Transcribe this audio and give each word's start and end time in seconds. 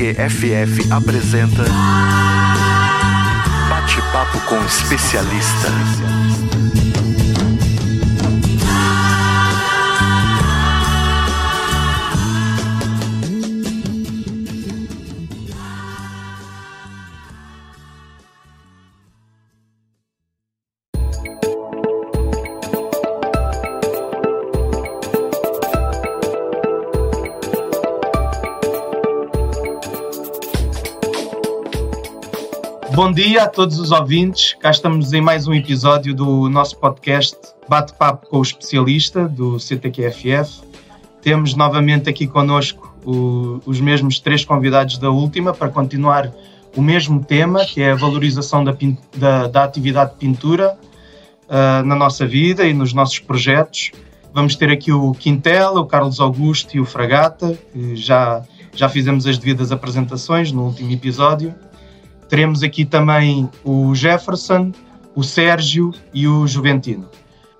CTQ-FF 0.00 0.90
apresenta 0.90 1.62
Bate-papo 3.68 4.40
com 4.46 4.56
especialista. 4.64 5.68
Dia 33.22 33.42
a 33.42 33.46
todos 33.46 33.78
os 33.78 33.90
ouvintes. 33.90 34.56
Cá 34.58 34.70
estamos 34.70 35.12
em 35.12 35.20
mais 35.20 35.46
um 35.46 35.52
episódio 35.52 36.14
do 36.14 36.48
nosso 36.48 36.78
podcast 36.78 37.36
Bate-Papo 37.68 38.26
com 38.28 38.38
o 38.38 38.42
Especialista 38.42 39.28
do 39.28 39.60
CTQFF. 39.60 40.62
Temos 41.20 41.54
novamente 41.54 42.08
aqui 42.08 42.26
connosco 42.26 42.96
o, 43.04 43.60
os 43.66 43.78
mesmos 43.78 44.20
três 44.20 44.42
convidados 44.42 44.96
da 44.96 45.10
última 45.10 45.52
para 45.52 45.68
continuar 45.68 46.32
o 46.74 46.80
mesmo 46.80 47.22
tema, 47.22 47.62
que 47.66 47.82
é 47.82 47.90
a 47.90 47.94
valorização 47.94 48.64
da, 48.64 48.74
da, 49.14 49.48
da 49.48 49.64
atividade 49.64 50.12
de 50.12 50.16
pintura 50.16 50.78
uh, 51.44 51.84
na 51.84 51.94
nossa 51.94 52.26
vida 52.26 52.64
e 52.64 52.72
nos 52.72 52.94
nossos 52.94 53.18
projetos. 53.18 53.92
Vamos 54.32 54.56
ter 54.56 54.70
aqui 54.70 54.92
o 54.92 55.12
Quintela, 55.12 55.78
o 55.78 55.84
Carlos 55.84 56.20
Augusto 56.20 56.74
e 56.74 56.80
o 56.80 56.86
Fragata, 56.86 57.54
que 57.70 57.96
já, 57.96 58.42
já 58.74 58.88
fizemos 58.88 59.26
as 59.26 59.36
devidas 59.36 59.70
apresentações 59.70 60.50
no 60.50 60.64
último 60.64 60.90
episódio. 60.90 61.54
Teremos 62.30 62.62
aqui 62.62 62.84
também 62.84 63.50
o 63.64 63.92
Jefferson, 63.92 64.70
o 65.16 65.24
Sérgio 65.24 65.92
e 66.14 66.28
o 66.28 66.46
Juventino. 66.46 67.08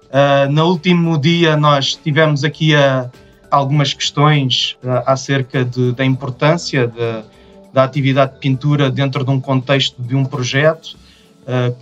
Uh, 0.06 0.50
no 0.50 0.68
último 0.68 1.18
dia 1.18 1.56
nós 1.56 1.96
tivemos 1.96 2.44
aqui 2.44 2.72
uh, 2.74 3.10
algumas 3.50 3.92
questões 3.92 4.76
uh, 4.84 5.02
acerca 5.06 5.64
de, 5.64 5.90
da 5.90 6.04
importância 6.04 6.86
de, 6.86 7.24
da 7.72 7.82
atividade 7.82 8.34
de 8.34 8.38
pintura 8.38 8.88
dentro 8.88 9.24
de 9.24 9.30
um 9.32 9.40
contexto 9.40 10.00
de 10.00 10.14
um 10.14 10.24
projeto, 10.24 10.96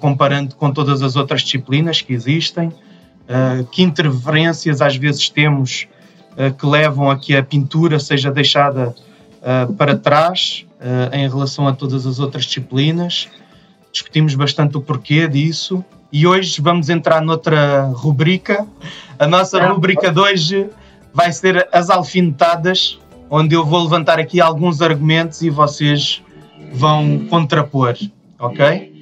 comparando 0.00 0.55
com 0.55 0.70
todas 0.70 1.03
as 1.03 1.14
outras 1.14 1.42
disciplinas 1.42 2.00
que 2.00 2.14
existem, 2.14 2.72
que 3.70 3.83
interferências 3.83 4.81
às 4.81 4.97
vezes 4.97 5.28
temos 5.28 5.86
que 6.59 6.66
levam 6.66 7.11
a 7.11 7.19
que 7.19 7.36
a 7.36 7.42
pintura 7.42 7.98
seja 7.98 8.31
deixada 8.31 8.94
para 9.77 9.97
trás 9.97 10.64
uh, 10.81 11.15
em 11.15 11.29
relação 11.29 11.67
a 11.67 11.73
todas 11.73 12.07
as 12.07 12.19
outras 12.19 12.45
disciplinas. 12.45 13.29
Discutimos 13.93 14.34
bastante 14.34 14.77
o 14.77 14.81
porquê 14.81 15.29
disso. 15.29 15.84
E 16.12 16.27
hoje 16.27 16.61
vamos 16.61 16.89
entrar 16.89 17.21
noutra 17.21 17.84
rubrica. 17.95 18.67
A 19.19 19.27
nossa 19.27 19.65
rubrica 19.67 20.11
de 20.11 20.21
hoje 20.21 20.71
vai 21.12 21.33
ser 21.33 21.69
as 21.73 21.91
alfinetadas, 21.91 22.99
onde 23.29 23.55
eu 23.55 23.65
vou 23.65 23.83
levantar 23.83 24.19
aqui 24.19 24.41
alguns 24.41 24.81
argumentos 24.81 25.43
e 25.43 25.51
vocês 25.51 26.23
vão 26.73 27.27
contrapor, 27.29 27.95
ok? 28.39 28.98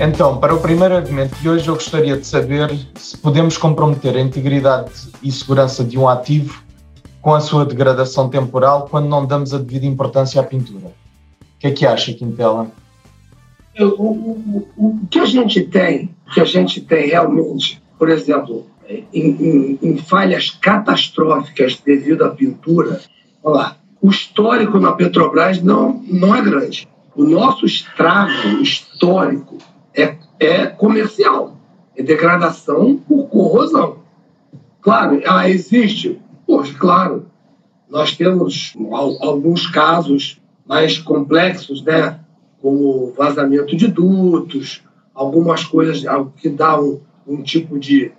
Então, 0.00 0.38
para 0.38 0.52
o 0.52 0.60
primeiro 0.60 0.96
argumento 0.96 1.36
de 1.36 1.48
hoje, 1.48 1.68
eu 1.68 1.74
gostaria 1.74 2.16
de 2.16 2.26
saber 2.26 2.68
se 2.96 3.16
podemos 3.16 3.56
comprometer 3.56 4.16
a 4.16 4.20
integridade 4.20 4.90
e 5.22 5.30
segurança 5.30 5.84
de 5.84 5.96
um 5.96 6.08
ativo 6.08 6.62
com 7.22 7.32
a 7.32 7.40
sua 7.40 7.64
degradação 7.64 8.28
temporal 8.28 8.88
quando 8.90 9.08
não 9.08 9.24
damos 9.24 9.54
a 9.54 9.58
devida 9.58 9.86
importância 9.86 10.40
à 10.40 10.44
pintura. 10.44 10.88
O 10.88 11.58
que 11.60 11.68
é 11.68 11.70
que 11.70 11.86
acha, 11.86 12.12
Quintela? 12.12 12.66
O, 13.78 13.84
o, 13.84 14.68
o, 14.76 15.06
que 15.08 15.20
a 15.20 15.24
gente 15.24 15.62
tem, 15.62 16.10
que 16.32 16.40
a 16.40 16.44
gente 16.44 16.80
tem 16.80 17.08
realmente, 17.08 17.80
por 17.96 18.08
exemplo, 18.08 18.66
em, 18.88 18.98
em, 19.12 19.78
em 19.80 19.96
falhas 19.96 20.50
catastróficas 20.50 21.80
devido 21.84 22.24
à 22.24 22.30
pintura, 22.30 23.00
olha 23.42 23.56
lá, 23.56 23.76
o 24.02 24.10
histórico 24.10 24.78
na 24.78 24.92
Petrobras 24.92 25.62
não, 25.62 26.02
não 26.08 26.34
é 26.34 26.42
grande. 26.42 26.88
O 27.16 27.22
nosso 27.24 27.64
estrago 27.64 28.60
histórico 28.60 29.58
é, 29.94 30.16
é 30.38 30.66
comercial, 30.66 31.56
é 31.96 32.02
degradação 32.02 32.96
por 32.96 33.28
corrosão. 33.28 33.98
Claro, 34.80 35.20
ela 35.22 35.48
existe? 35.48 36.20
Poxa, 36.46 36.74
claro. 36.78 37.26
Nós 37.88 38.16
temos 38.16 38.74
alguns 39.20 39.66
casos 39.68 40.40
mais 40.66 40.98
complexos, 40.98 41.82
né? 41.82 42.18
como 42.60 43.12
vazamento 43.12 43.76
de 43.76 43.88
dutos, 43.88 44.82
algumas 45.14 45.64
coisas 45.64 46.02
que 46.38 46.48
dão 46.48 46.98
um, 47.26 47.34
um 47.34 47.42
tipo 47.42 47.78
de 47.78 48.10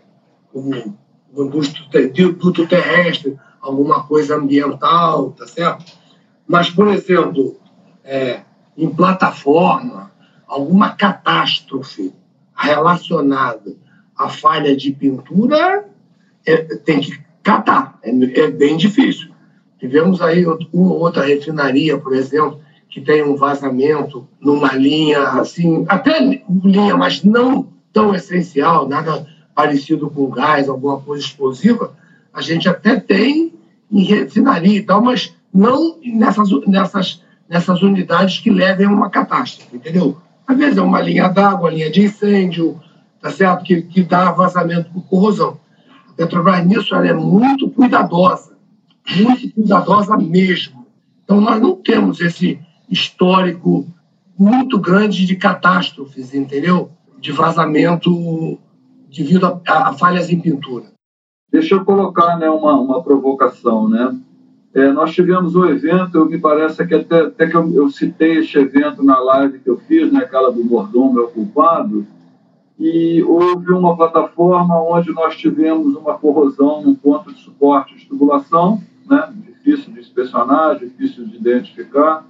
como 0.53 0.95
um 1.35 1.49
duto 1.49 2.67
terrestre, 2.67 3.37
alguma 3.59 4.03
coisa 4.03 4.37
ambiental, 4.37 5.31
tá 5.31 5.47
certo? 5.47 5.83
Mas, 6.47 6.69
por 6.69 6.87
exemplo, 6.89 7.57
é, 8.03 8.41
em 8.77 8.87
plataforma, 8.87 10.11
alguma 10.47 10.91
catástrofe 10.91 12.13
relacionada 12.55 13.75
à 14.17 14.29
falha 14.29 14.75
de 14.75 14.91
pintura, 14.91 15.85
é, 16.45 16.57
tem 16.77 16.99
que 16.99 17.19
catar. 17.43 17.99
É, 18.03 18.09
é, 18.09 18.51
bem 18.51 18.77
difícil. 18.77 19.29
Tivemos 19.79 20.21
aí 20.21 20.45
uma 20.45 20.93
outra 20.93 21.25
refinaria, 21.25 21.97
por 21.97 22.13
exemplo, 22.13 22.59
que 22.89 23.01
tem 23.01 23.23
um 23.23 23.35
vazamento 23.35 24.27
numa 24.39 24.73
linha 24.73 25.21
assim, 25.31 25.85
até 25.87 26.19
linha, 26.63 26.95
mas 26.95 27.23
não 27.23 27.67
tão 27.91 28.15
essencial, 28.15 28.87
nada 28.87 29.27
parecido 29.53 30.09
com 30.09 30.29
gás, 30.29 30.69
alguma 30.69 30.99
coisa 30.99 31.23
explosiva. 31.23 31.95
A 32.33 32.41
gente 32.41 32.67
até 32.67 32.99
tem 32.99 33.53
em 33.91 34.03
refinaria 34.03 34.77
e 34.77 34.81
tal, 34.81 35.01
mas 35.01 35.35
não 35.53 35.97
nessas, 36.03 36.49
nessas, 36.67 37.23
nessas 37.47 37.81
unidades 37.81 38.39
que 38.39 38.49
levem 38.49 38.87
a 38.87 38.89
uma 38.89 39.09
catástrofe, 39.09 39.75
entendeu? 39.75 40.17
Às 40.47 40.57
vezes 40.57 40.77
é 40.77 40.81
uma 40.81 41.01
linha 41.01 41.27
d'água, 41.27 41.71
linha 41.71 41.89
de 41.89 42.03
incêndio, 42.03 42.79
tá 43.21 43.31
certo? 43.31 43.63
Que, 43.63 43.81
que 43.81 44.03
dá 44.03 44.31
vazamento 44.31 44.91
por 44.91 45.03
corrosão. 45.03 45.59
A 46.09 46.13
Petrobras, 46.13 46.65
nisso, 46.65 46.93
ela 46.93 47.07
é 47.07 47.13
muito 47.13 47.69
cuidadosa, 47.69 48.55
muito 49.15 49.53
cuidadosa 49.53 50.15
mesmo. 50.17 50.85
Então, 51.23 51.41
nós 51.41 51.59
não 51.59 51.75
temos 51.75 52.21
esse 52.21 52.59
histórico 52.89 53.87
muito 54.37 54.79
grande 54.79 55.25
de 55.25 55.35
catástrofes, 55.35 56.33
entendeu? 56.33 56.91
De 57.19 57.31
vazamento 57.31 58.59
devido 59.09 59.45
a, 59.45 59.89
a 59.89 59.93
falhas 59.93 60.29
em 60.29 60.39
pintura. 60.39 60.85
Deixa 61.51 61.75
eu 61.75 61.85
colocar 61.85 62.37
né, 62.37 62.49
uma, 62.49 62.73
uma 62.73 63.01
provocação, 63.01 63.87
né? 63.87 64.15
É, 64.75 64.91
nós 64.91 65.13
tivemos 65.13 65.55
um 65.55 65.63
evento, 65.63 66.25
me 66.25 66.37
parece 66.37 66.85
que 66.85 66.93
até, 66.93 67.21
até 67.21 67.47
que 67.47 67.55
eu, 67.55 67.73
eu, 67.73 67.89
citei 67.89 68.39
este 68.39 68.57
evento 68.57 69.01
na 69.01 69.17
live 69.19 69.59
que 69.59 69.69
eu 69.69 69.77
fiz, 69.77 70.11
né, 70.11 70.19
aquela 70.19 70.51
do 70.51 70.61
mordomo 70.65 71.21
é 71.21 71.27
culpado, 71.27 72.05
e 72.77 73.23
houve 73.23 73.71
uma 73.71 73.95
plataforma 73.95 74.83
onde 74.83 75.13
nós 75.13 75.37
tivemos 75.37 75.95
uma 75.95 76.15
corrosão 76.15 76.81
num 76.81 76.93
ponto 76.93 77.33
de 77.33 77.39
suporte 77.39 77.95
de 77.95 78.05
tubulação, 78.05 78.83
né, 79.09 79.33
difícil 79.45 79.93
de 79.93 80.01
inspecionar, 80.01 80.77
difícil 80.77 81.25
de 81.25 81.37
identificar, 81.37 82.25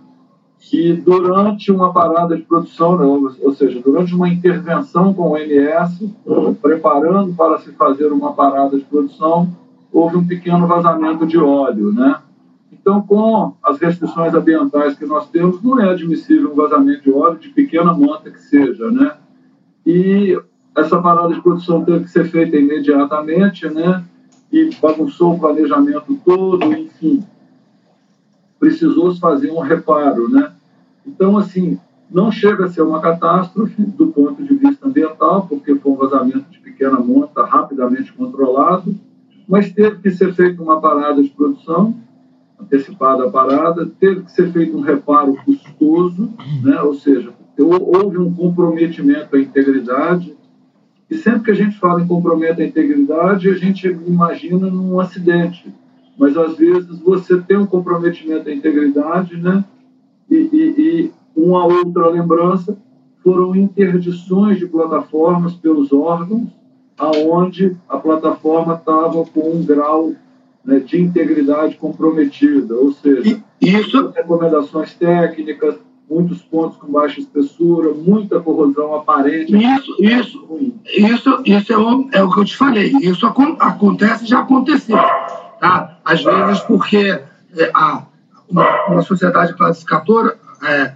e 0.72 0.94
durante 0.94 1.72
uma 1.72 1.92
parada 1.92 2.38
de 2.38 2.44
produção, 2.44 2.96
né, 2.96 3.34
ou 3.42 3.56
seja, 3.56 3.82
durante 3.82 4.14
uma 4.14 4.30
intervenção 4.30 5.16
com 5.16 5.32
o 5.32 5.36
NS, 5.36 6.14
preparando 6.62 7.34
para 7.34 7.58
se 7.58 7.72
fazer 7.72 8.12
uma 8.14 8.34
parada 8.34 8.78
de 8.78 8.84
produção, 8.84 9.52
houve 9.92 10.18
um 10.18 10.28
pequeno 10.28 10.68
vazamento 10.68 11.26
de 11.26 11.40
óleo, 11.40 11.92
né? 11.92 12.20
Então, 12.86 13.02
com 13.02 13.56
as 13.64 13.80
restrições 13.80 14.36
ambientais 14.36 14.96
que 14.96 15.08
nós 15.08 15.28
temos, 15.32 15.60
não 15.64 15.80
é 15.80 15.90
admissível 15.90 16.52
um 16.52 16.56
vazamento 16.56 17.02
de 17.02 17.12
óleo, 17.12 17.40
de 17.40 17.50
pequena 17.50 17.92
monta 17.92 18.30
que 18.30 18.40
seja, 18.40 18.92
né? 18.92 19.18
E 19.84 20.40
essa 20.78 21.02
parada 21.02 21.34
de 21.34 21.42
produção 21.42 21.84
teve 21.84 22.04
que 22.04 22.12
ser 22.12 22.26
feita 22.26 22.56
imediatamente, 22.56 23.68
né? 23.68 24.04
E 24.52 24.70
bagunçou 24.80 25.34
o 25.34 25.40
planejamento 25.40 26.16
todo, 26.24 26.64
enfim. 26.74 27.24
Precisou-se 28.60 29.20
fazer 29.20 29.50
um 29.50 29.62
reparo, 29.62 30.30
né? 30.30 30.52
Então, 31.08 31.40
assim, 31.40 31.80
não 32.08 32.32
chega 32.32 32.66
a 32.66 32.70
ser 32.70 32.84
uma 32.84 33.02
catástrofe 33.02 33.82
do 33.82 34.10
ponto 34.10 34.44
de 34.44 34.54
vista 34.54 34.88
ambiental, 34.88 35.48
porque 35.48 35.74
foi 35.74 35.92
um 35.92 35.96
vazamento 35.96 36.52
de 36.52 36.60
pequena 36.60 37.00
monta 37.00 37.46
rapidamente 37.46 38.14
controlado, 38.14 38.94
mas 39.48 39.74
teve 39.74 39.96
que 40.04 40.12
ser 40.12 40.36
feita 40.36 40.62
uma 40.62 40.80
parada 40.80 41.24
de 41.24 41.30
produção 41.32 42.05
antecipada 42.60 43.26
a 43.26 43.30
parada, 43.30 43.90
teve 44.00 44.22
que 44.22 44.32
ser 44.32 44.52
feito 44.52 44.78
um 44.78 44.82
reparo 44.82 45.36
custoso, 45.46 46.32
né? 46.64 46.82
ou 46.82 46.94
seja, 46.94 47.32
houve 47.58 48.18
um 48.18 48.34
comprometimento 48.34 49.36
à 49.36 49.40
integridade, 49.40 50.36
e 51.10 51.18
sempre 51.18 51.44
que 51.44 51.52
a 51.52 51.56
gente 51.56 51.78
fala 51.78 52.02
em 52.02 52.08
comprometimento 52.08 52.62
à 52.62 52.66
integridade, 52.66 53.50
a 53.50 53.54
gente 53.54 53.88
imagina 53.88 54.68
num 54.68 55.00
acidente, 55.00 55.74
mas 56.18 56.36
às 56.38 56.58
vezes 56.58 57.00
você 57.00 57.40
tem 57.42 57.58
um 57.58 57.66
comprometimento 57.66 58.50
à 58.50 58.54
integridade, 58.54 59.38
né? 59.38 59.64
e, 60.30 60.36
e, 60.36 60.82
e 60.82 61.12
uma 61.36 61.66
outra 61.66 62.08
lembrança 62.08 62.78
foram 63.24 63.56
interdições 63.56 64.60
de 64.60 64.68
plataformas 64.68 65.54
pelos 65.54 65.92
órgãos, 65.92 66.50
aonde 66.98 67.76
a 67.90 67.98
plataforma 67.98 68.76
estava 68.76 69.26
com 69.26 69.52
um 69.52 69.66
grau 69.66 70.14
né, 70.66 70.80
de 70.80 71.00
integridade 71.00 71.76
comprometida, 71.76 72.74
ou 72.76 72.92
seja, 72.92 73.42
isso 73.62 74.10
recomendações 74.10 74.94
técnicas, 74.94 75.76
muitos 76.10 76.42
pontos 76.42 76.78
com 76.78 76.92
baixa 76.92 77.20
espessura, 77.20 77.94
muita 77.94 78.40
corrosão 78.40 78.96
aparente. 78.96 79.56
Isso, 79.56 79.96
isso, 80.00 80.74
isso, 80.86 81.42
isso 81.46 81.74
é 81.74 81.78
o, 81.78 82.10
é 82.12 82.24
o 82.24 82.32
que 82.32 82.40
eu 82.40 82.46
te 82.46 82.58
falei. 82.58 82.92
Isso 83.02 83.26
acontece, 83.26 84.26
já 84.26 84.40
aconteceu, 84.40 84.98
tá? 85.60 85.98
Às 86.04 86.24
vezes 86.24 86.60
porque 86.62 87.20
é, 87.58 87.72
a, 87.74 88.04
uma, 88.50 88.86
uma 88.88 89.02
sociedade 89.02 89.56
classificadora 89.56 90.38
é, 90.64 90.94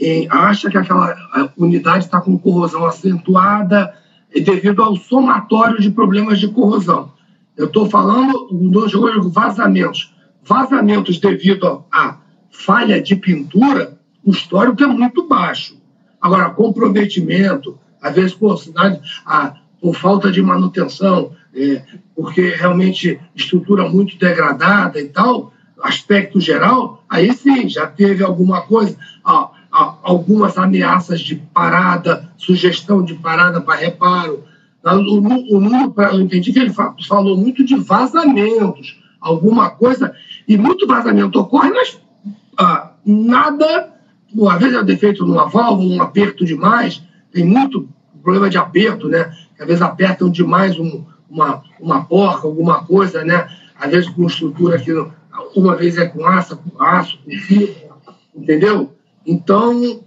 é, 0.00 0.26
acha 0.30 0.70
que 0.70 0.78
aquela 0.78 1.14
unidade 1.56 2.04
está 2.04 2.20
com 2.20 2.38
corrosão 2.38 2.86
acentuada 2.86 3.94
devido 4.32 4.82
ao 4.82 4.96
somatório 4.96 5.80
de 5.80 5.90
problemas 5.90 6.38
de 6.38 6.48
corrosão. 6.48 7.12
Eu 7.56 7.66
estou 7.66 7.88
falando 7.88 8.48
dos 8.50 8.92
vazamentos. 9.32 10.14
Vazamentos 10.42 11.18
devido 11.18 11.84
à 11.92 12.18
falha 12.50 13.00
de 13.00 13.14
pintura, 13.16 13.98
o 14.24 14.30
histórico 14.30 14.82
é 14.82 14.86
muito 14.86 15.26
baixo. 15.26 15.80
Agora, 16.20 16.50
comprometimento, 16.50 17.78
às 18.00 18.14
vezes 18.14 18.34
por 18.34 18.58
cidade, 18.58 19.00
a, 19.24 19.54
por 19.80 19.94
falta 19.94 20.30
de 20.30 20.42
manutenção, 20.42 21.32
é, 21.54 21.82
porque 22.14 22.50
realmente 22.50 23.18
estrutura 23.34 23.88
muito 23.88 24.18
degradada 24.18 25.00
e 25.00 25.08
tal, 25.08 25.52
aspecto 25.82 26.40
geral, 26.40 27.02
aí 27.08 27.32
sim, 27.32 27.68
já 27.68 27.86
teve 27.86 28.22
alguma 28.22 28.62
coisa, 28.62 28.96
ó, 29.24 29.50
algumas 29.70 30.58
ameaças 30.58 31.20
de 31.20 31.36
parada, 31.36 32.30
sugestão 32.36 33.02
de 33.02 33.14
parada 33.14 33.60
para 33.60 33.78
reparo. 33.78 34.44
O, 34.82 35.56
o 35.56 35.60
número, 35.60 35.94
eu 35.96 36.20
entendi 36.20 36.52
que 36.52 36.58
ele 36.58 36.72
falou 36.72 37.36
muito 37.36 37.64
de 37.64 37.76
vazamentos, 37.76 38.98
alguma 39.20 39.70
coisa, 39.70 40.14
e 40.48 40.56
muito 40.56 40.86
vazamento 40.86 41.38
ocorre, 41.38 41.70
mas 41.70 42.00
ah, 42.58 42.92
nada, 43.04 43.92
às 44.48 44.58
vezes 44.58 44.76
é 44.76 44.82
defeito 44.82 45.26
numa 45.26 45.46
válvula, 45.46 45.96
um 45.96 46.02
aperto 46.02 46.44
demais, 46.44 47.02
tem 47.32 47.44
muito 47.44 47.88
problema 48.22 48.48
de 48.48 48.58
aperto, 48.58 49.08
né? 49.08 49.32
Às 49.58 49.66
vezes 49.66 49.82
apertam 49.82 50.30
demais 50.30 50.78
um, 50.78 51.04
uma, 51.28 51.62
uma 51.78 52.04
porca, 52.04 52.46
alguma 52.46 52.84
coisa, 52.84 53.24
né? 53.24 53.48
Às 53.78 53.90
vezes 53.90 54.10
com 54.10 54.26
estrutura 54.26 54.78
que 54.78 54.92
uma 55.54 55.76
vez 55.76 55.96
é 55.96 56.06
com 56.06 56.26
aço, 56.26 56.56
com 56.56 56.82
aço, 56.82 57.18
com 57.24 57.30
fibra, 57.30 57.74
entendeu? 58.34 58.92
Então, 59.26 60.02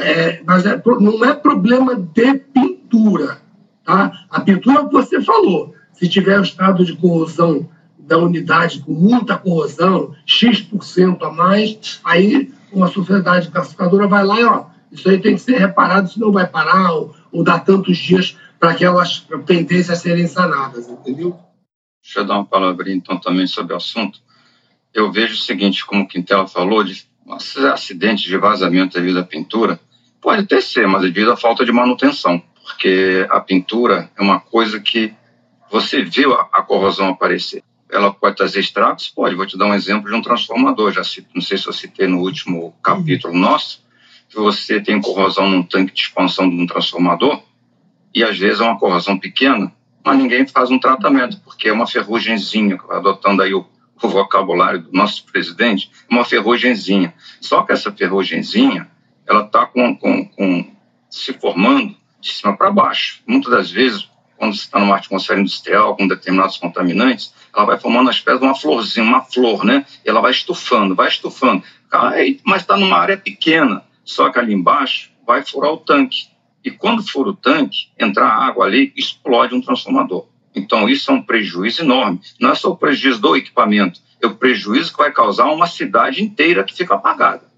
é, 0.00 0.42
mas 0.44 0.64
é, 0.66 0.82
não 1.00 1.24
é 1.24 1.34
problema 1.34 1.94
de 1.94 2.34
pintura. 2.34 3.43
Tá? 3.84 4.26
A 4.30 4.40
pintura 4.40 4.86
que 4.86 4.92
você 4.92 5.20
falou. 5.20 5.74
Se 5.92 6.08
tiver 6.08 6.38
o 6.40 6.42
estado 6.42 6.84
de 6.84 6.96
corrosão 6.96 7.68
da 7.98 8.18
unidade 8.18 8.80
com 8.80 8.92
muita 8.92 9.36
corrosão, 9.36 10.14
X% 10.26 11.22
a 11.22 11.30
mais, 11.30 12.00
aí 12.04 12.52
uma 12.72 12.88
sociedade 12.88 13.50
classificadora 13.50 14.06
vai 14.06 14.24
lá 14.24 14.40
e 14.40 14.44
ó, 14.44 14.64
isso 14.90 15.08
aí 15.08 15.20
tem 15.20 15.34
que 15.34 15.40
ser 15.40 15.58
reparado, 15.58 16.10
senão 16.10 16.32
vai 16.32 16.46
parar 16.46 16.92
ou, 16.92 17.14
ou 17.32 17.44
dar 17.44 17.60
tantos 17.60 17.96
dias 17.96 18.36
para 18.58 18.70
aquelas 18.70 19.18
pendências 19.46 19.98
serem 19.98 20.26
sanadas, 20.26 20.88
entendeu? 20.88 21.38
Deixa 22.02 22.20
eu 22.20 22.26
dar 22.26 22.34
uma 22.34 22.44
palavrinha 22.44 22.96
então 22.96 23.18
também 23.18 23.46
sobre 23.46 23.72
o 23.72 23.76
assunto. 23.76 24.20
Eu 24.92 25.10
vejo 25.10 25.34
o 25.34 25.38
seguinte, 25.38 25.84
como 25.84 26.04
o 26.04 26.08
Quintela 26.08 26.46
falou, 26.46 26.84
de 26.84 27.04
acidentes 27.72 28.24
de 28.24 28.36
vazamento 28.36 28.98
devido 28.98 29.18
à 29.18 29.24
pintura, 29.24 29.80
pode 30.20 30.42
até 30.42 30.60
ser, 30.60 30.86
mas 30.86 31.02
é 31.02 31.06
devido 31.06 31.32
à 31.32 31.36
falta 31.36 31.64
de 31.64 31.72
manutenção, 31.72 32.42
porque 32.64 33.26
a 33.30 33.40
pintura 33.40 34.10
é 34.16 34.22
uma 34.22 34.40
coisa 34.40 34.80
que 34.80 35.14
você 35.70 36.02
viu 36.02 36.34
a, 36.34 36.48
a 36.52 36.62
corrosão 36.62 37.08
aparecer. 37.08 37.62
Ela 37.90 38.12
pode 38.12 38.36
trazer 38.36 38.60
estragos? 38.60 39.08
Pode. 39.08 39.34
Vou 39.34 39.46
te 39.46 39.56
dar 39.56 39.66
um 39.66 39.74
exemplo 39.74 40.08
de 40.08 40.16
um 40.16 40.22
transformador. 40.22 40.92
Já 40.92 41.04
cito, 41.04 41.28
não 41.34 41.42
sei 41.42 41.58
se 41.58 41.66
eu 41.66 41.72
citei 41.72 42.06
no 42.06 42.20
último 42.20 42.74
capítulo 42.82 43.34
nosso, 43.36 43.84
que 44.28 44.36
você 44.36 44.80
tem 44.80 45.00
corrosão 45.00 45.48
num 45.48 45.62
tanque 45.62 45.92
de 45.92 46.00
expansão 46.00 46.48
de 46.48 46.56
um 46.56 46.66
transformador, 46.66 47.42
e 48.14 48.24
às 48.24 48.38
vezes 48.38 48.60
é 48.60 48.64
uma 48.64 48.78
corrosão 48.78 49.18
pequena, 49.18 49.72
mas 50.04 50.18
ninguém 50.18 50.46
faz 50.46 50.70
um 50.70 50.78
tratamento, 50.78 51.40
porque 51.44 51.68
é 51.68 51.72
uma 51.72 51.86
ferrugemzinha, 51.86 52.78
adotando 52.90 53.42
aí 53.42 53.54
o 53.54 53.66
o 54.02 54.08
vocabulário 54.08 54.82
do 54.82 54.92
nosso 54.92 55.24
presidente, 55.24 55.90
uma 56.10 56.24
ferrugemzinha. 56.24 57.14
Só 57.40 57.62
que 57.62 57.72
essa 57.72 57.92
ferrugemzinha, 57.92 58.88
ela 59.26 59.44
está 59.44 59.66
com, 59.66 59.96
com, 59.96 60.28
com, 60.28 60.70
se 61.08 61.32
formando 61.32 61.96
de 62.24 62.32
cima 62.32 62.56
para 62.56 62.70
baixo. 62.70 63.20
Muitas 63.26 63.52
das 63.52 63.70
vezes, 63.70 64.08
quando 64.36 64.54
você 64.54 64.62
está 64.62 64.80
numa 64.80 64.96
atmosfera 64.96 65.40
industrial 65.40 65.96
com 65.96 66.08
determinados 66.08 66.56
contaminantes, 66.56 67.34
ela 67.54 67.66
vai 67.66 67.78
formando 67.78 68.06
uma 68.06 68.10
espécie 68.10 68.38
de 68.38 68.44
uma 68.44 68.54
florzinha, 68.54 69.06
uma 69.06 69.22
flor, 69.22 69.64
né? 69.64 69.84
E 70.04 70.08
ela 70.08 70.20
vai 70.20 70.32
estufando, 70.32 70.94
vai 70.94 71.08
estufando. 71.08 71.62
Mas 72.44 72.62
está 72.62 72.76
numa 72.76 72.96
área 72.96 73.16
pequena, 73.16 73.84
só 74.04 74.30
que 74.30 74.38
ali 74.38 74.52
embaixo 74.52 75.10
vai 75.26 75.44
furar 75.44 75.70
o 75.70 75.76
tanque. 75.76 76.28
E 76.64 76.70
quando 76.70 77.06
fura 77.06 77.30
o 77.30 77.36
tanque, 77.36 77.88
entrar 77.98 78.28
água 78.28 78.64
ali, 78.64 78.92
explode 78.96 79.54
um 79.54 79.60
transformador. 79.60 80.26
Então, 80.54 80.88
isso 80.88 81.10
é 81.10 81.14
um 81.14 81.22
prejuízo 81.22 81.82
enorme. 81.82 82.20
Não 82.40 82.50
é 82.50 82.54
só 82.54 82.70
o 82.70 82.76
prejuízo 82.76 83.20
do 83.20 83.36
equipamento, 83.36 84.00
é 84.22 84.26
o 84.26 84.34
prejuízo 84.34 84.92
que 84.92 84.98
vai 84.98 85.12
causar 85.12 85.46
uma 85.52 85.66
cidade 85.66 86.22
inteira 86.22 86.64
que 86.64 86.74
fica 86.74 86.94
apagada. 86.94 87.52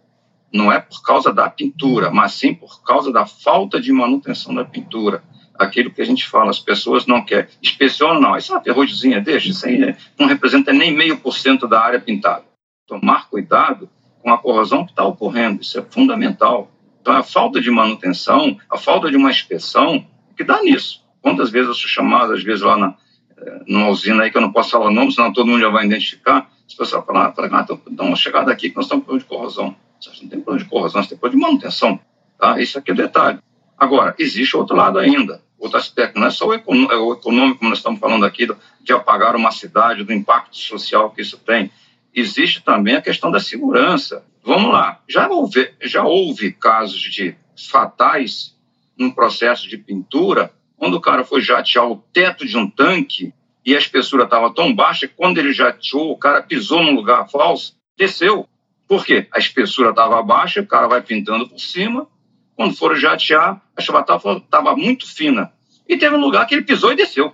Não 0.53 0.71
é 0.73 0.81
por 0.81 1.03
causa 1.03 1.33
da 1.33 1.49
pintura, 1.51 2.11
mas 2.11 2.33
sim 2.33 2.55
por 2.55 2.83
causa 2.83 3.13
da 3.13 3.27
falta 3.27 3.81
de 3.81 3.93
manutenção 3.93 4.55
da 4.55 4.65
pintura. 4.65 5.23
Aquilo 5.59 5.91
que 5.91 6.03
a 6.03 6.05
gente 6.05 6.29
fala, 6.29 6.51
as 6.51 6.59
pessoas 6.59 7.07
não 7.07 7.25
querem. 7.25 7.49
Inspecionam, 7.63 8.21
não. 8.21 8.37
Isso 8.37 8.53
é 8.53 8.57
uma 8.57 8.63
ferrugemzinha, 8.63 9.21
deixa. 9.21 9.49
Isso 9.49 9.67
aí 9.67 9.97
não 10.19 10.27
representa 10.27 10.73
nem 10.73 10.93
meio 10.93 11.19
por 11.19 11.35
cento 11.35 11.67
da 11.67 11.81
área 11.81 12.01
pintada. 12.01 12.45
Tomar 12.87 13.29
cuidado 13.29 13.89
com 14.23 14.33
a 14.33 14.39
corrosão 14.39 14.85
que 14.85 14.93
está 14.93 15.05
ocorrendo. 15.05 15.63
Isso 15.63 15.79
é 15.79 15.83
fundamental. 15.83 16.71
Então, 17.01 17.15
a 17.15 17.23
falta 17.23 17.61
de 17.61 17.71
manutenção, 17.71 18.59
a 18.69 18.77
falta 18.77 19.11
de 19.11 19.17
uma 19.17 19.31
inspeção, 19.31 20.05
que 20.37 20.45
dá 20.45 20.61
nisso. 20.63 21.05
Quantas 21.23 21.51
vezes 21.51 21.69
eu 21.69 21.75
sou 21.75 21.89
chamado, 21.89 22.33
às 22.33 22.43
vezes 22.43 22.63
lá 22.63 22.77
na, 22.77 22.95
eh, 23.39 23.61
numa 23.67 23.89
usina 23.89 24.25
aí, 24.25 24.31
que 24.31 24.37
eu 24.37 24.43
não 24.43 24.53
posso 24.53 24.71
falar 24.71 24.91
nome, 24.91 25.13
senão 25.13 25.33
todo 25.33 25.47
mundo 25.47 25.61
já 25.61 25.69
vai 25.69 25.87
identificar. 25.87 26.51
As 26.67 26.75
pessoas 26.75 27.05
falam, 27.05 27.23
ah, 27.23 27.67
dá 27.91 28.05
uma 28.05 28.17
chegada 28.17 28.53
aqui 28.53 28.71
que 28.71 28.77
nós 28.77 28.87
estamos 28.87 29.05
com 29.05 29.11
problema 29.13 29.25
de 29.25 29.29
corrosão. 29.29 29.77
Vocês 30.01 30.21
não 30.23 30.29
tem 30.29 30.41
problema 30.41 30.65
de 30.65 30.71
corrosão, 30.71 31.01
nós 31.01 31.09
temos 31.09 31.21
problema 31.21 31.41
de 31.41 31.51
manutenção. 31.51 32.01
Tá? 32.39 32.61
Isso 32.61 32.79
aqui 32.79 32.91
é 32.91 32.95
detalhe. 32.95 33.39
Agora, 33.79 34.15
existe 34.19 34.57
outro 34.57 34.77
lado 34.77 34.99
ainda, 34.99 35.43
outro 35.59 35.79
aspecto, 35.79 36.19
não 36.19 36.27
é 36.27 36.31
só 36.31 36.47
o, 36.47 36.53
é 36.53 36.57
econômico, 36.57 37.59
como 37.59 37.71
nós 37.71 37.79
estamos 37.79 38.01
falando 38.01 38.25
aqui, 38.25 38.49
de 38.81 38.93
apagar 38.93 39.37
uma 39.37 39.51
cidade, 39.51 40.05
do 40.05 40.13
impacto 40.13 40.57
social 40.57 41.11
que 41.11 41.23
isso 41.23 41.39
tem. 41.39 41.71
Existe 42.15 42.63
também 42.63 42.97
a 42.97 43.03
questão 43.03 43.31
da 43.31 43.41
segurança. 43.41 44.25
Vamos 44.43 44.73
lá, 44.73 45.01
já 45.09 45.29
houve, 45.29 45.73
já 45.83 46.05
houve 46.05 46.53
casos 46.53 47.01
de 47.01 47.37
fatais 47.71 48.55
no 48.97 49.15
processo 49.15 49.69
de 49.69 49.77
pintura 49.77 50.53
quando 50.77 50.95
o 50.95 51.01
cara 51.01 51.25
foi 51.25 51.41
jatear 51.41 51.91
o 51.91 51.97
teto 52.13 52.47
de 52.47 52.57
um 52.57 52.69
tanque 52.69 53.33
e 53.65 53.75
a 53.75 53.79
espessura 53.79 54.25
estava 54.25 54.53
tão 54.55 54.75
baixa 54.75 55.09
que 55.09 55.15
quando 55.15 55.39
ele 55.39 55.53
jateou, 55.53 56.13
o 56.13 56.17
cara 56.17 56.43
pisou 56.43 56.83
num 56.83 56.95
lugar 56.95 57.29
falso, 57.29 57.77
desceu. 57.97 58.49
Por 58.89 59.05
quê? 59.05 59.27
A 59.33 59.39
espessura 59.39 59.91
estava 59.91 60.23
baixa, 60.23 60.61
o 60.61 60.67
cara 60.67 60.87
vai 60.87 61.03
pintando 61.03 61.49
por 61.49 61.59
cima. 61.59 62.07
Quando 62.55 62.77
foram 62.77 62.97
jatear, 62.97 63.61
a 63.77 63.81
chuva 63.83 64.01
estava 64.01 64.77
muito 64.77 65.07
fina. 65.07 65.53
E 65.89 65.97
teve 65.97 66.17
um 66.17 66.21
lugar 66.21 66.47
que 66.47 66.55
ele 66.55 66.63
pisou 66.63 66.93
e 66.93 66.97
desceu. 66.97 67.33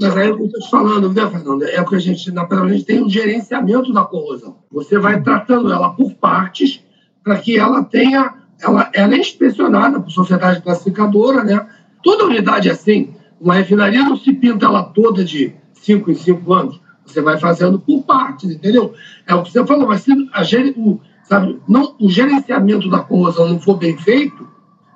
Mas 0.00 0.16
aí 0.16 0.28
eu 0.28 0.44
estou 0.46 0.60
te 0.60 0.70
falando, 0.70 1.12
né, 1.12 1.30
Fernando? 1.30 1.62
É 1.64 1.80
o 1.80 1.86
que 1.86 1.94
a 1.94 1.98
gente, 1.98 2.32
na 2.32 2.44
a 2.44 2.68
gente 2.68 2.84
tem 2.84 3.02
um 3.02 3.10
gerenciamento 3.10 3.92
da 3.92 4.02
corrosão. 4.02 4.56
Você 4.72 4.98
vai 4.98 5.20
tratando 5.20 5.70
ela 5.70 5.90
por 5.90 6.14
partes 6.14 6.82
para 7.22 7.36
que 7.36 7.58
ela 7.58 7.84
tenha. 7.84 8.34
Ela, 8.62 8.90
ela 8.94 9.14
é 9.14 9.18
inspecionada 9.18 10.00
por 10.00 10.10
sociedade 10.10 10.62
classificadora, 10.62 11.44
né? 11.44 11.66
Toda 12.02 12.24
unidade 12.24 12.68
é 12.68 12.72
assim. 12.72 13.14
Uma 13.38 13.54
refinaria 13.54 14.02
não 14.02 14.16
se 14.16 14.32
pinta 14.32 14.66
ela 14.66 14.82
toda 14.82 15.22
de 15.22 15.54
cinco 15.74 16.10
em 16.10 16.14
cinco 16.14 16.52
anos. 16.52 16.80
Você 17.12 17.20
vai 17.20 17.38
fazendo 17.38 17.78
por 17.78 18.02
partes, 18.02 18.50
entendeu? 18.50 18.94
É 19.26 19.34
o 19.34 19.42
que 19.42 19.52
você 19.52 19.64
falou, 19.66 19.88
mas 19.88 20.02
se 20.02 20.12
a, 20.12 20.42
o, 20.76 21.00
sabe, 21.24 21.60
não, 21.68 21.94
o 22.00 22.08
gerenciamento 22.08 22.88
da 22.88 23.00
corrosão 23.00 23.48
não 23.48 23.60
for 23.60 23.76
bem 23.76 23.96
feito, 23.96 24.48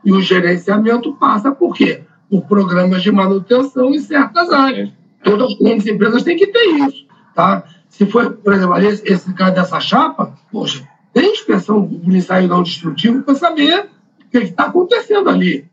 e 0.05 0.13
o 0.13 0.21
gerenciamento 0.21 1.15
passa 1.15 1.51
por 1.51 1.75
quê? 1.75 2.03
Por 2.29 2.43
programas 2.47 3.03
de 3.03 3.11
manutenção 3.11 3.91
em 3.91 3.99
certas 3.99 4.51
áreas. 4.51 4.91
Todas 5.23 5.53
as 5.53 5.59
grandes 5.59 5.87
empresas 5.87 6.23
têm 6.23 6.37
que 6.37 6.47
ter 6.47 6.67
isso. 6.67 7.07
Tá? 7.35 7.65
Se 7.89 8.05
for, 8.07 8.33
por 8.33 8.53
exemplo, 8.53 8.77
esse, 8.79 9.03
esse 9.11 9.33
cara 9.33 9.53
dessa 9.53 9.81
chapa, 9.81 10.35
poxa, 10.53 10.87
tem 11.13 11.33
inspeção 11.33 11.81
do 11.87 12.15
ensaio 12.15 12.49
não 12.49 12.63
destrutivo 12.63 13.23
para 13.23 13.35
saber 13.35 13.89
o 14.21 14.31
que 14.31 14.39
está 14.39 14.65
acontecendo 14.65 15.31
ali. 15.31 15.71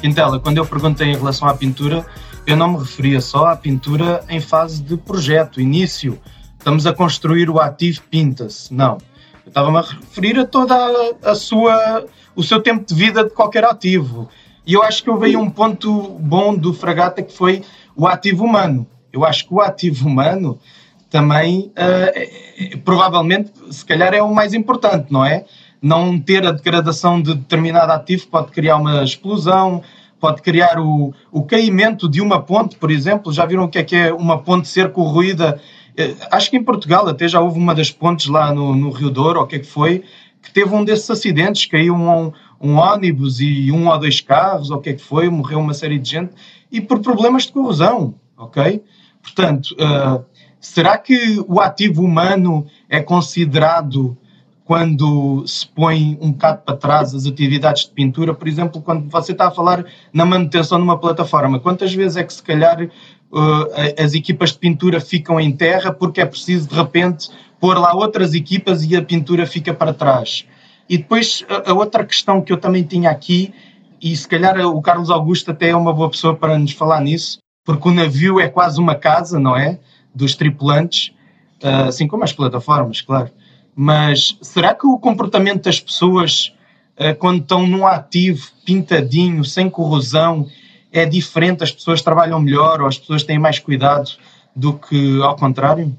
Quintela, 0.00 0.38
quando 0.38 0.58
eu 0.58 0.66
perguntei 0.66 1.08
em 1.08 1.16
relação 1.16 1.48
à 1.48 1.54
pintura, 1.54 2.06
eu 2.46 2.56
não 2.56 2.72
me 2.72 2.78
referia 2.78 3.20
só 3.20 3.46
à 3.46 3.56
pintura 3.56 4.24
em 4.28 4.40
fase 4.40 4.80
de 4.80 4.96
projeto, 4.96 5.60
início. 5.60 6.18
Estamos 6.56 6.86
a 6.86 6.92
construir 6.92 7.50
o 7.50 7.58
ativo, 7.58 8.02
pinta-se. 8.08 8.72
Não. 8.72 8.98
Eu 9.44 9.48
estava-me 9.48 9.76
a 9.78 9.80
referir 9.80 10.38
a 10.38 10.46
toda 10.46 10.74
a, 10.74 11.30
a, 11.30 11.34
sua, 11.34 12.06
o 12.36 12.42
seu 12.42 12.62
tempo 12.62 12.86
de 12.86 12.94
vida 12.94 13.24
de 13.24 13.30
qualquer 13.30 13.64
ativo. 13.64 14.28
E 14.64 14.74
eu 14.74 14.82
acho 14.82 15.02
que 15.02 15.10
houve 15.10 15.26
aí 15.26 15.36
um 15.36 15.50
ponto 15.50 16.10
bom 16.20 16.54
do 16.54 16.72
Fragata 16.72 17.22
que 17.22 17.32
foi 17.32 17.62
o 17.96 18.06
ativo 18.06 18.44
humano. 18.44 18.86
Eu 19.12 19.24
acho 19.24 19.48
que 19.48 19.54
o 19.54 19.60
ativo 19.60 20.06
humano 20.06 20.60
também, 21.10 21.72
uh, 21.72 22.78
provavelmente, 22.84 23.50
se 23.70 23.84
calhar 23.84 24.14
é 24.14 24.22
o 24.22 24.32
mais 24.32 24.54
importante, 24.54 25.10
não 25.10 25.24
é? 25.24 25.44
Não 25.80 26.18
ter 26.18 26.46
a 26.46 26.50
degradação 26.50 27.22
de 27.22 27.34
determinado 27.34 27.92
ativo 27.92 28.26
pode 28.28 28.50
criar 28.50 28.76
uma 28.76 29.04
explosão, 29.04 29.82
pode 30.20 30.42
criar 30.42 30.78
o, 30.78 31.14
o 31.30 31.42
caimento 31.42 32.08
de 32.08 32.20
uma 32.20 32.42
ponte, 32.42 32.76
por 32.76 32.90
exemplo. 32.90 33.32
Já 33.32 33.46
viram 33.46 33.64
o 33.64 33.68
que 33.68 33.78
é 33.78 33.84
que 33.84 33.96
é 33.96 34.12
uma 34.12 34.38
ponte 34.38 34.68
ser 34.68 34.90
corroída? 34.92 35.60
Uh, 35.98 36.16
acho 36.30 36.50
que 36.50 36.56
em 36.56 36.62
Portugal 36.62 37.06
até 37.08 37.28
já 37.28 37.40
houve 37.40 37.58
uma 37.58 37.74
das 37.74 37.90
pontes 37.90 38.26
lá 38.26 38.52
no, 38.52 38.74
no 38.74 38.90
Rio 38.90 39.10
Douro, 39.10 39.38
ou 39.38 39.44
o 39.44 39.48
que 39.48 39.56
é 39.56 39.58
que 39.58 39.66
foi, 39.66 40.02
que 40.42 40.52
teve 40.52 40.74
um 40.74 40.84
desses 40.84 41.08
acidentes, 41.10 41.66
caiu 41.66 41.94
um, 41.94 42.32
um 42.60 42.76
ônibus 42.76 43.40
e 43.40 43.70
um 43.70 43.88
ou 43.88 43.98
dois 43.98 44.20
carros, 44.20 44.70
ou 44.70 44.78
o 44.78 44.80
que 44.80 44.90
é 44.90 44.92
que 44.94 45.02
foi, 45.02 45.28
morreu 45.28 45.60
uma 45.60 45.74
série 45.74 45.98
de 45.98 46.10
gente, 46.10 46.32
e 46.70 46.80
por 46.80 47.00
problemas 47.00 47.44
de 47.44 47.52
corrosão, 47.52 48.14
ok? 48.36 48.82
Portanto, 49.22 49.74
uh, 49.74 50.24
será 50.60 50.98
que 50.98 51.42
o 51.46 51.60
ativo 51.60 52.02
humano 52.02 52.66
é 52.88 53.00
considerado 53.00 54.16
quando 54.68 55.46
se 55.46 55.66
põe 55.66 56.18
um 56.20 56.30
bocado 56.30 56.60
para 56.60 56.76
trás 56.76 57.14
as 57.14 57.24
atividades 57.24 57.86
de 57.86 57.90
pintura? 57.90 58.34
Por 58.34 58.46
exemplo, 58.46 58.82
quando 58.82 59.08
você 59.08 59.32
está 59.32 59.48
a 59.48 59.50
falar 59.50 59.86
na 60.12 60.26
manutenção 60.26 60.76
de 60.76 60.84
uma 60.84 60.98
plataforma, 60.98 61.58
quantas 61.58 61.94
vezes 61.94 62.18
é 62.18 62.22
que 62.22 62.34
se 62.34 62.42
calhar 62.42 62.82
uh, 62.82 63.98
as 63.98 64.12
equipas 64.12 64.52
de 64.52 64.58
pintura 64.58 65.00
ficam 65.00 65.40
em 65.40 65.52
terra 65.52 65.90
porque 65.90 66.20
é 66.20 66.26
preciso 66.26 66.68
de 66.68 66.74
repente 66.74 67.30
pôr 67.58 67.78
lá 67.78 67.94
outras 67.94 68.34
equipas 68.34 68.84
e 68.84 68.94
a 68.94 69.00
pintura 69.00 69.46
fica 69.46 69.72
para 69.72 69.94
trás? 69.94 70.44
E 70.86 70.98
depois 70.98 71.46
a, 71.48 71.70
a 71.70 71.72
outra 71.74 72.04
questão 72.04 72.42
que 72.42 72.52
eu 72.52 72.58
também 72.58 72.82
tinha 72.82 73.08
aqui, 73.08 73.54
e 74.02 74.14
se 74.14 74.28
calhar 74.28 74.60
o 74.66 74.82
Carlos 74.82 75.08
Augusto 75.08 75.50
até 75.50 75.70
é 75.70 75.76
uma 75.76 75.94
boa 75.94 76.10
pessoa 76.10 76.36
para 76.36 76.58
nos 76.58 76.72
falar 76.72 77.00
nisso, 77.00 77.38
porque 77.64 77.88
o 77.88 77.92
navio 77.92 78.38
é 78.38 78.48
quase 78.48 78.78
uma 78.78 78.94
casa, 78.94 79.40
não 79.40 79.56
é? 79.56 79.78
Dos 80.14 80.34
tripulantes, 80.34 81.14
uh, 81.64 81.88
assim 81.88 82.06
como 82.06 82.22
as 82.22 82.34
plataformas, 82.34 83.00
claro. 83.00 83.30
Mas 83.80 84.36
será 84.42 84.74
que 84.74 84.84
o 84.88 84.98
comportamento 84.98 85.62
das 85.62 85.78
pessoas, 85.78 86.52
uh, 86.98 87.14
quando 87.16 87.42
estão 87.42 87.64
num 87.64 87.86
ativo 87.86 88.50
pintadinho, 88.66 89.44
sem 89.44 89.70
corrosão, 89.70 90.48
é 90.90 91.06
diferente? 91.06 91.62
As 91.62 91.70
pessoas 91.70 92.02
trabalham 92.02 92.40
melhor 92.40 92.80
ou 92.80 92.88
as 92.88 92.98
pessoas 92.98 93.22
têm 93.22 93.38
mais 93.38 93.60
cuidado 93.60 94.10
do 94.56 94.72
que 94.72 95.22
ao 95.22 95.36
contrário? 95.36 95.96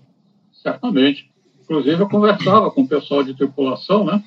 Certamente. 0.52 1.30
Inclusive, 1.64 2.02
eu 2.02 2.10
conversava 2.10 2.70
com 2.70 2.82
o 2.82 2.88
pessoal 2.88 3.24
de 3.24 3.34
tripulação, 3.34 4.04
né? 4.04 4.22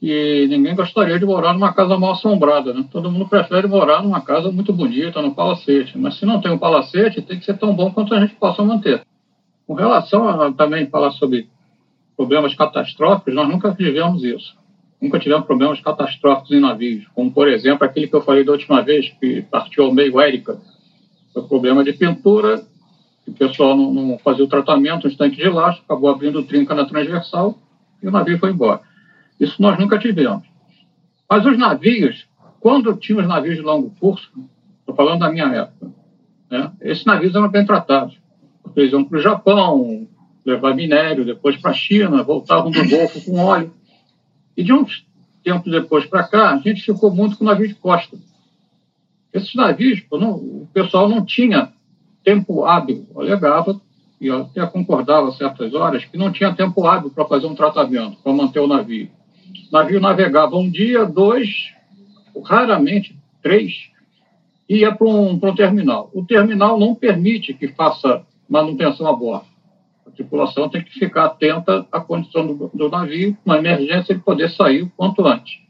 e 0.00 0.46
ninguém 0.48 0.74
gostaria 0.74 1.18
de 1.18 1.26
morar 1.26 1.52
numa 1.52 1.74
casa 1.74 1.98
mal 1.98 2.12
assombrada, 2.12 2.72
né? 2.72 2.84
Todo 2.90 3.10
mundo 3.10 3.28
prefere 3.28 3.68
morar 3.68 4.02
numa 4.02 4.22
casa 4.22 4.50
muito 4.50 4.72
bonita, 4.72 5.20
num 5.20 5.34
palacete. 5.34 5.96
Mas 5.96 6.18
se 6.18 6.24
não 6.24 6.40
tem 6.40 6.50
um 6.50 6.58
palacete, 6.58 7.20
tem 7.20 7.38
que 7.38 7.44
ser 7.44 7.58
tão 7.58 7.72
bom 7.72 7.92
quanto 7.92 8.14
a 8.14 8.20
gente 8.20 8.34
possa 8.34 8.64
manter. 8.64 9.02
Com 9.64 9.74
relação 9.74 10.26
a 10.26 10.50
também 10.52 10.88
falar 10.88 11.12
sobre 11.12 11.48
problemas 12.16 12.54
catastróficos, 12.54 13.34
nós 13.34 13.48
nunca 13.48 13.70
vivemos 13.70 14.22
isso. 14.24 14.56
Nunca 15.00 15.18
tivemos 15.18 15.46
problemas 15.46 15.80
catastróficos 15.80 16.52
em 16.52 16.60
navios, 16.60 17.06
como, 17.14 17.32
por 17.32 17.48
exemplo, 17.48 17.84
aquele 17.84 18.06
que 18.06 18.14
eu 18.14 18.22
falei 18.22 18.44
da 18.44 18.52
última 18.52 18.82
vez, 18.82 19.08
que 19.20 19.42
partiu 19.42 19.84
ao 19.84 19.92
meio 19.92 20.20
Érica. 20.20 20.60
Foi 21.32 21.42
problema 21.42 21.82
de 21.82 21.92
pintura, 21.92 22.64
o 23.26 23.32
pessoal 23.32 23.76
não, 23.76 23.92
não 23.92 24.18
fazia 24.18 24.44
o 24.44 24.48
tratamento, 24.48 25.08
um 25.08 25.16
tanques 25.16 25.38
de 25.38 25.48
lastro, 25.48 25.84
acabou 25.84 26.10
abrindo 26.10 26.42
trinca 26.44 26.74
na 26.74 26.84
transversal 26.84 27.58
e 28.02 28.08
o 28.08 28.10
navio 28.10 28.38
foi 28.38 28.50
embora. 28.50 28.80
Isso 29.40 29.60
nós 29.60 29.78
nunca 29.78 29.98
tivemos. 29.98 30.46
Mas 31.28 31.44
os 31.46 31.58
navios, 31.58 32.26
quando 32.60 32.94
tinha 32.96 33.18
os 33.18 33.26
navios 33.26 33.56
de 33.56 33.62
longo 33.62 33.92
curso, 33.98 34.30
estou 34.80 34.94
falando 34.94 35.20
da 35.20 35.30
minha 35.30 35.46
época, 35.46 35.90
né, 36.50 36.70
esses 36.80 37.04
navios 37.04 37.34
eram 37.34 37.48
bem 37.48 37.64
tratados. 37.64 38.16
Eles 38.76 38.92
iam 38.92 39.04
para 39.04 39.18
o 39.18 39.22
Japão, 39.22 40.06
levar 40.44 40.74
minério, 40.74 41.24
depois 41.24 41.56
para 41.56 41.70
a 41.70 41.74
China, 41.74 42.22
voltavam 42.22 42.70
do 42.70 42.88
Golfo 42.88 43.24
com 43.24 43.38
óleo. 43.38 43.72
E 44.56 44.62
de 44.62 44.72
uns 44.72 45.06
tempos 45.42 45.70
depois 45.70 46.06
para 46.06 46.24
cá, 46.24 46.50
a 46.50 46.58
gente 46.58 46.82
ficou 46.82 47.14
muito 47.14 47.36
com 47.36 47.44
navio 47.44 47.68
de 47.68 47.74
costa. 47.74 48.16
Esses 49.32 49.54
navios, 49.54 50.02
não, 50.12 50.34
o 50.34 50.68
pessoal 50.72 51.08
não 51.08 51.24
tinha 51.24 51.72
tempo 52.22 52.64
hábil, 52.64 53.06
alegava, 53.16 53.80
e 54.20 54.30
até 54.30 54.64
concordava 54.66 55.32
certas 55.32 55.74
horas, 55.74 56.04
que 56.04 56.16
não 56.16 56.30
tinha 56.30 56.54
tempo 56.54 56.86
hábil 56.86 57.10
para 57.10 57.24
fazer 57.24 57.46
um 57.46 57.56
tratamento, 57.56 58.18
para 58.22 58.32
manter 58.32 58.60
o 58.60 58.68
navio. 58.68 59.10
O 59.68 59.72
navio 59.72 60.00
navegava 60.00 60.56
um 60.56 60.70
dia, 60.70 61.04
dois, 61.04 61.48
raramente 62.44 63.16
três, 63.42 63.90
e 64.68 64.78
ia 64.78 64.94
para 64.94 65.08
um, 65.08 65.32
um 65.32 65.54
terminal. 65.54 66.08
O 66.14 66.24
terminal 66.24 66.78
não 66.78 66.94
permite 66.94 67.52
que 67.52 67.68
faça 67.68 68.24
manutenção 68.48 69.08
a 69.08 69.12
bordo. 69.12 69.51
Tripulação 70.14 70.68
tem 70.68 70.82
que 70.82 70.98
ficar 70.98 71.26
atenta 71.26 71.86
à 71.90 72.00
condição 72.00 72.46
do, 72.46 72.70
do 72.72 72.88
navio, 72.88 73.36
uma 73.44 73.58
emergência, 73.58 74.12
ele 74.12 74.20
poder 74.20 74.50
sair 74.50 74.82
o 74.82 74.90
quanto 74.96 75.26
antes. 75.26 75.60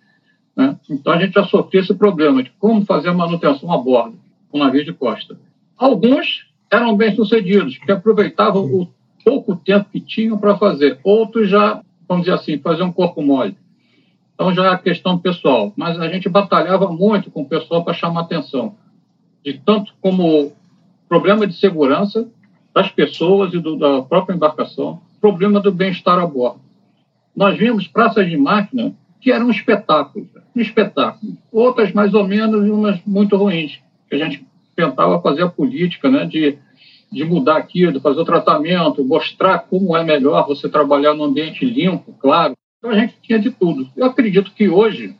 Né? 0.56 0.76
Então, 0.90 1.12
a 1.12 1.18
gente 1.18 1.32
já 1.32 1.44
sofreu 1.44 1.82
esse 1.82 1.94
problema 1.94 2.42
de 2.42 2.50
como 2.58 2.84
fazer 2.84 3.08
a 3.08 3.14
manutenção 3.14 3.72
a 3.72 3.78
bordo, 3.78 4.18
com 4.50 4.58
um 4.58 4.64
navio 4.64 4.84
de 4.84 4.92
costa. 4.92 5.38
Alguns 5.76 6.46
eram 6.70 6.96
bem-sucedidos, 6.96 7.78
que 7.78 7.92
aproveitavam 7.92 8.64
o 8.64 8.88
pouco 9.24 9.56
tempo 9.56 9.90
que 9.90 10.00
tinham 10.00 10.38
para 10.38 10.56
fazer. 10.56 10.98
Outros 11.04 11.48
já, 11.48 11.82
vamos 12.08 12.24
dizer 12.24 12.36
assim, 12.36 12.58
faziam 12.58 12.88
um 12.88 12.92
corpo 12.92 13.22
mole. 13.22 13.56
Então 14.34 14.54
já 14.54 14.72
é 14.72 14.78
questão 14.78 15.18
pessoal. 15.18 15.72
Mas 15.76 15.98
a 16.00 16.08
gente 16.08 16.28
batalhava 16.28 16.90
muito 16.90 17.30
com 17.30 17.42
o 17.42 17.48
pessoal 17.48 17.84
para 17.84 17.94
chamar 17.94 18.22
atenção. 18.22 18.74
De 19.44 19.54
tanto 19.58 19.92
como 20.00 20.52
problema 21.08 21.46
de 21.46 21.54
segurança 21.54 22.28
das 22.74 22.90
pessoas 22.90 23.52
e 23.52 23.58
do, 23.58 23.76
da 23.76 24.02
própria 24.02 24.34
embarcação, 24.34 25.00
problema 25.20 25.60
do 25.60 25.70
bem-estar 25.70 26.18
a 26.18 26.26
bordo. 26.26 26.60
Nós 27.34 27.56
vimos 27.56 27.86
praças 27.86 28.28
de 28.28 28.36
máquina 28.36 28.94
que 29.20 29.30
eram 29.30 29.46
um 29.46 29.50
espetáculo, 29.50 30.28
um 30.54 30.60
espetáculo. 30.60 31.36
Outras 31.50 31.92
mais 31.92 32.12
ou 32.12 32.26
menos 32.26 32.66
e 32.66 32.70
umas 32.70 33.00
muito 33.06 33.36
ruins, 33.36 33.78
que 34.08 34.16
a 34.16 34.18
gente 34.18 34.44
tentava 34.74 35.20
fazer 35.20 35.42
a 35.42 35.48
política 35.48 36.10
né, 36.10 36.24
de, 36.24 36.58
de 37.10 37.24
mudar 37.24 37.56
aquilo, 37.56 38.00
fazer 38.00 38.20
o 38.20 38.24
tratamento, 38.24 39.04
mostrar 39.04 39.60
como 39.60 39.96
é 39.96 40.02
melhor 40.02 40.46
você 40.46 40.68
trabalhar 40.68 41.14
num 41.14 41.24
ambiente 41.24 41.64
limpo, 41.64 42.12
claro. 42.18 42.54
Então 42.78 42.90
a 42.90 42.98
gente 42.98 43.14
tinha 43.22 43.38
de 43.38 43.50
tudo. 43.50 43.88
Eu 43.96 44.06
acredito 44.06 44.52
que 44.52 44.68
hoje, 44.68 45.14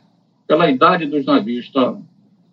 pela 0.45 0.69
idade 0.69 1.05
dos 1.05 1.25
navios, 1.25 1.65
está 1.65 1.95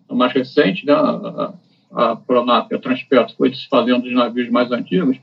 tá 0.07 0.15
mais 0.15 0.31
recente, 0.31 0.85
né? 0.85 0.93
a, 0.93 1.53
a, 1.91 2.15
Pronap, 2.15 2.73
a 2.73 2.79
Transpetro, 2.79 3.35
foi 3.35 3.49
desfazendo 3.49 4.03
dos 4.03 4.13
navios 4.13 4.49
mais 4.49 4.71
antigos, 4.71 5.17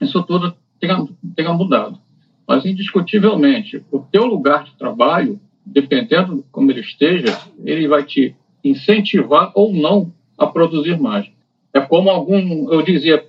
isso 0.00 0.22
tudo 0.22 0.54
tenha, 0.80 1.06
tenha 1.34 1.52
mudado. 1.52 1.98
Mas, 2.46 2.64
indiscutivelmente, 2.64 3.84
o 3.90 4.00
teu 4.00 4.24
lugar 4.24 4.64
de 4.64 4.76
trabalho, 4.76 5.40
dependendo 5.64 6.36
de 6.36 6.42
como 6.50 6.70
ele 6.70 6.80
esteja, 6.80 7.38
ele 7.64 7.86
vai 7.86 8.04
te 8.04 8.34
incentivar 8.64 9.52
ou 9.54 9.72
não 9.72 10.12
a 10.36 10.46
produzir 10.46 10.98
mais. 10.98 11.30
É 11.72 11.80
como 11.80 12.08
algum, 12.08 12.72
eu 12.72 12.82
dizia 12.82 13.24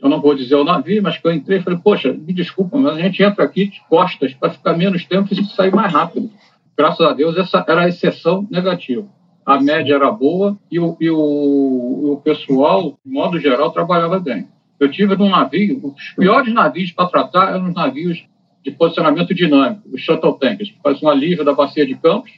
eu 0.00 0.08
não 0.08 0.20
vou 0.20 0.34
dizer 0.34 0.54
o 0.54 0.64
navio, 0.64 1.02
mas 1.02 1.18
que 1.18 1.26
eu 1.26 1.32
entrei 1.32 1.58
e 1.58 1.62
falei, 1.62 1.78
poxa, 1.78 2.12
me 2.12 2.32
desculpa, 2.32 2.78
mas 2.78 2.96
a 2.96 3.00
gente 3.00 3.22
entra 3.22 3.44
aqui 3.44 3.66
de 3.66 3.80
costas 3.88 4.32
para 4.32 4.50
ficar 4.50 4.74
menos 4.74 5.04
tempo 5.04 5.28
e 5.32 5.44
sair 5.44 5.74
mais 5.74 5.92
rápido. 5.92 6.30
Graças 6.76 7.06
a 7.06 7.12
Deus, 7.12 7.36
essa 7.36 7.62
era 7.68 7.82
a 7.82 7.88
exceção 7.88 8.46
negativa. 8.50 9.06
A 9.50 9.60
média 9.60 9.96
era 9.96 10.12
boa 10.12 10.56
e 10.70 10.78
o, 10.78 10.96
e 11.00 11.10
o, 11.10 12.12
o 12.12 12.20
pessoal, 12.22 12.96
de 13.04 13.12
modo 13.12 13.40
geral, 13.40 13.72
trabalhava 13.72 14.20
bem. 14.20 14.46
Eu 14.78 14.88
tive 14.88 15.16
num 15.16 15.28
navio, 15.28 15.92
os 15.92 16.10
piores 16.16 16.54
navios 16.54 16.92
para 16.92 17.08
tratar 17.08 17.54
eram 17.54 17.66
os 17.66 17.74
navios 17.74 18.24
de 18.64 18.70
posicionamento 18.70 19.34
dinâmico, 19.34 19.88
os 19.92 20.02
shuttle 20.02 20.34
tankers, 20.34 20.70
que 20.70 20.78
faziam 20.80 21.10
alívio 21.10 21.44
da 21.44 21.52
bacia 21.52 21.84
de 21.84 21.96
Campos 21.96 22.30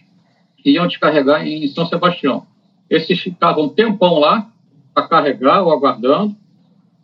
e 0.65 0.71
iam 0.71 0.87
descarregar 0.87 1.47
em 1.47 1.69
São 1.69 1.85
Sebastião. 1.85 2.47
Esses 2.89 3.21
ficavam 3.21 3.65
um 3.65 3.69
tempão 3.69 4.19
lá 4.19 4.51
para 4.95 5.07
carregar 5.07 5.63
ou 5.63 5.71
aguardando, 5.71 6.35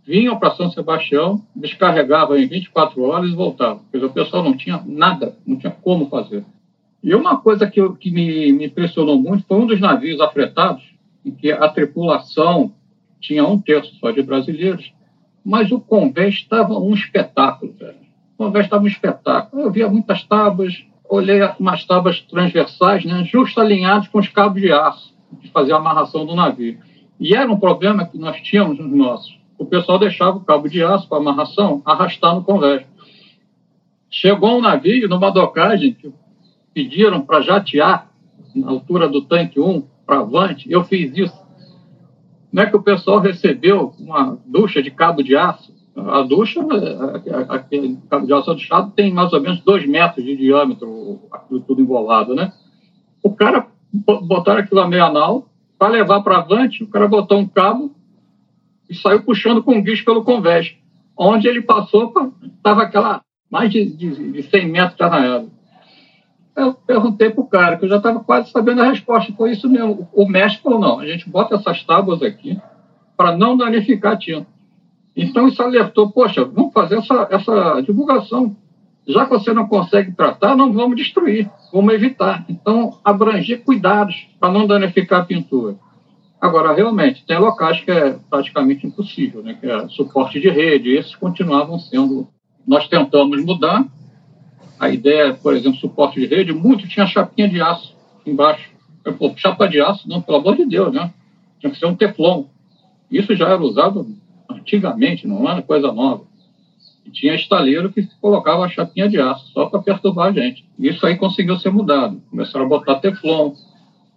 vinham 0.06 0.38
para 0.38 0.54
São 0.54 0.70
Sebastião, 0.70 1.44
descarregavam 1.54 2.38
em 2.38 2.48
24 2.48 3.02
horas 3.02 3.30
e 3.30 3.34
voltavam. 3.34 3.82
Porque 3.92 4.06
o 4.06 4.10
pessoal 4.10 4.42
não 4.42 4.56
tinha 4.56 4.82
nada, 4.86 5.36
não 5.46 5.58
tinha 5.58 5.70
como 5.70 6.08
fazer. 6.08 6.46
E 7.02 7.14
uma 7.14 7.36
coisa 7.38 7.66
que, 7.66 7.80
eu, 7.80 7.94
que 7.94 8.10
me, 8.10 8.52
me 8.52 8.66
impressionou 8.66 9.20
muito 9.20 9.44
foi 9.46 9.58
um 9.58 9.66
dos 9.66 9.80
navios 9.80 10.20
afretados, 10.20 10.82
em 11.24 11.30
que 11.30 11.50
a 11.52 11.68
tripulação 11.68 12.72
tinha 13.20 13.46
um 13.46 13.60
terço 13.60 13.94
só 13.96 14.10
de 14.10 14.22
brasileiros, 14.22 14.92
mas 15.44 15.70
o 15.70 15.80
convés 15.80 16.34
estava 16.34 16.78
um 16.78 16.94
espetáculo, 16.94 17.72
velho. 17.78 17.96
O 18.36 18.44
convés 18.44 18.66
estava 18.66 18.84
um 18.84 18.88
espetáculo. 18.88 19.62
Eu 19.62 19.70
via 19.70 19.88
muitas 19.88 20.22
tábuas, 20.24 20.84
olhei 21.08 21.40
umas 21.58 21.84
tábuas 21.84 22.20
transversais, 22.20 23.04
né, 23.04 23.24
justo 23.24 23.60
alinhadas 23.60 24.08
com 24.08 24.18
os 24.18 24.28
cabos 24.28 24.60
de 24.60 24.72
aço, 24.72 25.14
de 25.40 25.50
fazer 25.50 25.72
a 25.72 25.76
amarração 25.76 26.26
do 26.26 26.34
navio. 26.34 26.78
E 27.18 27.34
era 27.34 27.50
um 27.50 27.58
problema 27.58 28.06
que 28.06 28.18
nós 28.18 28.40
tínhamos 28.40 28.78
nos 28.78 28.90
nossos. 28.90 29.38
O 29.56 29.64
pessoal 29.64 29.98
deixava 29.98 30.36
o 30.36 30.44
cabo 30.44 30.68
de 30.68 30.82
aço 30.82 31.08
para 31.08 31.18
amarração 31.18 31.82
arrastar 31.84 32.34
no 32.34 32.44
convés. 32.44 32.86
Chegou 34.08 34.56
um 34.56 34.60
navio 34.60 35.08
numa 35.08 35.30
docagem 35.30 35.92
que 35.92 36.12
pediram 36.78 37.22
para 37.22 37.40
jatear 37.40 38.08
na 38.54 38.70
altura 38.70 39.08
do 39.08 39.22
tanque 39.22 39.58
1 39.58 39.82
para 40.06 40.20
avante. 40.20 40.70
Eu 40.70 40.84
fiz 40.84 41.10
isso. 41.16 41.36
Não 42.52 42.62
é 42.62 42.66
que 42.66 42.76
o 42.76 42.82
pessoal 42.82 43.18
recebeu 43.18 43.92
uma 43.98 44.38
ducha 44.46 44.80
de 44.80 44.88
cabo 44.92 45.20
de 45.20 45.34
aço. 45.34 45.74
A 45.96 46.22
ducha, 46.22 46.60
aquele 47.48 47.98
cabo 48.08 48.26
de 48.26 48.32
aço 48.32 48.56
chado 48.60 48.92
tem 48.92 49.12
mais 49.12 49.32
ou 49.32 49.40
menos 49.40 49.60
dois 49.62 49.84
metros 49.88 50.24
de 50.24 50.36
diâmetro, 50.36 51.18
aquilo 51.32 51.60
tudo 51.62 51.82
envolado, 51.82 52.32
né? 52.32 52.52
O 53.24 53.34
cara 53.34 53.66
botaram 53.92 54.60
aquilo 54.60 54.80
a 54.80 54.86
meia 54.86 55.10
nau, 55.10 55.48
para 55.76 55.88
levar 55.88 56.22
para 56.22 56.38
avante, 56.38 56.84
o 56.84 56.88
cara 56.88 57.08
botou 57.08 57.38
um 57.38 57.48
cabo 57.48 57.90
e 58.88 58.94
saiu 58.94 59.24
puxando 59.24 59.64
com 59.64 59.82
guicho 59.82 60.04
pelo 60.04 60.22
convés. 60.22 60.76
Onde 61.16 61.48
ele 61.48 61.60
passou, 61.60 62.12
estava 62.56 62.82
aquela 62.82 63.20
mais 63.50 63.72
de, 63.72 63.84
de, 63.84 64.32
de 64.32 64.42
100 64.44 64.68
metros 64.68 64.96
de 64.96 65.02
arranhado. 65.02 65.57
Eu 66.58 66.74
perguntei 66.74 67.30
para 67.30 67.40
o 67.40 67.46
cara, 67.46 67.76
que 67.76 67.84
eu 67.84 67.88
já 67.88 67.98
estava 67.98 68.18
quase 68.18 68.50
sabendo 68.50 68.82
a 68.82 68.90
resposta. 68.90 69.32
Foi 69.32 69.52
isso 69.52 69.68
mesmo. 69.68 70.08
O 70.12 70.28
mestre 70.28 70.60
falou: 70.60 70.80
não, 70.80 70.98
a 70.98 71.06
gente 71.06 71.30
bota 71.30 71.54
essas 71.54 71.84
tábuas 71.84 72.20
aqui 72.20 72.60
para 73.16 73.36
não 73.36 73.56
danificar 73.56 74.14
a 74.14 74.16
tinta. 74.16 74.46
Então 75.16 75.46
isso 75.46 75.62
alertou: 75.62 76.10
poxa, 76.10 76.44
vamos 76.44 76.72
fazer 76.72 76.98
essa, 76.98 77.28
essa 77.30 77.80
divulgação. 77.80 78.56
Já 79.06 79.24
que 79.24 79.30
você 79.30 79.54
não 79.54 79.66
consegue 79.66 80.12
tratar, 80.12 80.54
não 80.54 80.72
vamos 80.72 80.96
destruir, 80.96 81.50
vamos 81.72 81.94
evitar. 81.94 82.44
Então, 82.48 82.98
abranger 83.02 83.64
cuidados 83.64 84.28
para 84.38 84.52
não 84.52 84.66
danificar 84.66 85.22
a 85.22 85.24
pintura. 85.24 85.76
Agora, 86.40 86.74
realmente, 86.74 87.24
tem 87.24 87.38
locais 87.38 87.80
que 87.80 87.90
é 87.90 88.18
praticamente 88.28 88.86
impossível, 88.86 89.42
né? 89.42 89.56
que 89.58 89.66
é 89.66 89.88
suporte 89.88 90.38
de 90.38 90.50
rede, 90.50 90.90
esses 90.90 91.16
continuavam 91.16 91.78
sendo. 91.78 92.28
Nós 92.66 92.86
tentamos 92.86 93.42
mudar. 93.44 93.86
A 94.78 94.88
ideia, 94.88 95.34
por 95.34 95.54
exemplo, 95.54 95.78
suporte 95.78 96.20
de 96.20 96.26
rede, 96.26 96.52
muito 96.52 96.86
tinha 96.86 97.06
chapinha 97.06 97.48
de 97.48 97.60
aço 97.60 97.96
embaixo. 98.24 98.70
Eu, 99.04 99.14
pô, 99.14 99.32
chapa 99.36 99.66
de 99.66 99.80
aço, 99.80 100.08
não, 100.08 100.20
pelo 100.20 100.38
amor 100.38 100.56
de 100.56 100.64
Deus, 100.64 100.92
né? 100.92 101.12
Tinha 101.58 101.72
que 101.72 101.78
ser 101.78 101.86
um 101.86 101.96
teflon. 101.96 102.44
Isso 103.10 103.34
já 103.34 103.48
era 103.48 103.60
usado 103.60 104.06
antigamente, 104.48 105.26
não 105.26 105.48
era 105.48 105.62
coisa 105.62 105.92
nova. 105.92 106.24
E 107.04 107.10
tinha 107.10 107.34
estaleiro 107.34 107.90
que 107.92 108.06
colocava 108.20 108.64
a 108.64 108.68
chapinha 108.68 109.08
de 109.08 109.18
aço 109.18 109.50
só 109.52 109.66
para 109.66 109.82
perturbar 109.82 110.28
a 110.28 110.32
gente. 110.32 110.64
Isso 110.78 111.04
aí 111.06 111.16
conseguiu 111.16 111.58
ser 111.58 111.70
mudado. 111.70 112.22
Começaram 112.30 112.66
a 112.66 112.68
botar 112.68 112.96
teflon, 112.96 113.52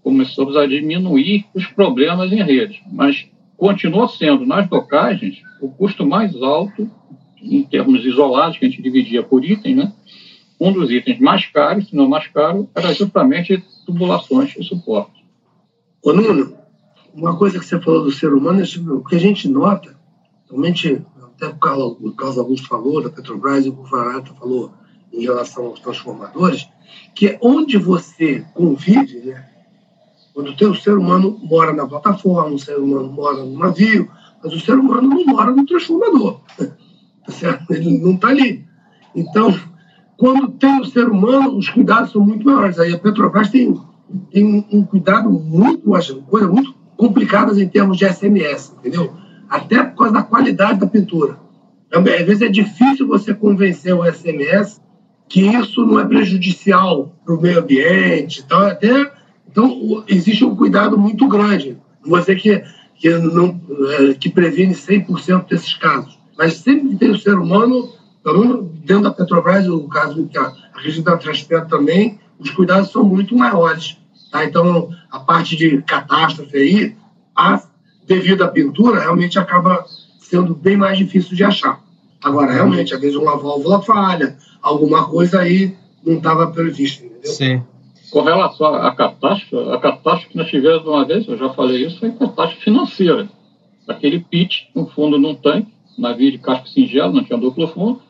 começamos 0.03 0.55
a 0.57 0.67
diminuir 0.67 1.45
os 1.53 1.65
problemas 1.67 2.31
em 2.31 2.43
rede. 2.43 2.83
Mas 2.91 3.27
continua 3.57 4.07
sendo, 4.07 4.45
nas 4.45 4.67
docagens, 4.67 5.41
o 5.61 5.69
custo 5.69 6.05
mais 6.05 6.35
alto, 6.41 6.89
em 7.41 7.63
termos 7.63 8.05
isolados, 8.05 8.57
que 8.57 8.65
a 8.65 8.69
gente 8.69 8.81
dividia 8.81 9.23
por 9.23 9.43
item, 9.43 9.75
né? 9.75 9.93
Um 10.61 10.71
dos 10.71 10.91
itens 10.91 11.19
mais 11.19 11.43
caros, 11.47 11.89
se 11.89 11.95
não 11.95 12.07
mais 12.07 12.27
caro, 12.27 12.69
era 12.75 12.93
justamente 12.93 13.65
tubulações 13.83 14.55
e 14.55 14.63
suporte. 14.63 15.25
Ô, 16.03 16.13
Nuno, 16.13 16.55
uma 17.15 17.35
coisa 17.35 17.57
que 17.57 17.65
você 17.65 17.81
falou 17.81 18.03
do 18.03 18.11
ser 18.11 18.31
humano, 18.31 18.63
o 18.95 19.03
que 19.03 19.15
a 19.15 19.19
gente 19.19 19.49
nota, 19.49 19.97
realmente 20.47 21.01
até 21.19 21.47
o 21.47 21.55
Carlos, 21.55 21.97
o 21.99 22.11
Carlos 22.11 22.37
Augusto 22.37 22.67
falou, 22.67 23.01
da 23.01 23.09
Petrobras, 23.09 23.65
o 23.65 23.71
Bufarata 23.71 24.35
falou 24.35 24.71
em 25.11 25.23
relação 25.23 25.65
aos 25.65 25.79
transformadores, 25.79 26.69
que 27.15 27.29
é 27.29 27.39
onde 27.41 27.79
você 27.79 28.45
convive, 28.53 29.19
né? 29.21 29.49
Quando 30.31 30.51
o 30.51 30.55
teu 30.55 30.75
ser 30.75 30.95
humano 30.95 31.39
mora 31.41 31.73
na 31.73 31.87
plataforma, 31.87 32.53
o 32.53 32.59
ser 32.59 32.77
humano 32.77 33.11
mora 33.11 33.43
no 33.43 33.57
navio, 33.57 34.11
mas 34.43 34.53
o 34.53 34.59
ser 34.59 34.75
humano 34.75 35.09
não 35.09 35.25
mora 35.25 35.49
no 35.49 35.65
transformador. 35.65 36.39
Tá 37.23 37.31
certo? 37.33 37.71
Ele 37.71 37.99
não 37.99 38.15
está 38.15 38.29
ali. 38.29 38.65
Então, 39.15 39.53
quando 40.21 40.49
tem 40.49 40.79
o 40.79 40.85
ser 40.85 41.09
humano, 41.09 41.57
os 41.57 41.67
cuidados 41.67 42.11
são 42.11 42.21
muito 42.21 42.45
maiores. 42.45 42.77
Aí 42.77 42.93
a 42.93 42.99
Petrobras 42.99 43.49
tem, 43.49 43.75
tem 44.31 44.67
um 44.71 44.83
cuidado 44.83 45.31
muito, 45.31 45.89
coisa 46.27 46.47
muito 46.47 46.75
complicadas 46.95 47.57
em 47.57 47.67
termos 47.67 47.97
de 47.97 48.05
SMS, 48.05 48.71
entendeu? 48.77 49.11
até 49.51 49.83
por 49.83 49.97
causa 49.97 50.13
da 50.13 50.23
qualidade 50.23 50.79
da 50.79 50.85
pintura. 50.85 51.37
Às 51.91 52.03
vezes 52.03 52.41
é 52.41 52.47
difícil 52.47 53.05
você 53.05 53.33
convencer 53.33 53.93
o 53.93 54.05
SMS 54.05 54.79
que 55.27 55.41
isso 55.41 55.83
não 55.85 55.99
é 55.99 56.05
prejudicial 56.05 57.13
para 57.25 57.33
o 57.33 57.41
meio 57.41 57.59
ambiente. 57.59 58.43
Então, 58.45 58.59
até, 58.59 59.11
então, 59.49 60.03
existe 60.07 60.45
um 60.45 60.55
cuidado 60.55 60.97
muito 60.99 61.27
grande. 61.27 61.77
Você 62.05 62.35
que, 62.35 62.63
que, 62.95 63.09
não, 63.09 63.59
é, 63.99 64.13
que 64.13 64.29
previne 64.29 64.75
100% 64.75 65.49
desses 65.49 65.73
casos. 65.73 66.17
Mas 66.37 66.57
sempre 66.57 66.95
tem 66.95 67.09
o 67.09 67.17
ser 67.17 67.33
humano, 67.33 67.89
dentro 68.83 69.03
da 69.03 69.11
Petrobras, 69.11 69.67
o 69.67 69.87
caso 69.87 70.27
que 70.27 70.37
a, 70.37 70.53
a 70.73 70.79
região 70.79 71.03
da 71.03 71.17
Transpetro 71.17 71.67
também, 71.67 72.19
os 72.39 72.49
cuidados 72.51 72.91
são 72.91 73.03
muito 73.03 73.35
maiores. 73.35 73.97
Tá? 74.31 74.45
Então, 74.45 74.89
a 75.11 75.19
parte 75.19 75.55
de 75.55 75.81
catástrofe 75.83 76.57
aí, 76.57 76.95
a 77.35 77.61
devido 78.05 78.43
à 78.43 78.47
pintura, 78.47 78.99
realmente 78.99 79.39
acaba 79.39 79.85
sendo 80.19 80.53
bem 80.55 80.75
mais 80.75 80.97
difícil 80.97 81.35
de 81.35 81.43
achar. 81.43 81.79
Agora, 82.23 82.51
realmente, 82.51 82.93
às 82.93 82.99
vezes 82.99 83.15
uma 83.15 83.37
válvula 83.37 83.81
falha, 83.81 84.37
alguma 84.61 85.07
coisa 85.07 85.39
aí 85.39 85.75
não 86.05 86.17
estava 86.17 86.47
prevista, 86.47 87.05
entendeu? 87.05 87.31
Sim. 87.31 87.63
Com 88.09 88.21
relação 88.21 88.75
à 88.75 88.93
catástrofe, 88.93 89.69
a 89.69 89.77
catástrofe 89.77 90.29
que 90.29 90.37
nós 90.37 90.49
tivemos 90.49 90.85
uma 90.85 91.05
vez, 91.05 91.27
eu 91.27 91.37
já 91.37 91.49
falei 91.49 91.85
isso, 91.85 91.99
foi 91.99 92.11
catástrofe 92.11 92.63
financeira. 92.63 93.29
Aquele 93.87 94.19
pit 94.19 94.69
no 94.75 94.87
fundo 94.87 95.17
num 95.17 95.35
tanque, 95.35 95.71
navio 95.97 96.31
de 96.31 96.37
casco 96.37 96.67
singelo, 96.67 97.13
não 97.13 97.23
tinha 97.23 97.39
duplo 97.39 97.67
fundo, 97.67 98.01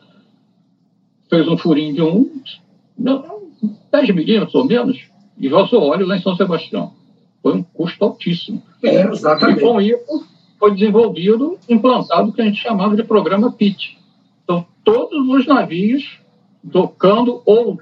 fez 1.32 1.48
um 1.48 1.56
furinho 1.56 1.94
de 1.94 2.02
um, 2.02 2.30
10 3.90 4.14
milímetros 4.14 4.54
ou 4.54 4.66
menos, 4.66 5.00
e 5.38 5.48
vazou 5.48 5.82
óleo 5.82 6.06
lá 6.06 6.14
em 6.14 6.20
São 6.20 6.36
Sebastião. 6.36 6.92
Foi 7.42 7.54
um 7.54 7.62
custo 7.62 8.04
altíssimo. 8.04 8.62
É, 8.84 9.00
exatamente. 9.10 9.60
E 9.60 9.62
com 9.62 9.80
isso 9.80 10.26
foi 10.58 10.72
desenvolvido, 10.72 11.58
implantado 11.66 12.28
o 12.28 12.32
que 12.34 12.42
a 12.42 12.44
gente 12.44 12.60
chamava 12.60 12.94
de 12.94 13.02
programa 13.02 13.50
PIT. 13.50 13.98
Então, 14.44 14.66
todos 14.84 15.26
os 15.26 15.46
navios 15.46 16.20
docando 16.62 17.40
ou 17.46 17.78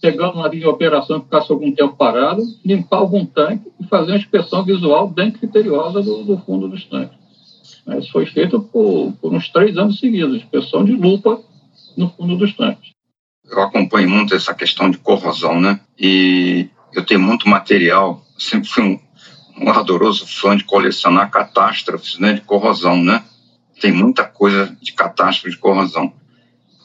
pegando 0.00 0.38
um 0.38 0.42
navio 0.42 0.62
em 0.62 0.66
operação 0.66 1.18
que 1.18 1.24
ficasse 1.24 1.50
algum 1.50 1.72
tempo 1.72 1.96
parado, 1.96 2.42
limpar 2.64 2.98
algum 2.98 3.26
tanque 3.26 3.72
e 3.80 3.84
fazer 3.88 4.12
uma 4.12 4.18
inspeção 4.18 4.62
visual 4.62 5.08
bem 5.08 5.32
criteriosa 5.32 6.00
do, 6.00 6.22
do 6.22 6.38
fundo 6.38 6.68
dos 6.68 6.84
tanques. 6.84 7.18
Isso 7.98 8.12
foi 8.12 8.26
feito 8.26 8.60
por, 8.60 9.12
por 9.20 9.34
uns 9.34 9.48
três 9.48 9.76
anos 9.76 9.98
seguidos, 9.98 10.36
inspeção 10.36 10.84
de 10.84 10.92
lupa 10.92 11.42
no 11.98 12.08
fundo 12.10 12.36
dos 12.36 12.54
tanques. 12.56 12.92
Eu 13.44 13.60
acompanho 13.62 14.08
muito 14.08 14.34
essa 14.34 14.54
questão 14.54 14.90
de 14.90 14.98
corrosão, 14.98 15.60
né? 15.60 15.80
E 15.98 16.68
eu 16.94 17.04
tenho 17.04 17.20
muito 17.20 17.48
material 17.48 18.24
sempre 18.38 18.68
fui 18.68 18.84
um, 18.84 19.00
um 19.60 19.70
ardoroso 19.70 20.26
fã 20.26 20.56
de 20.56 20.64
colecionar 20.64 21.30
catástrofes 21.30 22.18
né, 22.18 22.34
de 22.34 22.40
corrosão, 22.42 23.02
né? 23.02 23.22
Tem 23.80 23.92
muita 23.92 24.24
coisa 24.24 24.76
de 24.80 24.92
catástrofe 24.92 25.50
de 25.50 25.58
corrosão. 25.60 26.12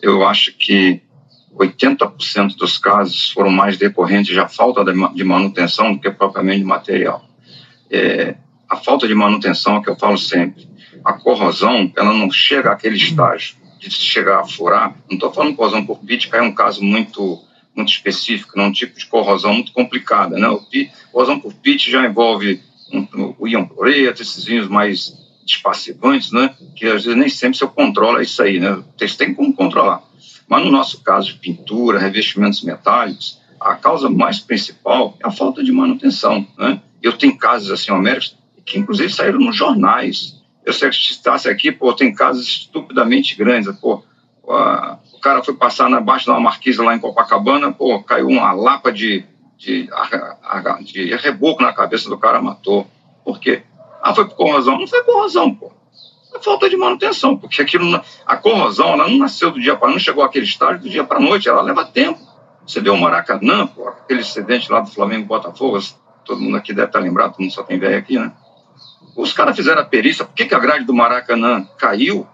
Eu 0.02 0.28
acho 0.28 0.54
que 0.58 1.02
80% 1.56 2.56
dos 2.56 2.78
casos 2.78 3.32
foram 3.32 3.52
mais 3.52 3.78
decorrentes 3.78 4.36
da 4.36 4.48
falta 4.48 4.84
de 4.84 5.24
manutenção 5.24 5.94
do 5.94 6.00
que 6.00 6.10
propriamente 6.12 6.60
de 6.60 6.66
material. 6.66 7.24
É, 7.90 8.36
a 8.70 8.76
falta 8.76 9.08
de 9.08 9.14
manutenção 9.14 9.78
é 9.78 9.84
que 9.84 9.90
eu 9.90 9.96
falo 9.96 10.18
sempre. 10.18 10.68
A 11.06 11.14
corrosão, 11.14 11.92
ela 11.96 12.14
não 12.14 12.32
chega 12.32 12.72
àquele 12.72 12.96
estágio 12.96 13.56
de 13.90 13.96
chegar 13.96 14.40
a 14.40 14.46
furar. 14.46 14.96
Não 15.10 15.16
estou 15.16 15.32
falando 15.32 15.56
corrosão 15.56 15.86
por 15.86 16.00
que 16.00 16.30
é 16.34 16.42
um 16.42 16.54
caso 16.54 16.84
muito 16.84 17.42
muito 17.76 17.92
específico, 17.92 18.58
num 18.58 18.72
tipo 18.72 18.98
de 18.98 19.06
corrosão 19.08 19.54
muito 19.54 19.72
complicada. 19.72 20.38
Né? 20.38 20.48
O 20.48 20.62
pi, 20.62 20.92
corrosão 21.12 21.40
por 21.40 21.54
pit 21.54 21.90
já 21.90 22.06
envolve 22.06 22.62
um, 22.92 23.34
o 23.40 23.48
íon 23.48 23.66
cloreto, 23.66 24.22
esses 24.22 24.44
vinhos 24.44 24.68
mais 24.68 25.14
despassivantes, 25.44 26.32
né? 26.32 26.54
que 26.76 26.86
às 26.86 27.04
vezes 27.04 27.18
nem 27.18 27.30
sempre 27.30 27.58
você 27.58 27.68
controla 27.68 28.22
isso 28.22 28.42
aí. 28.42 28.60
Né? 28.60 28.82
Você 28.98 29.18
tem 29.18 29.34
como 29.34 29.54
controlar. 29.54 30.04
Mas 30.48 30.64
no 30.64 30.72
nosso 30.72 31.02
caso 31.02 31.34
de 31.34 31.40
pintura, 31.40 32.00
revestimentos 32.00 32.62
metálicos, 32.62 33.40
a 33.60 33.76
causa 33.76 34.10
mais 34.10 34.40
principal 34.40 35.18
é 35.24 35.28
a 35.28 35.32
falta 35.32 35.64
de 35.64 35.72
manutenção. 35.72 36.46
Né? 36.58 36.82
Eu 37.02 37.14
tenho 37.14 37.38
casos 37.38 37.72
assim, 37.72 37.92
homéricos, 37.92 38.36
que 38.66 38.78
inclusive 38.78 39.12
saíram 39.12 39.40
nos 39.40 39.56
jornais. 39.56 40.33
Eu 40.66 40.74
sei 40.74 40.90
que 40.90 40.96
citasse 40.96 41.50
aqui, 41.50 41.72
pô, 41.72 41.94
tem 41.94 42.14
casos 42.14 42.48
estupidamente 42.48 43.36
grandes. 43.36 43.76
Pô, 43.80 44.04
o 44.44 45.20
cara 45.20 45.44
foi 45.44 45.54
passar 45.54 45.90
na 45.90 46.00
baixa 46.00 46.26
de 46.26 46.32
uma 46.32 46.40
marquise 46.40 46.82
lá 46.82 46.96
em 46.96 47.00
Copacabana, 47.00 47.72
pô, 47.72 48.02
caiu 48.04 48.28
uma 48.28 48.52
lapa 48.52 48.92
de, 48.92 49.26
de, 49.58 49.90
de 50.86 51.16
reboco 51.16 51.62
na 51.62 51.74
cabeça 51.74 52.10
do 52.10 52.18
cara, 52.18 52.42
matou. 52.42 52.88
Por 53.24 53.40
quê? 53.40 53.64
Ah, 54.02 54.14
foi 54.14 54.26
por 54.26 54.36
corrosão. 54.36 54.78
Não 54.78 54.88
foi 54.88 55.04
corrosão, 55.04 55.54
pô. 55.54 55.72
É 56.36 56.40
falta 56.40 56.70
de 56.70 56.76
manutenção, 56.76 57.38
porque 57.38 57.62
aquilo, 57.62 58.02
a 58.26 58.36
corrosão, 58.36 58.94
ela 58.94 59.08
não 59.08 59.18
nasceu 59.20 59.52
do 59.52 59.62
dia 59.62 59.76
para 59.76 59.92
não 59.92 60.00
chegou 60.00 60.24
àquele 60.24 60.46
estágio 60.46 60.82
do 60.82 60.90
dia 60.90 61.04
para 61.04 61.20
noite, 61.20 61.48
ela 61.48 61.62
leva 61.62 61.86
tempo. 61.86 62.20
Você 62.66 62.82
vê 62.82 62.90
o 62.90 62.98
Maracanã, 62.98 63.68
pô, 63.68 63.88
aquele 63.88 64.22
acidente 64.22 64.72
lá 64.72 64.80
do 64.80 64.90
Flamengo 64.90 65.28
Botafogo, 65.28 65.80
todo 66.26 66.42
mundo 66.42 66.58
aqui 66.58 66.74
deve 66.74 66.88
estar 66.88 67.00
lembrado, 67.00 67.32
todo 67.32 67.42
mundo 67.42 67.54
só 67.54 67.64
tem 67.64 67.78
velho 67.78 67.98
aqui, 67.98 68.18
né? 68.18 68.32
Os 69.16 69.32
caras 69.32 69.56
fizeram 69.56 69.82
a 69.82 69.86
perícia, 69.86 70.26
por 70.26 70.34
que, 70.34 70.46
que 70.46 70.56
a 70.56 70.60
grade 70.60 70.86
do 70.86 70.94
Maracanã 70.94 71.68
caiu? 71.78 72.28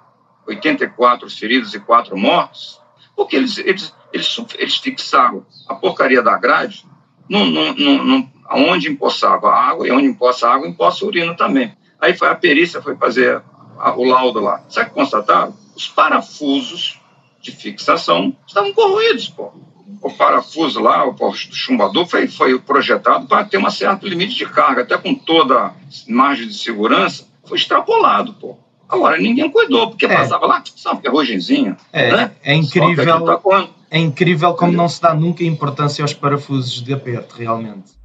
84 0.47 1.29
feridos 1.29 1.73
e 1.73 1.79
4 1.79 2.17
mortos? 2.17 2.79
Porque 3.15 3.35
eles, 3.35 3.57
eles, 3.57 3.93
eles, 4.13 4.45
eles 4.57 4.77
fixaram 4.77 5.45
a 5.67 5.75
porcaria 5.75 6.21
da 6.21 6.37
grade 6.37 6.85
no, 7.27 7.45
no, 7.45 7.73
no, 7.73 8.03
no, 8.03 8.31
onde 8.51 8.89
empoçava 8.89 9.49
a 9.49 9.69
água, 9.69 9.87
e 9.87 9.91
onde 9.91 10.07
empoça 10.07 10.47
a 10.47 10.53
água, 10.53 10.67
empoça 10.67 11.03
a 11.03 11.07
urina 11.07 11.35
também. 11.35 11.77
Aí 11.99 12.15
foi 12.15 12.29
a 12.29 12.35
perícia, 12.35 12.81
foi 12.81 12.95
fazer 12.95 13.43
a, 13.77 13.93
o 13.95 14.03
laudo 14.03 14.39
lá. 14.39 14.63
Sabe 14.69 14.87
o 14.87 14.89
que 14.89 14.95
constataram? 14.95 15.53
Os 15.75 15.87
parafusos 15.87 16.99
de 17.41 17.51
fixação 17.51 18.35
estavam 18.47 18.73
corroídos, 18.73 19.29
pô. 19.29 19.53
O 20.01 20.11
parafuso 20.11 20.79
lá, 20.79 21.07
o 21.07 21.33
chumbador, 21.33 22.05
foi, 22.05 22.27
foi 22.27 22.57
projetado 22.59 23.27
para 23.27 23.43
ter 23.43 23.57
um 23.57 23.69
certo 23.69 24.07
limite 24.07 24.35
de 24.35 24.45
carga, 24.45 24.83
até 24.83 24.97
com 24.97 25.13
toda 25.13 25.55
a 25.57 25.73
margem 26.07 26.47
de 26.47 26.53
segurança, 26.53 27.27
foi 27.43 27.57
extrapolado, 27.57 28.33
pô. 28.33 28.57
Agora, 28.87 29.17
ninguém 29.17 29.51
cuidou, 29.51 29.89
porque 29.89 30.05
é. 30.05 30.15
passava 30.15 30.47
lá, 30.47 30.63
só 30.75 30.93
uma 30.93 31.01
ferrugemzinha. 31.01 31.77
É, 31.93 32.11
né? 32.11 32.31
é 32.43 32.55
incrível. 32.55 33.05
Tá 33.25 33.69
é 33.91 33.99
incrível 33.99 34.53
como 34.53 34.71
não 34.71 34.87
se 34.87 35.01
dá 35.01 35.13
nunca 35.13 35.43
importância 35.43 36.03
aos 36.03 36.13
parafusos 36.13 36.81
de 36.81 36.93
aperto, 36.93 37.35
realmente. 37.37 37.99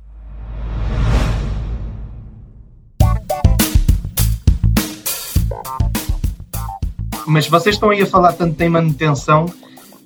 Mas 7.26 7.46
vocês 7.48 7.76
estão 7.76 7.90
aí 7.90 8.02
a 8.02 8.06
falar 8.06 8.32
tanto 8.34 8.60
em 8.60 8.68
manutenção 8.68 9.46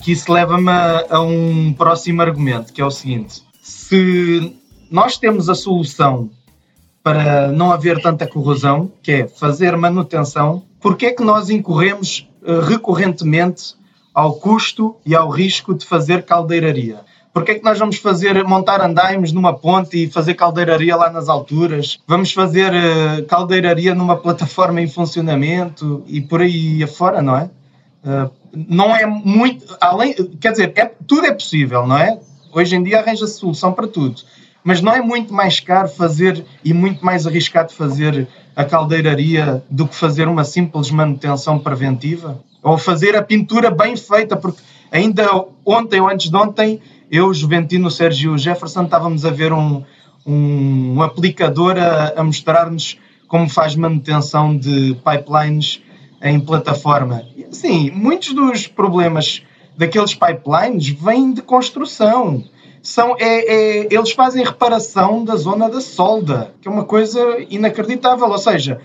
que 0.00 0.12
isso 0.12 0.32
leva-me 0.32 0.70
a, 0.70 1.06
a 1.10 1.20
um 1.20 1.72
próximo 1.72 2.22
argumento, 2.22 2.72
que 2.72 2.80
é 2.80 2.84
o 2.84 2.90
seguinte: 2.90 3.42
se 3.62 4.56
nós 4.90 5.18
temos 5.18 5.48
a 5.48 5.54
solução 5.54 6.30
para 7.02 7.48
não 7.52 7.72
haver 7.72 8.00
tanta 8.00 8.26
corrosão, 8.26 8.92
que 9.02 9.12
é 9.12 9.28
fazer 9.28 9.76
manutenção, 9.76 10.62
por 10.80 10.96
que 10.96 11.06
é 11.06 11.12
que 11.12 11.22
nós 11.22 11.50
incorremos 11.50 12.28
uh, 12.42 12.60
recorrentemente 12.60 13.74
ao 14.12 14.34
custo 14.34 14.96
e 15.04 15.14
ao 15.14 15.28
risco 15.28 15.74
de 15.74 15.86
fazer 15.86 16.24
caldeiraria? 16.24 17.00
Porquê 17.32 17.52
é 17.52 17.54
que 17.54 17.64
nós 17.64 17.78
vamos 17.78 17.98
fazer, 17.98 18.42
montar 18.42 18.80
andaimes 18.80 19.32
numa 19.32 19.52
ponte 19.52 20.04
e 20.04 20.10
fazer 20.10 20.34
caldeiraria 20.34 20.96
lá 20.96 21.08
nas 21.08 21.28
alturas? 21.28 21.98
Vamos 22.06 22.32
fazer 22.32 22.72
uh, 22.72 23.24
caldeiraria 23.26 23.94
numa 23.94 24.16
plataforma 24.16 24.80
em 24.80 24.88
funcionamento 24.88 26.02
e 26.06 26.20
por 26.20 26.40
aí 26.40 26.82
afora, 26.82 27.22
não 27.22 27.36
é? 27.36 27.50
Uh, 28.04 28.30
não 28.52 28.94
é 28.94 29.04
muito, 29.04 29.76
além, 29.80 30.14
quer 30.40 30.52
dizer, 30.52 30.72
é, 30.76 30.86
tudo 31.06 31.26
é 31.26 31.32
possível, 31.32 31.86
não 31.86 31.98
é? 31.98 32.18
Hoje 32.52 32.76
em 32.76 32.82
dia 32.82 33.00
arranja-se 33.00 33.38
solução 33.38 33.72
para 33.72 33.86
tudo. 33.86 34.22
Mas 34.64 34.80
não 34.80 34.92
é 34.92 35.00
muito 35.00 35.32
mais 35.32 35.60
caro 35.60 35.88
fazer 35.88 36.44
e 36.64 36.72
muito 36.72 37.04
mais 37.04 37.26
arriscado 37.26 37.72
fazer 37.72 38.26
a 38.56 38.64
caldeiraria 38.64 39.62
do 39.70 39.86
que 39.86 39.94
fazer 39.94 40.28
uma 40.28 40.44
simples 40.44 40.90
manutenção 40.90 41.58
preventiva? 41.58 42.42
Ou 42.62 42.76
fazer 42.76 43.16
a 43.16 43.22
pintura 43.22 43.70
bem 43.70 43.96
feita, 43.96 44.36
porque 44.36 44.60
ainda 44.90 45.26
ontem 45.64 46.00
ou 46.00 46.08
antes 46.08 46.28
de 46.28 46.36
ontem 46.36 46.80
eu, 47.10 47.32
Juventino, 47.32 47.90
Sérgio 47.90 48.36
Jefferson, 48.36 48.84
estávamos 48.84 49.24
a 49.24 49.30
ver 49.30 49.52
um, 49.52 49.82
um 50.26 51.00
aplicador 51.00 51.78
a, 51.78 52.20
a 52.20 52.24
mostrar-nos 52.24 52.98
como 53.26 53.48
faz 53.48 53.74
manutenção 53.76 54.56
de 54.56 54.96
pipelines 55.04 55.82
em 56.22 56.40
plataforma. 56.40 57.22
Sim, 57.50 57.90
muitos 57.90 58.32
dos 58.32 58.66
problemas 58.66 59.42
daqueles 59.76 60.14
pipelines 60.14 60.88
vêm 60.88 61.32
de 61.32 61.42
construção. 61.42 62.44
São, 62.82 63.16
é, 63.18 63.24
é, 63.86 63.94
eles 63.94 64.12
fazem 64.12 64.44
reparação 64.44 65.24
da 65.24 65.36
zona 65.36 65.68
da 65.68 65.80
solda, 65.80 66.54
que 66.60 66.68
é 66.68 66.70
uma 66.70 66.84
coisa 66.84 67.20
inacreditável. 67.50 68.28
Ou 68.28 68.38
seja, 68.38 68.80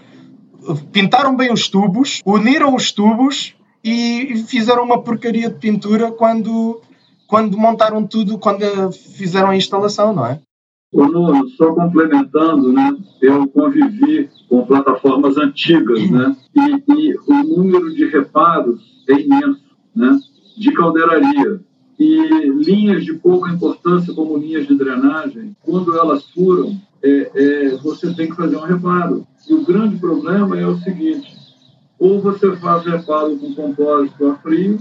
pintaram 0.92 1.36
bem 1.36 1.52
os 1.52 1.68
tubos, 1.68 2.22
uniram 2.26 2.76
os 2.76 2.92
tubos 2.92 3.56
e 3.84 4.44
fizeram 4.48 4.84
uma 4.84 5.02
porcaria 5.02 5.50
de 5.50 5.60
pintura 5.60 6.12
quando 6.12 6.82
quando 7.28 7.58
montaram 7.58 8.06
tudo, 8.06 8.38
quando 8.38 8.92
fizeram 8.92 9.50
a 9.50 9.56
instalação, 9.56 10.14
não 10.14 10.26
é? 10.26 10.40
só 11.58 11.74
complementando, 11.74 12.72
né, 12.72 12.96
eu 13.22 13.48
convivi 13.48 14.30
com 14.54 14.68
plataformas 14.68 15.36
antigas, 15.36 16.08
né, 16.12 16.38
e, 16.56 16.94
e, 16.94 17.16
o 17.28 17.44
número 17.44 17.92
de 17.92 18.06
reparos 18.06 19.04
é 19.10 19.20
imenso, 19.20 19.64
né, 19.96 20.20
de 20.56 20.72
caldeiraria. 20.74 21.60
E 22.00 22.50
linhas 22.50 23.04
de 23.04 23.16
pouca 23.16 23.50
importância, 23.50 24.14
como 24.14 24.38
linhas 24.38 24.68
de 24.68 24.76
drenagem, 24.76 25.58
quando 25.64 25.98
elas 25.98 26.30
furam, 26.30 26.80
é, 27.02 27.32
é, 27.34 27.78
você 27.78 28.14
tem 28.14 28.30
que 28.30 28.36
fazer 28.36 28.56
um 28.56 28.62
reparo. 28.62 29.26
E 29.50 29.56
o 29.56 29.66
grande 29.66 29.98
problema 29.98 30.60
é 30.60 30.68
o 30.68 30.78
seguinte: 30.78 31.36
ou 31.98 32.22
você 32.22 32.56
faz 32.58 32.86
reparo 32.86 33.36
com 33.38 33.56
compósito 33.56 34.28
a 34.28 34.36
frio, 34.36 34.78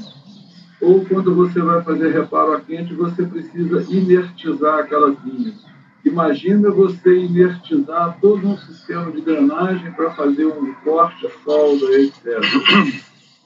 ou 0.83 1.03
quando 1.07 1.35
você 1.35 1.63
vai 1.63 1.83
fazer 1.83 2.13
reparo 2.13 2.53
a 2.53 2.61
quente, 2.61 2.93
você 2.93 3.25
precisa 3.25 3.87
inertizar 3.91 4.81
aquelas 4.81 5.17
linhas. 5.25 5.72
Imagina 6.05 6.71
você 6.71 7.17
inertizar 7.17 8.19
todo 8.21 8.47
um 8.47 8.59
sistema 8.59 9.11
de 9.13 9.21
drenagem 9.21 9.93
para 9.93 10.11
fazer 10.13 10.47
um 10.47 10.75
corte, 10.85 11.29
solda, 11.45 11.87
etc. 11.95 12.41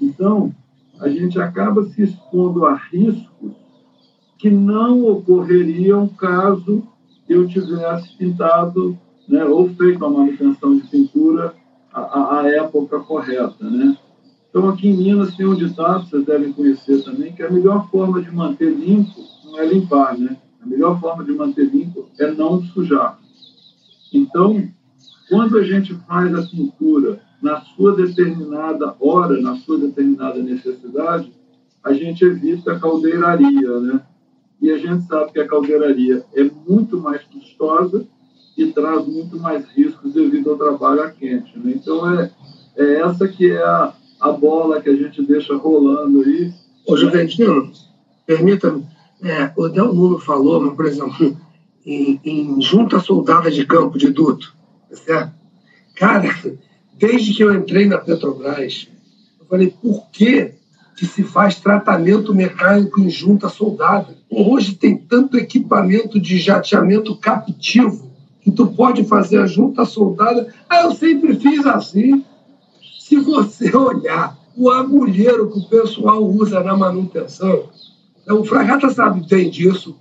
Então, 0.00 0.54
a 1.00 1.08
gente 1.08 1.38
acaba 1.38 1.84
se 1.84 2.02
expondo 2.02 2.64
a 2.64 2.74
riscos 2.74 3.52
que 4.38 4.50
não 4.50 5.04
ocorreriam 5.06 6.08
caso 6.08 6.82
eu 7.28 7.46
tivesse 7.48 8.16
pintado 8.16 8.96
né, 9.28 9.44
ou 9.44 9.68
feito 9.70 10.04
a 10.04 10.10
manutenção 10.10 10.76
de 10.76 10.86
pintura 10.86 11.54
à, 11.92 12.40
à 12.40 12.48
época 12.48 13.00
correta. 13.00 13.68
Né? 13.68 13.96
Então, 14.48 14.68
aqui 14.68 14.88
em 14.88 14.96
Minas 14.96 15.36
tem 15.36 15.46
um 15.46 15.54
ditado, 15.54 16.08
vocês 16.08 16.24
devem 16.24 16.52
conhecer 16.52 17.02
também, 17.04 17.32
que 17.32 17.42
a 17.42 17.50
melhor 17.50 17.90
forma 17.90 18.22
de 18.22 18.30
manter 18.30 18.70
limpo 18.70 19.20
não 19.44 19.58
é 19.58 19.66
limpar, 19.66 20.16
né? 20.16 20.36
A 20.66 20.68
melhor 20.68 21.00
forma 21.00 21.24
de 21.24 21.32
manter 21.32 21.70
limpo 21.70 22.08
é 22.18 22.28
não 22.32 22.60
sujar. 22.60 23.18
Então, 24.12 24.68
quando 25.28 25.58
a 25.58 25.62
gente 25.62 25.94
faz 26.08 26.34
a 26.34 26.42
pintura 26.42 27.20
na 27.40 27.60
sua 27.60 27.94
determinada 27.94 28.96
hora, 28.98 29.40
na 29.40 29.56
sua 29.56 29.78
determinada 29.78 30.42
necessidade, 30.42 31.32
a 31.84 31.92
gente 31.92 32.24
evita 32.24 32.72
a 32.72 32.80
caldeiraria, 32.80 33.80
né? 33.80 34.00
E 34.60 34.70
a 34.72 34.78
gente 34.78 35.06
sabe 35.06 35.32
que 35.32 35.38
a 35.38 35.46
caldeiraria 35.46 36.24
é 36.34 36.50
muito 36.66 36.98
mais 37.00 37.22
custosa 37.22 38.04
e 38.56 38.66
traz 38.72 39.06
muito 39.06 39.38
mais 39.38 39.64
riscos 39.68 40.12
devido 40.12 40.50
ao 40.50 40.56
trabalho 40.56 41.02
a 41.02 41.10
quente. 41.10 41.56
Né? 41.58 41.74
Então, 41.76 42.10
é, 42.18 42.30
é 42.76 43.00
essa 43.00 43.28
que 43.28 43.52
é 43.52 43.62
a, 43.62 43.92
a 44.20 44.32
bola 44.32 44.80
que 44.80 44.88
a 44.88 44.96
gente 44.96 45.22
deixa 45.22 45.54
rolando 45.54 46.22
aí. 46.22 46.52
Ô, 46.88 46.96
Juventino, 46.96 47.70
permita-me, 48.26 48.86
é, 49.22 49.50
o 49.56 49.68
Del 49.68 49.94
Nuno 49.94 50.18
falou, 50.18 50.70
por 50.72 50.86
exemplo, 50.86 51.36
em, 51.84 52.20
em 52.24 52.60
junta 52.60 53.00
soldada 53.00 53.50
de 53.50 53.64
campo 53.64 53.96
de 53.96 54.10
duto, 54.10 54.54
tá 54.90 54.96
certo? 54.96 55.32
Cara, 55.94 56.34
desde 56.98 57.32
que 57.32 57.42
eu 57.42 57.54
entrei 57.54 57.86
na 57.86 57.98
Petrobras, 57.98 58.88
eu 59.40 59.46
falei, 59.46 59.74
por 59.80 60.06
que, 60.10 60.52
que 60.96 61.06
se 61.06 61.22
faz 61.22 61.60
tratamento 61.60 62.34
mecânico 62.34 63.00
em 63.00 63.08
junta 63.08 63.48
soldada? 63.48 64.16
Hoje 64.30 64.74
tem 64.74 64.96
tanto 64.96 65.38
equipamento 65.38 66.20
de 66.20 66.38
jateamento 66.38 67.16
captivo 67.16 68.10
que 68.42 68.50
tu 68.50 68.66
pode 68.66 69.04
fazer 69.04 69.38
a 69.38 69.46
junta 69.46 69.84
soldada. 69.84 70.52
Ah, 70.68 70.82
eu 70.82 70.92
sempre 70.92 71.36
fiz 71.36 71.64
assim. 71.66 72.24
Se 73.00 73.16
você 73.16 73.74
olhar 73.76 74.38
o 74.56 74.70
agulheiro 74.70 75.50
que 75.50 75.58
o 75.58 75.68
pessoal 75.68 76.24
usa 76.24 76.62
na 76.62 76.76
manutenção, 76.76 77.64
o 78.34 78.44
Fragata 78.44 78.90
sabe 78.90 79.26
bem 79.28 79.50
disso. 79.50 79.96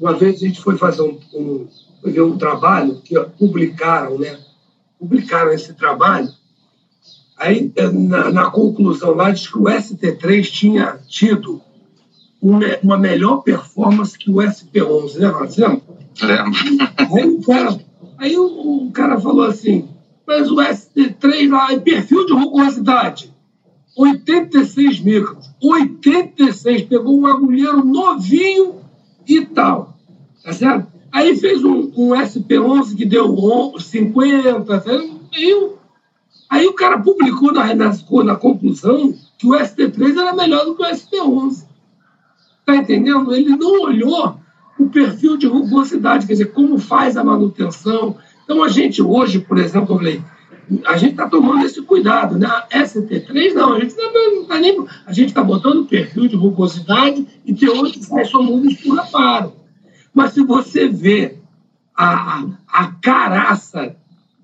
Uma 0.00 0.14
vez 0.14 0.36
a 0.36 0.46
gente 0.46 0.60
foi 0.60 0.76
fazer 0.76 1.02
um, 1.02 1.18
um, 1.32 1.68
foi 2.00 2.12
ver 2.12 2.22
um 2.22 2.36
trabalho 2.36 3.00
que 3.02 3.18
publicaram, 3.38 4.18
né? 4.18 4.38
Publicaram 4.98 5.52
esse 5.52 5.72
trabalho. 5.74 6.28
Aí, 7.38 7.72
na, 7.92 8.30
na 8.30 8.50
conclusão 8.50 9.14
lá, 9.14 9.30
diz 9.30 9.48
que 9.48 9.58
o 9.58 9.64
ST3 9.64 10.42
tinha 10.50 10.98
tido 11.08 11.60
uma, 12.40 12.60
uma 12.82 12.98
melhor 12.98 13.38
performance 13.38 14.18
que 14.18 14.30
o 14.30 14.34
SP11, 14.34 15.16
né, 15.16 15.30
Marcelo? 15.30 15.82
Lembro. 16.20 16.52
Aí, 17.16 17.28
o 17.28 17.42
cara, 17.42 17.80
aí 18.18 18.36
o, 18.36 18.86
o 18.86 18.92
cara 18.92 19.20
falou 19.20 19.44
assim: 19.44 19.88
mas 20.26 20.50
o 20.50 20.56
ST3 20.56 21.50
lá 21.50 21.72
é 21.72 21.78
perfil 21.78 22.26
de 22.26 22.32
rugosidade. 22.32 23.31
86 23.96 25.00
micros. 25.00 25.50
86. 25.60 26.82
Pegou 26.82 27.20
um 27.20 27.26
agulheiro 27.26 27.84
novinho 27.84 28.76
e 29.26 29.44
tal. 29.44 29.96
Tá 30.42 30.52
certo? 30.52 30.88
Aí 31.12 31.36
fez 31.36 31.62
um, 31.62 31.92
um 31.94 32.10
SP11 32.10 32.96
que 32.96 33.04
deu 33.04 33.36
50, 33.78 34.64
tá 34.64 34.90
aí, 35.34 35.70
aí 36.48 36.66
o 36.66 36.72
cara 36.72 36.98
publicou 36.98 37.52
na, 37.52 37.74
na, 37.74 37.92
na 38.24 38.36
conclusão 38.36 39.14
que 39.36 39.46
o 39.46 39.50
ST3 39.50 40.18
era 40.18 40.34
melhor 40.34 40.64
do 40.64 40.74
que 40.74 40.82
o 40.82 40.86
SP11. 40.86 41.64
Tá 42.64 42.76
entendendo? 42.76 43.34
Ele 43.34 43.56
não 43.56 43.82
olhou 43.82 44.36
o 44.78 44.88
perfil 44.88 45.36
de 45.36 45.46
rugosidade, 45.46 46.26
quer 46.26 46.32
dizer, 46.32 46.52
como 46.52 46.78
faz 46.78 47.16
a 47.16 47.24
manutenção. 47.24 48.16
Então, 48.44 48.62
a 48.62 48.68
gente 48.68 49.02
hoje, 49.02 49.38
por 49.38 49.58
exemplo, 49.58 49.98
a 50.86 50.96
gente 50.96 51.12
está 51.12 51.28
tomando 51.28 51.64
esse 51.64 51.82
cuidado. 51.82 52.38
Né? 52.38 52.46
A 52.46 52.68
ST3, 52.70 53.52
não, 53.54 53.74
a 53.74 53.80
gente 53.80 53.96
não 53.96 54.42
está 54.42 54.58
nem. 54.58 54.84
A 55.06 55.12
gente 55.12 55.28
está 55.28 55.42
botando 55.42 55.86
perfil 55.86 56.28
de 56.28 56.36
rugosidade 56.36 57.26
e 57.44 57.52
que 57.52 57.66
sai 58.04 58.24
somando 58.24 58.68
por 58.76 58.96
reparo. 58.96 59.52
Mas 60.14 60.32
se 60.32 60.42
você 60.44 60.88
vê 60.88 61.38
a, 61.96 62.44
a 62.68 62.86
caraça 63.00 63.96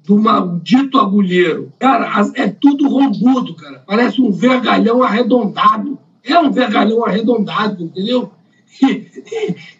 do 0.04 0.18
maldito 0.18 0.98
agulheiro, 0.98 1.72
cara, 1.78 2.10
é 2.34 2.48
tudo 2.48 2.88
rombudo, 2.88 3.54
cara. 3.54 3.82
Parece 3.86 4.20
um 4.22 4.32
vergalhão 4.32 5.02
arredondado. 5.02 5.98
É 6.24 6.38
um 6.38 6.50
vergalhão 6.50 7.04
arredondado, 7.04 7.84
entendeu? 7.84 8.32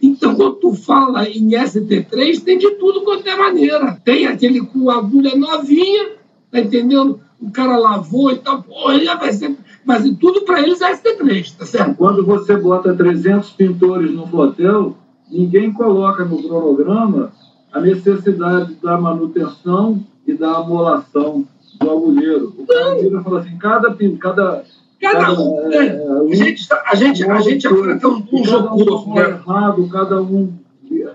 Então, 0.03 0.35
quando 0.35 0.57
tu 0.57 0.75
fala 0.75 1.29
em 1.29 1.51
ST3, 1.51 2.43
tem 2.43 2.59
de 2.59 2.71
tudo 2.73 3.03
quanto 3.03 3.29
é 3.29 3.37
maneira. 3.37 4.01
Tem 4.05 4.27
aquele 4.27 4.61
com 4.61 4.91
agulha 4.91 5.37
novinha, 5.37 6.18
tá 6.51 6.61
entendendo? 6.61 7.21
O 7.41 7.51
cara 7.51 7.77
lavou 7.77 8.33
e 8.33 8.39
tal, 8.39 8.63
pô, 8.63 8.91
ele 8.91 9.05
vai 9.05 9.33
ser. 9.33 9.57
Mas 9.85 10.05
tudo 10.19 10.43
para 10.43 10.61
eles 10.61 10.81
é 10.81 10.93
ST3, 10.93 11.57
tá 11.57 11.65
certo? 11.65 11.97
Quando 11.97 12.25
você 12.25 12.57
bota 12.57 12.95
300 12.95 13.51
pintores 13.51 14.11
no 14.13 14.25
hotel, 14.37 14.97
ninguém 15.31 15.73
coloca 15.73 16.25
no 16.25 16.43
cronograma 16.43 17.33
a 17.73 17.81
necessidade 17.81 18.75
da 18.83 18.99
manutenção 18.99 20.05
e 20.27 20.35
da 20.35 20.57
amolação 20.57 21.47
do 21.81 21.91
agulheiro. 21.91 22.55
O 22.59 22.65
e 22.65 23.23
fala 23.23 23.41
assim: 23.41 23.57
cada, 23.57 23.97
cada 24.21 24.65
Cada 25.01 25.33
um. 25.33 25.73
É, 25.73 25.87
é, 25.87 26.33
a 26.33 26.35
gente, 26.35 26.69
tá, 26.69 26.83
a 26.85 26.95
gente, 26.97 27.25
a 27.25 27.41
gente 27.41 27.67
agora 27.67 27.99
tem 27.99 28.11
um, 28.11 28.27
um 28.33 28.45
jogo 28.45 29.15
né? 29.15 29.29
errado, 29.29 29.89
cada 29.89 30.21
um 30.21 30.53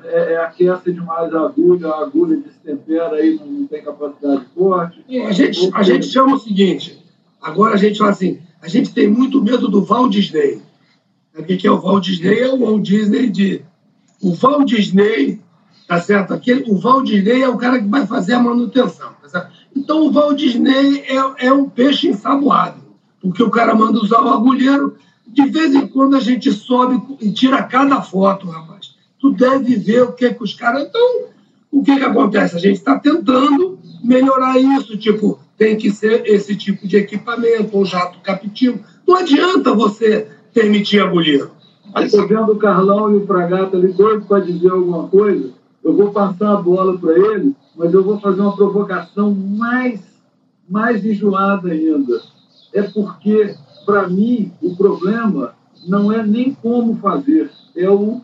é, 0.05 0.33
é, 0.33 0.37
aquece 0.37 0.91
demais 0.91 1.33
a 1.33 1.45
agulha, 1.45 1.87
a 1.87 2.01
agulha 2.01 2.37
destempera 2.37 3.15
aí, 3.15 3.39
não 3.43 3.67
tem 3.67 3.83
capacidade 3.83 4.41
de 4.41 4.45
corte. 4.47 5.05
A 5.25 5.31
gente, 5.31 5.69
a 5.73 5.83
gente 5.83 6.05
chama 6.07 6.35
o 6.35 6.39
seguinte: 6.39 7.03
agora 7.41 7.75
a 7.75 7.77
gente 7.77 7.97
fala 7.97 8.11
assim, 8.11 8.39
a 8.61 8.67
gente 8.67 8.93
tem 8.93 9.07
muito 9.07 9.41
medo 9.41 9.67
do 9.67 9.83
Walt 9.83 10.11
Disney. 10.11 10.61
O 11.37 11.43
que 11.43 11.65
é 11.65 11.71
o 11.71 11.79
Walt 11.79 12.05
Disney? 12.05 12.39
É 12.39 12.53
o 12.53 12.59
Walt 12.59 12.83
Disney 12.83 13.29
de. 13.29 13.61
O 14.21 14.33
Walt 14.35 14.67
Disney, 14.67 15.41
tá 15.87 15.99
certo? 15.99 16.33
Aquele, 16.33 16.69
o 16.71 16.77
Walt 16.79 17.05
Disney 17.05 17.41
é 17.41 17.49
o 17.49 17.57
cara 17.57 17.79
que 17.79 17.87
vai 17.87 18.05
fazer 18.05 18.33
a 18.33 18.39
manutenção. 18.39 19.11
Tá 19.21 19.29
certo? 19.29 19.51
Então 19.75 20.05
o 20.05 20.11
Walt 20.11 20.37
Disney 20.37 21.03
é, 21.07 21.47
é 21.47 21.53
um 21.53 21.67
peixe 21.67 22.07
ensaboado 22.07 22.83
porque 23.23 23.41
o 23.41 23.49
cara 23.49 23.73
manda 23.73 23.99
usar 23.99 24.21
o 24.21 24.29
agulheiro. 24.29 24.97
De 25.25 25.49
vez 25.49 25.73
em 25.73 25.87
quando 25.87 26.17
a 26.17 26.19
gente 26.19 26.51
sobe 26.51 27.01
e 27.21 27.31
tira 27.31 27.63
cada 27.63 28.01
foto, 28.01 28.47
rapaz. 28.47 28.72
Tu 29.23 29.31
deve 29.31 29.77
ver 29.77 30.03
o 30.03 30.11
que, 30.11 30.33
que 30.33 30.43
os 30.43 30.53
caras. 30.53 30.83
Então, 30.83 31.27
o 31.71 31.81
que, 31.81 31.95
que 31.95 32.03
acontece? 32.03 32.57
A 32.57 32.59
gente 32.59 32.75
está 32.75 32.99
tentando 32.99 33.79
melhorar 34.03 34.59
isso. 34.59 34.97
Tipo, 34.97 35.39
tem 35.57 35.77
que 35.77 35.89
ser 35.91 36.27
esse 36.27 36.57
tipo 36.57 36.85
de 36.85 36.97
equipamento, 36.97 37.77
um 37.77 37.85
jato 37.85 38.19
captivo. 38.19 38.83
Não 39.07 39.15
adianta 39.15 39.73
você 39.73 40.27
permitir 40.53 40.99
agulheiro. 40.99 41.51
Estou 41.95 42.27
vendo 42.27 42.51
o 42.51 42.57
Carlão 42.57 43.13
e 43.13 43.15
o 43.15 43.25
Fragata 43.25 43.77
ali 43.77 43.93
doido 43.93 44.25
para 44.25 44.43
dizer 44.43 44.71
alguma 44.71 45.07
coisa. 45.07 45.51
Eu 45.81 45.95
vou 45.95 46.11
passar 46.11 46.51
a 46.51 46.61
bola 46.61 46.97
para 46.97 47.13
ele, 47.17 47.55
mas 47.77 47.93
eu 47.93 48.03
vou 48.03 48.19
fazer 48.19 48.41
uma 48.41 48.55
provocação 48.55 49.33
mais, 49.33 50.01
mais 50.69 51.05
enjoada 51.05 51.71
ainda 51.71 52.21
é 52.73 52.81
porque, 52.81 53.55
para 53.85 54.09
mim, 54.09 54.51
o 54.61 54.75
problema 54.75 55.53
não 55.87 56.11
é 56.11 56.25
nem 56.25 56.53
como 56.53 56.97
fazer, 56.97 57.51
é 57.75 57.89
o 57.89 58.21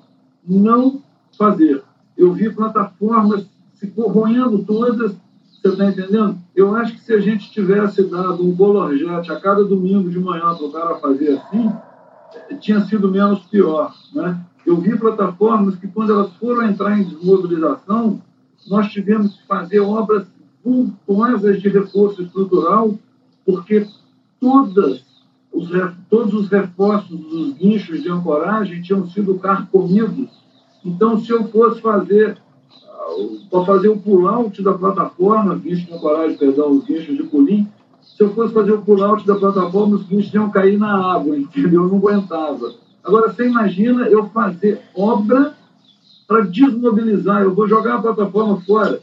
não 0.50 1.02
fazer. 1.38 1.84
Eu 2.18 2.34
vi 2.34 2.50
plataformas 2.50 3.46
se 3.76 3.88
corroendo 3.88 4.64
todas, 4.66 5.16
você 5.62 5.70
está 5.70 5.86
entendendo? 5.86 6.38
Eu 6.56 6.76
acho 6.76 6.94
que 6.94 7.02
se 7.02 7.14
a 7.14 7.20
gente 7.20 7.52
tivesse 7.52 8.04
dado 8.04 8.44
um 8.44 8.52
bolorjete 8.52 9.32
a 9.32 9.40
cada 9.40 9.64
domingo 9.64 10.10
de 10.10 10.20
manhã 10.20 10.54
para 10.56 10.66
o 10.66 10.72
cara 10.72 10.96
fazer 10.96 11.38
assim, 11.38 11.72
tinha 12.60 12.82
sido 12.86 13.10
menos 13.10 13.40
pior. 13.46 13.94
Né? 14.14 14.40
Eu 14.66 14.78
vi 14.78 14.98
plataformas 14.98 15.76
que, 15.76 15.88
quando 15.88 16.14
elas 16.14 16.32
foram 16.34 16.64
entrar 16.64 17.00
em 17.00 17.04
desmobilização, 17.04 18.22
nós 18.68 18.92
tivemos 18.92 19.36
que 19.36 19.48
fazer 19.48 19.80
obras 19.80 20.28
vultuosas 20.64 21.62
de 21.62 21.70
reforço 21.70 22.22
estrutural, 22.22 22.98
porque 23.46 23.88
todas 24.40 25.04
os, 25.52 25.70
todos 26.10 26.34
os 26.34 26.50
reforços 26.50 27.18
dos 27.18 27.54
guinchos 27.54 28.02
de 28.02 28.10
ancoragem 28.10 28.82
tinham 28.82 29.08
sido 29.08 29.40
carcomidos. 29.40 30.39
Então, 30.84 31.20
se 31.20 31.32
eu 31.32 31.46
fosse 31.46 31.82
fazer 31.82 32.38
para 33.50 33.66
fazer 33.66 33.90
o 33.90 33.98
pull-out 33.98 34.62
da 34.62 34.74
plataforma, 34.74 35.56
guincho 35.56 35.88
de 35.88 35.94
ancoragem, 35.94 36.38
perdão, 36.38 36.72
os 36.72 36.86
guinchos 36.86 37.18
de 37.18 37.24
pulim, 37.24 37.68
se 38.02 38.24
eu 38.24 38.34
fosse 38.34 38.54
fazer 38.54 38.72
o 38.72 38.82
pull-out 38.82 39.26
da 39.26 39.36
plataforma, 39.36 39.96
os 39.96 40.04
guinchos 40.04 40.34
iam 40.34 40.50
cair 40.50 40.78
na 40.78 41.14
água, 41.14 41.36
entendeu? 41.38 41.84
Eu 41.84 41.90
não 41.90 41.98
aguentava. 41.98 42.74
Agora, 43.04 43.32
você 43.32 43.48
imagina 43.48 44.08
eu 44.08 44.30
fazer 44.30 44.82
obra 44.96 45.56
para 46.28 46.42
desmobilizar, 46.42 47.42
eu 47.42 47.56
vou 47.56 47.68
jogar 47.68 47.96
a 47.96 48.02
plataforma 48.02 48.62
fora 48.62 49.02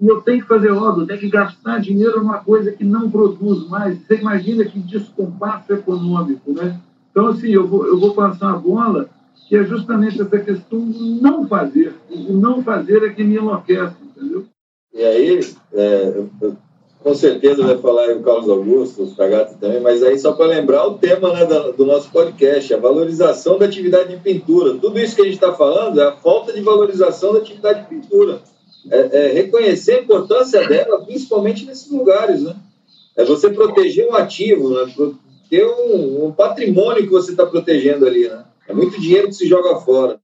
e 0.00 0.06
eu 0.06 0.20
tenho 0.20 0.40
que 0.40 0.46
fazer 0.46 0.70
obra, 0.70 1.02
eu 1.02 1.06
tenho 1.06 1.18
que 1.18 1.28
gastar 1.28 1.80
dinheiro 1.80 2.20
numa 2.20 2.38
coisa 2.38 2.70
que 2.70 2.84
não 2.84 3.10
produz 3.10 3.68
mais. 3.68 3.98
Você 3.98 4.16
imagina 4.16 4.64
que 4.64 4.78
descompasso 4.78 5.72
econômico, 5.72 6.52
né? 6.52 6.80
Então, 7.10 7.28
assim, 7.28 7.48
eu 7.48 7.66
vou, 7.66 7.84
eu 7.84 7.98
vou 7.98 8.14
passar 8.14 8.52
a 8.52 8.56
bola, 8.56 9.08
que 9.48 9.56
é 9.56 9.64
justamente 9.64 10.20
essa 10.20 10.38
questão 10.38 10.78
do 10.78 11.22
não 11.22 11.48
fazer. 11.48 11.94
O 12.10 12.34
não 12.34 12.62
fazer 12.62 13.02
é 13.02 13.08
que 13.08 13.24
me 13.24 13.36
enlouquece, 13.36 13.94
entendeu? 14.02 14.44
E 14.92 15.02
aí, 15.02 15.40
é, 15.72 16.22
com 17.02 17.14
certeza 17.14 17.62
vai 17.62 17.78
falar 17.78 18.10
o 18.10 18.22
Carlos 18.22 18.48
Augusto, 18.48 19.02
os 19.02 19.14
Fragatos 19.14 19.56
também, 19.56 19.80
mas 19.80 20.02
aí 20.02 20.18
só 20.18 20.32
para 20.32 20.46
lembrar 20.46 20.86
o 20.86 20.98
tema 20.98 21.32
né, 21.32 21.46
do, 21.46 21.86
nosso 21.86 22.10
podcast, 22.10 22.74
a 22.74 22.78
valorização 22.78 23.58
da 23.58 23.64
atividade 23.64 24.10
de 24.10 24.22
pintura. 24.22 24.74
Tudo 24.74 24.98
isso 24.98 25.16
que 25.16 25.22
a 25.22 25.24
gente 25.24 25.34
está 25.34 25.52
falando 25.54 26.00
é 26.00 26.04
a 26.04 26.12
falta 26.16 26.52
de 26.52 26.60
valorização 26.60 27.32
da 27.32 27.38
atividade 27.38 27.82
de 27.82 27.88
pintura 27.88 28.40
é, 28.90 29.26
é 29.28 29.32
reconhecer 29.32 29.92
a 29.92 30.02
importância 30.02 30.66
dela, 30.68 31.04
principalmente 31.04 31.64
nesses 31.64 31.90
lugares, 31.90 32.42
né? 32.42 32.54
É 33.16 33.24
você 33.24 33.50
proteger 33.50 34.08
um 34.08 34.14
ativo, 34.14 34.70
né? 34.70 34.92
ter 35.50 35.64
um, 35.66 36.26
um 36.26 36.32
patrimônio 36.32 37.02
que 37.02 37.10
você 37.10 37.32
está 37.32 37.44
protegendo 37.44 38.06
ali, 38.06 38.28
né? 38.28 38.44
É 38.68 38.74
muito 38.74 39.00
dinheiro 39.00 39.28
que 39.28 39.34
se 39.34 39.48
joga 39.48 39.80
fora. 39.80 40.20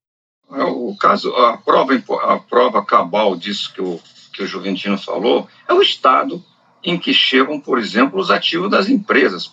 É, 0.52 0.62
o 0.62 0.94
caso, 0.96 1.34
a 1.34 1.56
prova, 1.56 1.94
a 2.22 2.38
prova 2.38 2.84
cabal 2.84 3.34
disso 3.34 3.72
que 3.72 3.80
o, 3.80 3.98
que 4.32 4.42
o 4.42 4.46
Juventino 4.46 4.98
falou 4.98 5.48
é 5.66 5.72
o 5.72 5.80
estado 5.80 6.44
em 6.84 6.98
que 6.98 7.14
chegam, 7.14 7.58
por 7.58 7.78
exemplo, 7.78 8.20
os 8.20 8.30
ativos 8.30 8.70
das 8.70 8.88
empresas. 8.90 9.50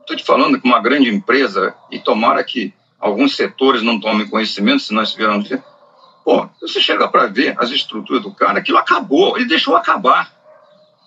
Estou 0.00 0.16
te 0.16 0.24
falando 0.24 0.60
que 0.60 0.66
uma 0.66 0.80
grande 0.80 1.12
empresa, 1.12 1.74
e 1.90 1.98
tomara 1.98 2.42
que 2.44 2.72
alguns 2.98 3.34
setores 3.34 3.82
não 3.82 3.98
tomem 3.98 4.28
conhecimento, 4.28 4.82
se 4.82 4.94
nós 4.94 5.12
tivermos 5.12 5.50
Pô, 6.24 6.48
você 6.60 6.78
chega 6.78 7.08
para 7.08 7.26
ver 7.26 7.56
as 7.58 7.70
estruturas 7.70 8.22
do 8.22 8.32
cara, 8.32 8.58
aquilo 8.58 8.76
acabou, 8.76 9.36
ele 9.36 9.46
deixou 9.48 9.74
acabar. 9.74 10.30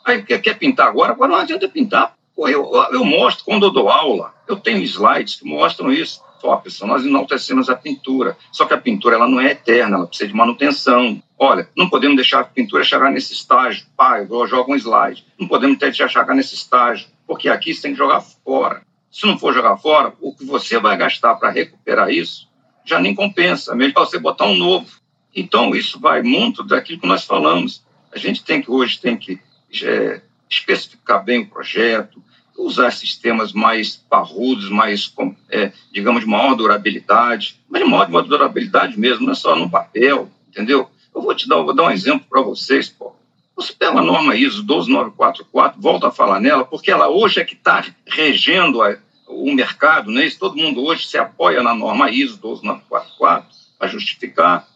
Aí 0.03 0.23
quer 0.23 0.57
pintar 0.57 0.87
agora? 0.87 1.13
Agora 1.13 1.31
não 1.31 1.37
adianta 1.37 1.69
pintar. 1.69 2.15
Pô, 2.35 2.49
eu, 2.49 2.71
eu 2.91 3.05
mostro, 3.05 3.45
quando 3.45 3.67
eu 3.67 3.71
dou 3.71 3.87
aula, 3.87 4.33
eu 4.47 4.59
tenho 4.59 4.81
slides 4.81 5.35
que 5.35 5.45
mostram 5.45 5.93
isso. 5.93 6.23
Pessoal, 6.63 6.89
nós 6.89 7.05
enaltecemos 7.05 7.69
a 7.69 7.75
pintura. 7.75 8.37
Só 8.51 8.65
que 8.65 8.73
a 8.73 8.77
pintura 8.77 9.15
ela 9.15 9.27
não 9.27 9.39
é 9.39 9.51
eterna, 9.51 9.97
ela 9.97 10.07
precisa 10.07 10.29
de 10.29 10.35
manutenção. 10.35 11.21
Olha, 11.37 11.69
não 11.75 11.89
podemos 11.89 12.15
deixar 12.15 12.39
a 12.41 12.43
pintura 12.43 12.83
chegar 12.83 13.11
nesse 13.11 13.33
estágio. 13.33 13.85
Pai, 13.95 14.27
eu 14.29 14.47
jogo 14.47 14.73
um 14.73 14.75
slide. 14.75 15.25
Não 15.39 15.47
podemos 15.47 15.77
deixar 15.77 16.07
chegar 16.07 16.33
nesse 16.33 16.55
estágio, 16.55 17.07
porque 17.27 17.49
aqui 17.49 17.73
você 17.73 17.83
tem 17.83 17.91
que 17.91 17.97
jogar 17.97 18.21
fora. 18.21 18.81
Se 19.11 19.25
não 19.25 19.37
for 19.37 19.53
jogar 19.53 19.77
fora, 19.77 20.13
o 20.21 20.33
que 20.33 20.45
você 20.45 20.79
vai 20.79 20.97
gastar 20.97 21.35
para 21.35 21.49
recuperar 21.49 22.09
isso 22.09 22.49
já 22.83 22.99
nem 22.99 23.13
compensa. 23.13 23.75
Mesmo 23.75 23.93
para 23.93 24.05
você 24.05 24.19
botar 24.19 24.45
um 24.45 24.55
novo. 24.55 24.87
Então, 25.35 25.73
isso 25.75 25.99
vai 25.99 26.21
muito 26.21 26.63
daquilo 26.63 26.99
que 26.99 27.07
nós 27.07 27.25
falamos. 27.25 27.83
A 28.13 28.17
gente 28.17 28.43
tem 28.43 28.61
que, 28.61 28.69
hoje, 28.69 28.99
tem 28.99 29.17
que 29.17 29.39
é, 29.83 30.21
especificar 30.49 31.23
bem 31.23 31.39
o 31.39 31.47
projeto, 31.47 32.21
usar 32.57 32.91
sistemas 32.91 33.53
mais 33.53 33.95
parrudos, 33.95 34.69
mais, 34.69 35.13
é, 35.49 35.71
digamos, 35.91 36.21
de 36.21 36.27
maior 36.27 36.55
durabilidade, 36.55 37.59
mas 37.69 37.83
de 37.83 37.89
maior 37.89 38.23
durabilidade 38.23 38.99
mesmo, 38.99 39.25
não 39.25 39.31
é 39.31 39.35
só 39.35 39.55
no 39.55 39.69
papel, 39.69 40.29
entendeu? 40.49 40.89
Eu 41.13 41.21
vou 41.21 41.35
te 41.35 41.47
dar, 41.47 41.57
vou 41.57 41.73
dar 41.73 41.83
um 41.83 41.91
exemplo 41.91 42.25
para 42.29 42.41
vocês, 42.41 42.89
pô. 42.89 43.13
Você 43.55 43.73
pega 43.73 43.99
a 43.99 44.03
norma 44.03 44.35
ISO 44.35 44.63
12944, 44.63 45.77
volta 45.79 46.07
a 46.07 46.11
falar 46.11 46.39
nela, 46.39 46.65
porque 46.65 46.89
ela 46.89 47.09
hoje 47.09 47.39
é 47.39 47.45
que 47.45 47.53
está 47.53 47.85
regendo 48.07 48.81
a, 48.81 48.97
o 49.27 49.53
mercado, 49.53 50.09
né? 50.09 50.25
Isso, 50.25 50.39
todo 50.39 50.57
mundo 50.57 50.83
hoje 50.83 51.05
se 51.05 51.17
apoia 51.17 51.61
na 51.61 51.75
norma 51.75 52.09
ISO 52.09 52.37
12944 52.37 53.49
para 53.77 53.87
justificar 53.87 54.67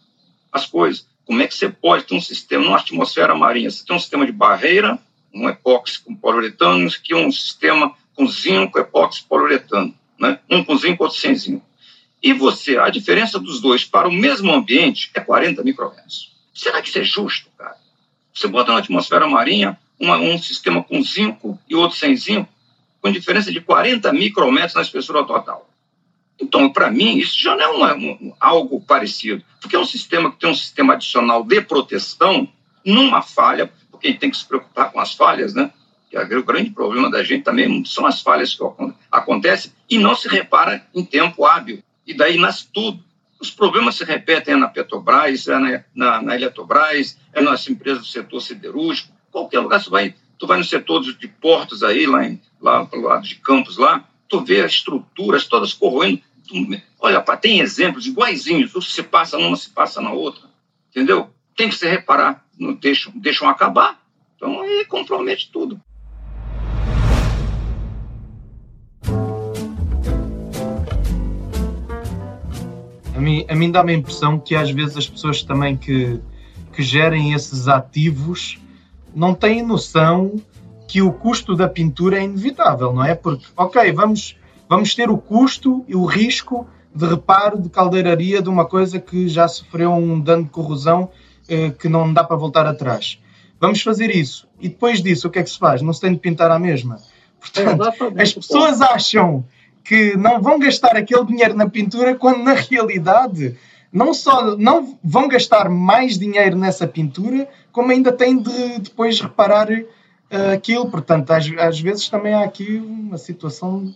as 0.52 0.66
coisas. 0.66 1.06
Como 1.24 1.42
é 1.42 1.46
que 1.46 1.54
você 1.54 1.68
pode 1.68 2.04
ter 2.04 2.14
um 2.14 2.20
sistema, 2.20 2.64
numa 2.64 2.76
atmosfera 2.76 3.34
marinha, 3.34 3.70
você 3.70 3.84
tem 3.84 3.96
um 3.96 4.00
sistema 4.00 4.24
de 4.24 4.32
barreira, 4.32 4.98
um 5.42 5.48
epóxi 5.48 6.00
com 6.00 6.14
poliuretano, 6.14 6.88
que 7.02 7.14
um 7.14 7.30
sistema 7.30 7.94
com 8.14 8.26
zinco, 8.26 8.78
epóxi, 8.78 9.22
poliuretano, 9.28 9.94
né? 10.18 10.38
um 10.50 10.64
com 10.64 10.76
zinco, 10.76 11.04
outro 11.04 11.18
sem 11.18 11.34
zinco. 11.34 11.64
E 12.22 12.32
você, 12.32 12.78
a 12.78 12.88
diferença 12.88 13.38
dos 13.38 13.60
dois 13.60 13.84
para 13.84 14.08
o 14.08 14.12
mesmo 14.12 14.52
ambiente 14.52 15.10
é 15.14 15.20
40 15.20 15.62
micrometros. 15.62 16.34
Será 16.54 16.80
que 16.80 16.88
isso 16.88 16.98
é 16.98 17.04
justo, 17.04 17.50
cara? 17.56 17.76
Você 18.32 18.48
bota 18.48 18.72
na 18.72 18.78
atmosfera 18.78 19.28
marinha 19.28 19.78
uma, 20.00 20.18
um 20.18 20.38
sistema 20.38 20.82
com 20.82 21.02
zinco 21.02 21.58
e 21.68 21.74
outro 21.74 21.96
sem 21.96 22.16
zinco, 22.16 22.48
com 23.00 23.12
diferença 23.12 23.52
de 23.52 23.60
40 23.60 24.12
micrometros 24.12 24.74
na 24.74 24.82
espessura 24.82 25.24
total. 25.24 25.70
Então, 26.40 26.70
para 26.70 26.90
mim, 26.90 27.16
isso 27.16 27.38
já 27.40 27.56
não 27.56 27.86
é 27.86 27.94
um, 27.94 28.34
algo 28.38 28.80
parecido, 28.80 29.42
porque 29.60 29.76
é 29.76 29.78
um 29.78 29.86
sistema 29.86 30.30
que 30.30 30.38
tem 30.38 30.50
um 30.50 30.54
sistema 30.54 30.94
adicional 30.94 31.42
de 31.42 31.60
proteção 31.62 32.48
numa 32.84 33.22
falha, 33.22 33.72
porque 33.96 34.14
tem 34.14 34.30
que 34.30 34.36
se 34.36 34.46
preocupar 34.46 34.92
com 34.92 35.00
as 35.00 35.14
falhas, 35.14 35.54
né? 35.54 35.72
Que 36.10 36.16
o 36.18 36.44
grande 36.44 36.70
problema 36.70 37.10
da 37.10 37.22
gente 37.24 37.42
também 37.42 37.84
são 37.84 38.06
as 38.06 38.20
falhas 38.20 38.54
que 38.54 38.62
acontecem 39.10 39.72
e 39.90 39.98
não 39.98 40.14
se 40.14 40.28
repara 40.28 40.86
em 40.94 41.04
tempo 41.04 41.44
hábil. 41.44 41.82
E 42.06 42.14
daí 42.14 42.38
nasce 42.38 42.68
tudo. 42.72 43.02
Os 43.40 43.50
problemas 43.50 43.96
se 43.96 44.04
repetem 44.04 44.56
na 44.56 44.68
Petrobras, 44.68 45.48
é 45.48 45.58
na, 45.58 45.84
na, 45.94 46.22
na 46.22 46.34
Eletrobras, 46.36 47.18
é 47.32 47.40
nas 47.40 47.68
empresas 47.68 48.02
do 48.02 48.08
setor 48.08 48.40
siderúrgico, 48.40 49.12
qualquer 49.30 49.60
lugar 49.60 49.80
você 49.80 49.90
vai, 49.90 50.14
tu 50.38 50.46
vai 50.46 50.56
no 50.56 50.64
setor 50.64 51.02
de 51.02 51.28
portos 51.28 51.82
aí, 51.82 52.06
lá, 52.06 52.24
em, 52.24 52.40
lá 52.60 52.86
pelo 52.86 53.02
lado 53.02 53.26
de 53.26 53.34
Campos 53.34 53.76
lá, 53.76 54.08
tu 54.28 54.42
vê 54.42 54.62
as 54.62 54.72
estruturas 54.72 55.46
todas 55.46 55.74
corroendo. 55.74 56.22
Tu, 56.48 56.54
olha, 57.00 57.20
pá, 57.20 57.36
tem 57.36 57.60
exemplos 57.60 58.06
iguaizinhos, 58.06 58.72
se 58.86 59.02
passa 59.02 59.36
numa 59.36 59.56
se 59.56 59.68
passa 59.68 60.00
na 60.00 60.12
outra, 60.12 60.48
entendeu? 60.90 61.28
Tem 61.54 61.68
que 61.68 61.74
se 61.74 61.86
reparar, 61.86 62.45
não 62.58 62.74
deixam, 62.74 63.12
deixam 63.16 63.48
acabar, 63.48 64.00
então 64.36 64.60
aí 64.60 64.84
compromete 64.86 65.50
tudo. 65.52 65.80
A 73.14 73.20
mim, 73.20 73.46
a 73.48 73.54
mim 73.54 73.70
dá-me 73.70 73.92
a 73.92 73.96
impressão 73.96 74.38
que 74.38 74.54
às 74.54 74.70
vezes 74.70 74.96
as 74.96 75.08
pessoas 75.08 75.42
também 75.42 75.76
que, 75.76 76.20
que 76.72 76.82
gerem 76.82 77.32
esses 77.32 77.66
ativos 77.66 78.58
não 79.14 79.34
têm 79.34 79.62
noção 79.62 80.36
que 80.86 81.00
o 81.00 81.12
custo 81.12 81.56
da 81.56 81.68
pintura 81.68 82.18
é 82.18 82.24
inevitável, 82.24 82.92
não 82.92 83.02
é? 83.02 83.14
Porque, 83.14 83.46
ok, 83.56 83.90
vamos, 83.92 84.36
vamos 84.68 84.94
ter 84.94 85.10
o 85.10 85.16
custo 85.16 85.84
e 85.88 85.96
o 85.96 86.04
risco 86.04 86.68
de 86.94 87.06
reparo 87.06 87.60
de 87.60 87.68
caldeiraria 87.68 88.40
de 88.40 88.48
uma 88.48 88.64
coisa 88.64 89.00
que 89.00 89.28
já 89.28 89.48
sofreu 89.48 89.92
um 89.92 90.20
dano 90.20 90.44
de 90.44 90.50
corrosão 90.50 91.10
que 91.78 91.88
não 91.88 92.12
dá 92.12 92.24
para 92.24 92.36
voltar 92.36 92.66
atrás. 92.66 93.18
Vamos 93.60 93.82
fazer 93.82 94.14
isso. 94.14 94.48
E 94.60 94.68
depois 94.68 95.02
disso, 95.02 95.28
o 95.28 95.30
que 95.30 95.38
é 95.38 95.42
que 95.42 95.50
se 95.50 95.58
faz? 95.58 95.80
Não 95.82 95.92
se 95.92 96.00
tem 96.00 96.12
de 96.12 96.18
pintar 96.18 96.50
à 96.50 96.58
mesma. 96.58 96.98
Portanto, 97.40 97.82
as 98.18 98.32
pessoas 98.32 98.80
acham 98.80 99.44
que 99.84 100.16
não 100.16 100.42
vão 100.42 100.58
gastar 100.58 100.96
aquele 100.96 101.24
dinheiro 101.24 101.54
na 101.54 101.68
pintura 101.68 102.14
quando 102.14 102.42
na 102.42 102.54
realidade 102.54 103.56
não 103.92 104.12
só 104.12 104.56
não 104.56 104.98
vão 105.02 105.28
gastar 105.28 105.70
mais 105.70 106.18
dinheiro 106.18 106.56
nessa 106.56 106.86
pintura, 106.86 107.48
como 107.72 107.92
ainda 107.92 108.12
têm 108.12 108.36
de 108.36 108.80
depois 108.80 109.20
reparar 109.20 109.70
uh, 109.70 110.52
aquilo. 110.52 110.90
Portanto, 110.90 111.30
às, 111.30 111.46
às 111.58 111.80
vezes 111.80 112.08
também 112.08 112.34
há 112.34 112.42
aqui 112.42 112.76
uma 112.76 113.16
situação. 113.16 113.94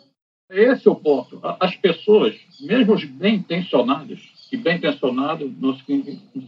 Esse 0.49 0.89
é 0.89 0.91
o 0.91 0.97
ponto. 0.97 1.41
As 1.61 1.77
pessoas, 1.77 2.35
mesmo 2.61 2.95
os 2.95 3.05
bem 3.05 3.37
intencionados, 3.37 4.21
e 4.53 4.57
bem 4.57 4.77
intencionado 4.77 5.53
não, 5.59 5.77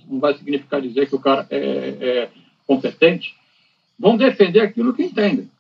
não 0.09 0.21
vai 0.21 0.35
significar 0.37 0.81
dizer 0.81 1.09
que 1.09 1.15
o 1.15 1.21
cara 1.21 1.47
é, 1.51 1.59
é 2.01 2.31
competente, 2.67 3.35
vão 3.99 4.17
defender 4.17 4.61
aquilo 4.61 4.95
que 4.95 5.05
entendem. 5.05 5.51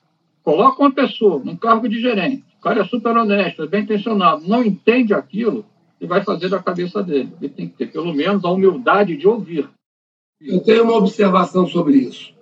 Coloca 0.43 0.83
uma 0.83 0.93
pessoa 0.93 1.43
num 1.45 1.57
cargo 1.57 1.89
de 1.89 2.01
gerente, 2.01 2.45
o 2.59 2.63
cara 2.63 2.81
é 2.81 2.85
super 2.85 3.17
honesto, 3.17 3.63
é 3.63 3.67
bem 3.67 3.83
intencionado, 3.83 4.47
não 4.47 4.65
entende 4.65 5.15
aquilo 5.15 5.65
e 6.01 6.07
vai 6.07 6.25
fazer 6.25 6.49
da 6.49 6.61
cabeça 6.61 7.01
dele. 7.03 7.33
Ele 7.41 7.49
tem 7.49 7.69
que 7.69 7.77
ter, 7.77 7.93
pelo 7.93 8.13
menos, 8.13 8.45
a 8.45 8.51
humildade 8.51 9.17
de 9.17 9.29
ouvir. 9.29 9.69
Eu 10.41 10.59
tenho 10.61 10.83
uma 10.83 10.97
observação 10.97 11.67
sobre 11.69 11.99
isso. 11.99 12.35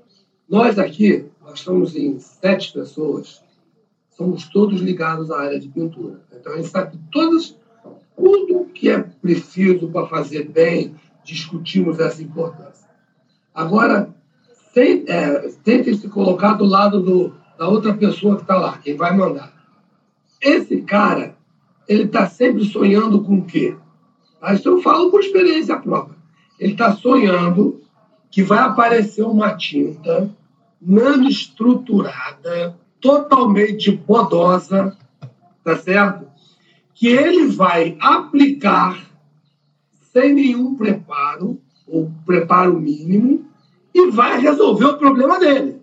Nós 0.48 0.78
aqui, 0.78 1.26
nós 1.42 1.58
estamos 1.58 1.94
em 1.94 2.18
sete 2.18 2.72
pessoas, 2.72 3.42
somos 4.16 4.48
todos 4.48 4.80
ligados 4.80 5.30
à 5.30 5.40
área 5.40 5.60
de 5.60 5.68
pintura. 5.68 6.20
Então, 6.32 6.54
a 6.54 6.56
gente 6.56 6.68
sabe 6.68 6.98
todas, 7.12 7.54
tudo 8.20 8.66
que 8.66 8.90
é 8.90 8.98
preciso 8.98 9.88
para 9.88 10.06
fazer 10.06 10.48
bem, 10.48 10.94
discutimos 11.24 11.98
essa 11.98 12.22
importância. 12.22 12.88
Agora, 13.54 14.14
é, 14.76 15.48
tentem 15.64 15.94
se 15.94 16.08
colocar 16.08 16.54
do 16.54 16.64
lado 16.64 17.00
do, 17.00 17.34
da 17.58 17.66
outra 17.66 17.94
pessoa 17.94 18.36
que 18.36 18.42
está 18.42 18.56
lá, 18.56 18.78
quem 18.78 18.94
vai 18.94 19.16
mandar. 19.16 19.52
Esse 20.40 20.82
cara, 20.82 21.34
ele 21.88 22.04
está 22.04 22.26
sempre 22.26 22.64
sonhando 22.64 23.22
com 23.22 23.38
o 23.38 23.44
quê? 23.44 23.76
Isso 24.52 24.68
eu 24.68 24.80
falo 24.80 25.10
por 25.10 25.20
experiência 25.20 25.78
própria. 25.78 26.16
Ele 26.58 26.72
está 26.72 26.94
sonhando 26.94 27.80
que 28.30 28.42
vai 28.42 28.60
aparecer 28.60 29.22
uma 29.22 29.56
tinta 29.56 30.30
nano-estruturada, 30.80 32.78
totalmente 33.00 33.92
podosa, 33.92 34.96
tá 35.64 35.76
certo? 35.76 36.29
Que 37.00 37.08
ele 37.08 37.46
vai 37.46 37.96
aplicar 37.98 39.04
sem 40.12 40.34
nenhum 40.34 40.76
preparo, 40.76 41.58
ou 41.88 42.12
preparo 42.26 42.78
mínimo, 42.78 43.46
e 43.94 44.10
vai 44.10 44.38
resolver 44.38 44.84
o 44.84 44.98
problema 44.98 45.38
dele 45.38 45.80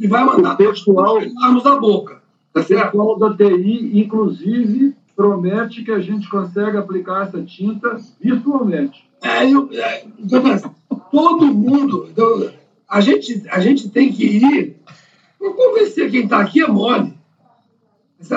e 0.00 0.06
vai 0.06 0.24
mandar 0.24 0.54
o 0.54 0.56
pessoal 0.56 1.18
armos 1.42 1.62
da 1.62 1.76
boca. 1.76 2.22
Tá 2.54 2.62
certo? 2.62 2.98
O 2.98 3.14
pessoal 3.14 3.18
da 3.18 3.36
TI, 3.36 4.00
inclusive, 4.00 4.96
promete 5.14 5.84
que 5.84 5.92
a 5.92 6.00
gente 6.00 6.28
consegue 6.28 6.78
aplicar 6.78 7.26
essa 7.26 7.42
tinta 7.42 7.98
virtualmente. 8.18 9.06
É, 9.22 9.44
eu, 9.44 9.68
é, 9.72 10.06
então, 10.18 10.42
todo 11.12 11.46
mundo. 11.46 12.08
Então, 12.10 12.50
a, 12.88 13.00
gente, 13.02 13.44
a 13.50 13.60
gente 13.60 13.90
tem 13.90 14.10
que 14.10 14.24
ir 14.24 14.76
para 15.38 15.52
convencer 15.52 16.10
quem 16.10 16.24
está 16.24 16.40
aqui 16.40 16.62
é 16.62 16.66
mole. 16.66 17.12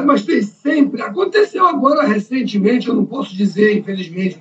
Mas 0.05 0.23
tem 0.23 0.41
sempre. 0.41 1.01
Aconteceu 1.01 1.67
agora 1.67 2.07
recentemente, 2.07 2.87
eu 2.87 2.95
não 2.95 3.05
posso 3.05 3.35
dizer, 3.35 3.77
infelizmente, 3.77 4.39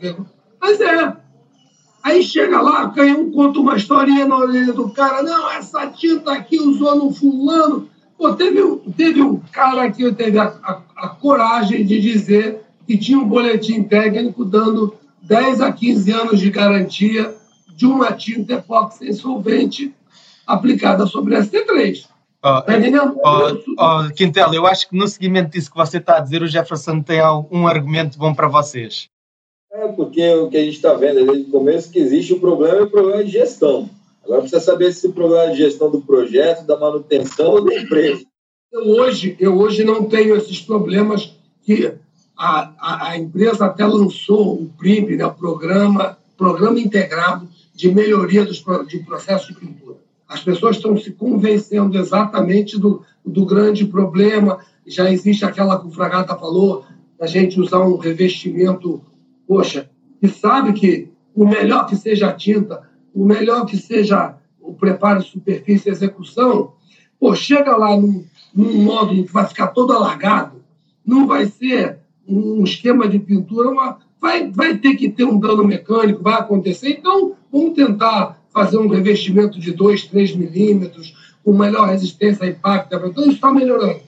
mas 0.61 0.81
é. 0.81 1.17
Aí 2.03 2.23
chega 2.23 2.61
lá, 2.61 2.87
ganha 2.87 3.17
um 3.17 3.31
conta 3.31 3.61
uma 3.61 3.77
historinha 3.77 4.27
na 4.27 4.37
orelha 4.37 4.73
do 4.73 4.91
cara. 4.91 5.23
Não, 5.23 5.51
essa 5.51 5.87
tinta 5.87 6.33
aqui 6.33 6.59
usou 6.59 6.97
no 6.97 7.13
fulano. 7.13 7.89
Pô, 8.19 8.35
teve, 8.35 8.61
teve 8.97 9.23
um 9.23 9.39
cara 9.53 9.91
que 9.91 10.13
teve 10.13 10.39
a, 10.39 10.45
a, 10.63 10.81
a, 10.97 11.09
coragem 11.09 11.85
de 11.85 12.01
dizer 12.01 12.61
que 12.87 12.99
tinha 12.99 13.19
um 13.19 13.29
boletim 13.29 13.83
técnico 13.85 14.45
dando 14.45 14.95
10 15.23 15.61
a 15.61 15.73
15 15.73 16.11
anos 16.13 16.41
de 16.41 16.51
garantia 16.51 17.35
de 17.75 17.87
uma 17.87 18.13
tinta 18.13 18.55
epóxi 18.55 19.13
solvente 19.13 19.95
aplicada 20.47 21.07
sobre 21.07 21.37
ST3. 21.37 22.12
Oh, 22.45 22.61
oh, 23.25 23.75
oh, 23.79 24.15
Quintel, 24.15 24.53
eu 24.53 24.67
acho 24.67 24.89
que 24.89 24.97
no 24.97 25.07
seguimento 25.07 25.51
disso 25.51 25.71
que 25.71 25.77
você 25.77 25.99
está 25.99 26.17
a 26.17 26.21
dizer, 26.21 26.43
o 26.43 26.49
Jefferson 26.49 27.01
tem 27.01 27.21
um 27.53 27.69
argumento 27.69 28.19
bom 28.19 28.35
para 28.35 28.49
vocês. 28.49 29.09
É, 29.73 29.87
porque 29.89 30.29
o 30.35 30.51
que 30.51 30.57
a 30.57 30.65
gente 30.65 30.75
está 30.75 30.93
vendo 30.95 31.25
desde 31.25 31.49
o 31.49 31.51
começo 31.53 31.89
é 31.89 31.93
que 31.93 31.99
existe 32.01 32.33
o 32.33 32.37
um 32.37 32.41
problema 32.41 32.79
e 32.79 32.83
o 32.83 32.87
um 32.87 32.91
problema 32.91 33.23
de 33.23 33.31
gestão. 33.31 33.89
Agora 34.25 34.41
precisa 34.41 34.61
saber 34.61 34.93
se 34.93 35.07
o 35.07 35.13
problema 35.13 35.53
de 35.53 35.59
gestão 35.59 35.89
do 35.89 36.01
projeto, 36.01 36.67
da 36.67 36.77
manutenção 36.77 37.53
ou 37.53 37.65
da 37.65 37.75
empresa. 37.77 38.25
Eu 38.73 38.89
hoje, 38.89 39.37
eu 39.39 39.57
hoje 39.57 39.85
não 39.85 40.05
tenho 40.05 40.37
esses 40.37 40.61
problemas 40.61 41.33
que 41.63 41.95
a, 42.37 42.73
a, 42.79 43.11
a 43.11 43.19
empresa 43.19 43.67
até 43.67 43.87
lançou 43.87 44.55
o 44.55 44.69
PRIMP, 44.77 45.17
né, 45.17 45.25
o 45.25 45.35
programa, 45.35 46.19
programa 46.37 46.81
integrado 46.81 47.49
de 47.73 47.93
melhoria 47.93 48.45
dos, 48.45 48.65
de 48.89 48.99
processo 48.99 49.53
de 49.53 49.61
pintura. 49.61 50.02
As 50.33 50.43
pessoas 50.43 50.77
estão 50.77 50.97
se 50.97 51.13
convencendo 51.13 51.99
exatamente 51.99 52.79
do, 52.79 53.03
do 53.25 53.45
grande 53.45 53.87
problema. 53.87 54.59
Já 54.87 55.11
existe 55.11 55.45
aquela 55.45 55.79
que 55.79 55.87
o 55.87 55.91
Fragata 55.91 56.37
falou, 56.37 56.85
a 57.21 57.27
gente 57.27 57.61
usar 57.61 57.81
um 57.81 57.97
revestimento 57.97 59.03
poxa, 59.47 59.91
e 60.23 60.29
sabe 60.29 60.73
que 60.73 61.11
o 61.35 61.47
melhor 61.47 61.87
que 61.87 61.97
seja 61.97 62.29
a 62.29 62.33
tinta, 62.33 62.89
o 63.15 63.25
melhor 63.25 63.67
que 63.67 63.77
seja 63.77 64.37
o 64.61 64.73
preparo 64.73 65.23
superfície 65.23 65.91
execução, 65.91 66.73
pô, 67.19 67.35
chega 67.35 67.77
lá 67.77 67.97
num, 67.97 68.25
num 68.55 68.83
módulo 68.83 69.25
que 69.25 69.33
vai 69.33 69.47
ficar 69.47 69.69
todo 69.69 69.93
alargado, 69.93 70.63
não 71.05 71.27
vai 71.27 71.47
ser 71.47 71.99
um 72.27 72.63
esquema 72.63 73.09
de 73.09 73.19
pintura, 73.19 73.69
uma, 73.69 73.99
vai, 74.21 74.51
vai 74.51 74.79
ter 74.79 74.95
que 74.95 75.11
ter 75.11 75.25
um 75.25 75.39
dano 75.39 75.65
mecânico, 75.65 76.23
vai 76.23 76.35
acontecer. 76.35 76.91
Então, 76.99 77.35
vamos 77.53 77.75
tentar 77.75 78.42
fazer 78.53 78.79
um 78.79 78.89
revestimento 78.89 79.59
de 79.59 79.73
2, 79.73 80.07
3 80.07 80.37
milímetros, 80.37 81.17
com 81.43 81.57
melhor 81.57 81.89
resistência 81.89 82.47
a 82.47 82.49
impacto. 82.49 82.95
Então, 82.95 83.25
isso 83.25 83.33
está 83.33 83.53
melhorando. 83.53 84.01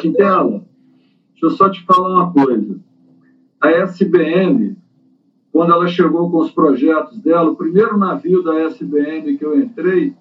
Quintela, 0.00 0.64
deixa 1.30 1.46
eu 1.46 1.50
só 1.50 1.68
te 1.68 1.84
falar 1.84 2.08
uma 2.08 2.32
coisa. 2.32 2.80
A 3.60 3.70
SBM, 3.70 4.76
quando 5.52 5.72
ela 5.72 5.86
chegou 5.86 6.30
com 6.30 6.38
os 6.38 6.50
projetos 6.50 7.18
dela, 7.18 7.50
o 7.50 7.56
primeiro 7.56 7.96
navio 7.96 8.42
da 8.42 8.58
SBM 8.60 9.36
que 9.36 9.44
eu 9.44 9.58
entrei, 9.58 10.14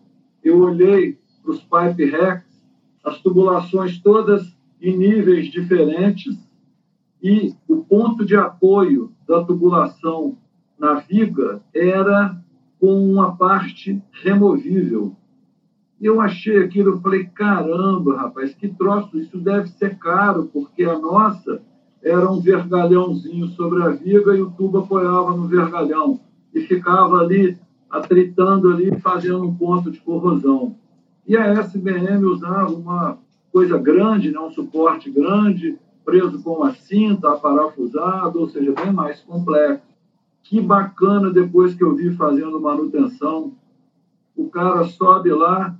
eu 0.43 0.59
olhei 0.59 1.17
para 1.41 1.51
os 1.51 1.59
pipe 1.59 2.05
racks, 2.11 2.63
as 3.03 3.17
tubulações 3.19 3.97
todas 3.99 4.55
em 4.82 4.95
níveis 4.95 5.51
diferentes 5.51 6.38
e 7.21 7.53
o 7.67 7.77
ponto 7.77 8.25
de 8.25 8.36
apoio 8.36 9.11
da 9.27 9.43
tubulação 9.43 10.38
na 10.77 10.95
viga 10.95 11.61
era 11.73 12.38
com 12.80 13.11
uma 13.11 13.36
parte 13.36 14.01
removível. 14.23 15.15
E 15.99 16.05
eu 16.05 16.21
achei 16.21 16.63
aquilo, 16.63 16.91
eu 16.91 17.01
falei, 17.01 17.25
caramba, 17.25 18.15
rapaz, 18.15 18.53
que 18.53 18.69
troço, 18.69 19.19
isso 19.19 19.38
deve 19.38 19.67
ser 19.69 19.97
caro, 19.97 20.49
porque 20.53 20.84
a 20.84 20.97
nossa 20.97 21.61
era 22.01 22.32
um 22.32 22.39
vergalhãozinho 22.39 23.47
sobre 23.49 23.84
a 23.84 23.89
viga 23.89 24.36
e 24.36 24.41
o 24.41 24.51
tubo 24.51 24.80
apoiava 24.80 25.36
no 25.36 25.47
vergalhão 25.47 26.19
e 26.53 26.61
ficava 26.61 27.17
ali 27.17 27.57
atritando 27.89 28.71
ali, 28.71 28.97
fazendo 28.99 29.43
um 29.43 29.53
ponto 29.53 29.91
de 29.91 29.99
corrosão. 29.99 30.75
E 31.27 31.36
a 31.36 31.47
SBM 31.47 32.23
usava 32.25 32.71
uma 32.71 33.17
coisa 33.51 33.77
grande, 33.77 34.32
né, 34.32 34.39
um 34.39 34.51
suporte 34.51 35.09
grande, 35.09 35.77
preso 36.05 36.41
com 36.41 36.53
uma 36.53 36.73
cinta, 36.73 37.30
aparafusado, 37.30 38.39
ou 38.39 38.47
seja, 38.47 38.71
bem 38.71 38.91
mais 38.93 39.19
complexo. 39.21 39.88
Que 40.49 40.59
bacana 40.59 41.29
depois 41.29 41.75
que 41.75 41.83
eu 41.83 41.95
vi 41.95 42.09
fazendo 42.15 42.59
manutenção. 42.59 43.53
O 44.35 44.49
cara 44.49 44.83
sobe 44.83 45.31
lá, 45.31 45.77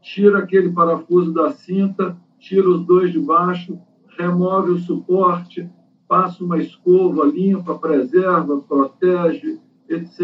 tira 0.00 0.38
aquele 0.38 0.70
parafuso 0.70 1.32
da 1.32 1.50
cinta, 1.50 2.16
tira 2.38 2.70
os 2.70 2.86
dois 2.86 3.10
de 3.10 3.18
baixo, 3.18 3.76
remove 4.16 4.70
o 4.70 4.78
suporte, 4.78 5.68
passa 6.06 6.44
uma 6.44 6.56
escova, 6.58 7.26
limpa, 7.26 7.76
preserva, 7.76 8.60
protege, 8.60 9.58
etc. 9.88 10.20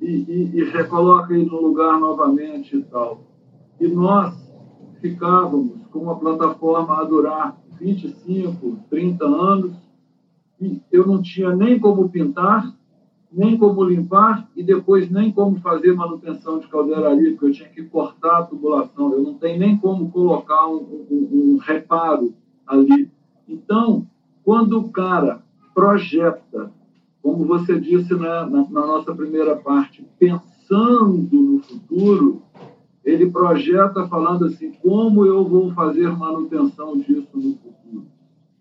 E, 0.00 0.06
e, 0.06 0.50
e 0.54 0.64
recoloca 0.64 1.34
ele 1.34 1.44
no 1.44 1.60
lugar 1.60 2.00
novamente 2.00 2.74
e 2.74 2.82
tal. 2.84 3.20
E 3.78 3.86
nós 3.86 4.34
ficávamos 5.02 5.78
com 5.90 5.98
uma 5.98 6.18
plataforma 6.18 7.02
a 7.02 7.04
durar 7.04 7.60
25, 7.78 8.78
30 8.88 9.24
anos, 9.26 9.76
e 10.58 10.80
eu 10.90 11.06
não 11.06 11.20
tinha 11.20 11.54
nem 11.54 11.78
como 11.78 12.08
pintar, 12.08 12.74
nem 13.34 13.58
como 13.58 13.82
limpar 13.82 14.48
e 14.54 14.62
depois 14.62 15.10
nem 15.10 15.32
como 15.32 15.56
fazer 15.56 15.92
manutenção 15.92 16.60
de 16.60 16.68
caldeiraria, 16.68 17.32
porque 17.32 17.46
eu 17.46 17.52
tinha 17.52 17.68
que 17.68 17.82
cortar 17.82 18.38
a 18.38 18.42
tubulação, 18.44 19.12
eu 19.12 19.22
não 19.22 19.34
tenho 19.34 19.58
nem 19.58 19.76
como 19.76 20.10
colocar 20.10 20.68
um, 20.68 21.06
um, 21.10 21.28
um 21.32 21.58
reparo 21.60 22.32
ali. 22.64 23.10
Então, 23.48 24.06
quando 24.44 24.78
o 24.78 24.88
cara 24.90 25.42
projeta, 25.74 26.70
como 27.20 27.44
você 27.44 27.78
disse 27.80 28.14
na, 28.14 28.46
na, 28.46 28.68
na 28.70 28.86
nossa 28.86 29.12
primeira 29.12 29.56
parte, 29.56 30.06
pensando 30.18 31.28
no 31.32 31.60
futuro, 31.60 32.42
ele 33.04 33.30
projeta 33.30 34.06
falando 34.06 34.44
assim: 34.44 34.72
como 34.80 35.26
eu 35.26 35.44
vou 35.44 35.72
fazer 35.72 36.08
manutenção 36.16 36.96
disso 36.98 37.28
no 37.34 37.56
futuro? 37.56 38.06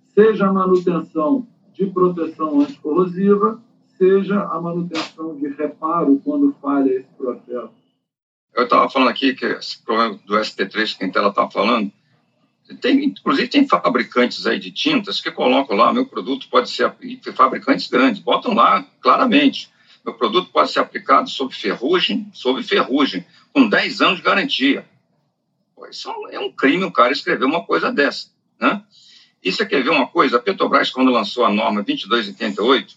Seja 0.08 0.52
manutenção 0.52 1.48
de 1.74 1.86
proteção 1.88 2.62
anticorrosiva, 2.62 3.63
seja 3.98 4.44
a 4.44 4.60
manutenção 4.60 5.36
de 5.36 5.48
reparo 5.50 6.20
quando 6.24 6.56
falha 6.62 6.92
esse 6.92 7.10
processo. 7.18 7.72
Eu 8.54 8.66
estava 8.66 8.90
falando 8.90 9.10
aqui 9.10 9.34
que 9.34 9.46
esse 9.46 9.82
problema 9.84 10.20
do 10.26 10.36
ST3 10.36 10.98
que 10.98 11.04
a 11.04 11.08
Intela 11.08 11.30
estava 11.30 11.50
falando, 11.50 11.92
tem, 12.80 13.04
inclusive 13.04 13.48
tem 13.48 13.68
fabricantes 13.68 14.46
aí 14.46 14.60
de 14.60 14.72
tintas 14.72 15.20
que 15.20 15.32
colocam 15.32 15.76
lá, 15.76 15.92
meu 15.92 16.06
produto 16.06 16.48
pode 16.50 16.70
ser, 16.70 16.94
fabricantes 17.34 17.90
grandes, 17.90 18.22
botam 18.22 18.54
lá 18.54 18.86
claramente, 19.02 19.70
meu 20.06 20.14
produto 20.14 20.50
pode 20.52 20.72
ser 20.72 20.80
aplicado 20.80 21.30
sobre 21.30 21.56
ferrugem, 21.56 22.30
sobre 22.34 22.64
ferrugem, 22.64 23.26
com 23.52 23.68
10 23.68 24.02
anos 24.02 24.18
de 24.18 24.24
garantia. 24.24 24.86
Pô, 25.76 25.88
isso 25.88 26.10
é 26.30 26.40
um 26.40 26.52
crime 26.52 26.84
o 26.84 26.92
cara 26.92 27.12
escrever 27.12 27.46
uma 27.46 27.64
coisa 27.64 27.92
dessa, 27.92 28.30
né? 28.60 28.84
E 29.44 29.52
você 29.52 29.66
quer 29.66 29.84
ver 29.84 29.90
uma 29.90 30.08
coisa? 30.08 30.38
A 30.38 30.40
Petrobras, 30.40 30.90
quando 30.90 31.12
lançou 31.12 31.44
a 31.44 31.50
norma 31.50 31.84
2288, 31.84 32.96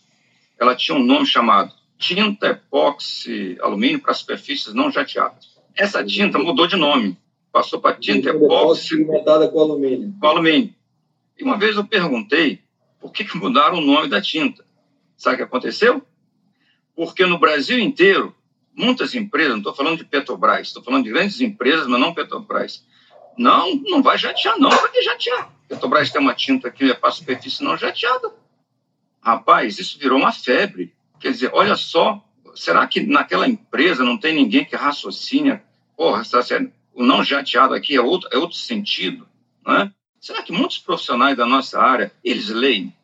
ela 0.59 0.75
tinha 0.75 0.97
um 0.97 1.05
nome 1.05 1.27
chamado 1.27 1.73
tinta 1.99 2.49
epóxi 2.49 3.57
alumínio 3.61 4.01
para 4.01 4.15
superfícies 4.15 4.75
não 4.75 4.91
jateadas. 4.91 5.57
Essa 5.75 6.05
tinta 6.05 6.39
mudou 6.39 6.67
de 6.67 6.77
nome 6.77 7.17
passou 7.57 7.81
para 7.81 7.97
tinta 7.97 8.29
epóxi. 8.29 8.99
Pigmentada 8.99 9.49
com 9.49 9.61
alumínio. 9.61 10.15
Com 10.21 10.27
alumínio. 10.27 10.75
E 11.39 11.43
uma 11.43 11.57
vez 11.57 11.75
eu 11.77 11.85
perguntei 11.87 12.61
por 13.01 13.11
que, 13.11 13.25
que 13.25 13.37
mudaram 13.39 13.79
o 13.79 13.81
nome 13.81 14.09
da 14.09 14.21
tinta. 14.21 14.63
Sabe 15.17 15.37
o 15.37 15.39
que 15.39 15.45
aconteceu? 15.45 16.03
Porque 16.95 17.25
no 17.25 17.39
Brasil 17.39 17.79
inteiro, 17.79 18.35
muitas 18.75 19.15
empresas, 19.15 19.53
não 19.53 19.59
estou 19.59 19.75
falando 19.75 19.97
de 19.97 20.05
Petrobras, 20.05 20.67
estou 20.67 20.83
falando 20.83 21.05
de 21.05 21.11
grandes 21.11 21.41
empresas, 21.41 21.87
mas 21.87 21.99
não 21.99 22.13
Petrobras. 22.13 22.85
Não, 23.39 23.75
não 23.75 24.03
vai 24.03 24.19
jatear, 24.19 24.59
não, 24.59 24.69
vai 24.69 25.03
jatear. 25.03 25.51
Petrobras 25.67 26.11
tem 26.11 26.21
uma 26.21 26.35
tinta 26.35 26.71
que 26.71 26.91
é 26.91 26.95
para 26.95 27.11
superfície 27.11 27.65
não 27.65 27.77
jateada. 27.77 28.35
Rapaz, 29.27 29.81
isso 29.81 29.99
virou 29.99 30.21
uma 30.21 30.31
febre. 30.31 30.95
Quer 31.19 31.33
dizer, 31.33 31.51
olha 31.53 31.75
só, 31.75 32.25
será 32.55 32.87
que 32.87 33.01
naquela 33.01 33.49
empresa 33.49 34.05
não 34.05 34.17
tem 34.17 34.33
ninguém 34.33 34.65
que 34.65 34.77
raciocina? 34.77 35.65
Porra, 35.97 36.23
o 36.95 37.05
não 37.05 37.25
jateado 37.25 37.75
aqui 37.75 37.97
é 37.97 38.01
outro, 38.01 38.29
é 38.33 38.39
outro 38.39 38.57
sentido, 38.57 39.27
né? 39.67 39.93
Será 40.21 40.43
que 40.43 40.53
muitos 40.53 40.79
profissionais 40.79 41.37
da 41.37 41.45
nossa 41.45 41.81
área, 41.81 42.13
eles 42.23 42.51
leem? 42.51 42.95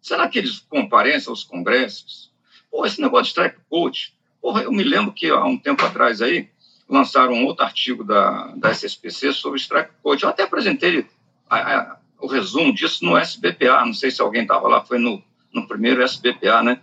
Será 0.00 0.26
que 0.26 0.38
eles 0.38 0.58
comparecem 0.58 1.28
aos 1.28 1.44
congressos? 1.44 2.32
Pô, 2.70 2.86
esse 2.86 3.02
negócio 3.02 3.24
de 3.24 3.28
strike 3.32 3.60
coach, 3.68 4.14
porra, 4.40 4.62
eu 4.62 4.72
me 4.72 4.84
lembro 4.84 5.12
que 5.12 5.28
há 5.28 5.44
um 5.44 5.58
tempo 5.58 5.84
atrás 5.84 6.22
aí, 6.22 6.48
lançaram 6.88 7.34
um 7.34 7.44
outro 7.44 7.62
artigo 7.62 8.02
da, 8.02 8.54
da 8.56 8.70
SSPC 8.70 9.34
sobre 9.34 9.60
strike 9.60 9.92
coach. 10.02 10.22
Eu 10.22 10.30
até 10.30 10.44
apresentei 10.44 11.06
a, 11.50 11.56
a, 11.58 11.98
o 12.20 12.26
resumo 12.26 12.72
disso 12.72 13.04
no 13.04 13.16
SBPA, 13.16 13.84
não 13.84 13.94
sei 13.94 14.10
se 14.10 14.22
alguém 14.22 14.42
estava 14.42 14.68
lá, 14.68 14.84
foi 14.84 14.98
no, 14.98 15.22
no 15.52 15.66
primeiro 15.66 16.02
SBPA, 16.02 16.62
né? 16.62 16.80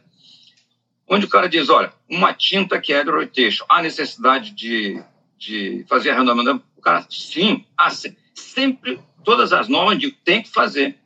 Onde 1.08 1.26
o 1.26 1.30
cara 1.30 1.50
diz, 1.50 1.70
olha, 1.70 1.92
uma 2.10 2.34
tinta 2.34 2.80
que 2.80 2.94
é 2.94 3.00
hydrotation, 3.00 3.66
há 3.70 3.82
necessidade 3.82 4.52
de 4.52 5.04
de 5.46 5.86
fazer 5.90 6.12
arrendamento, 6.12 6.64
o 6.78 6.82
cara, 6.82 7.06
sim, 7.10 7.66
assim, 7.78 8.16
sempre 8.34 9.00
todas 9.24 9.52
as 9.52 9.68
normas 9.68 10.00
de 10.00 10.12
tem 10.12 10.42
que 10.42 10.50
fazer, 10.50 10.98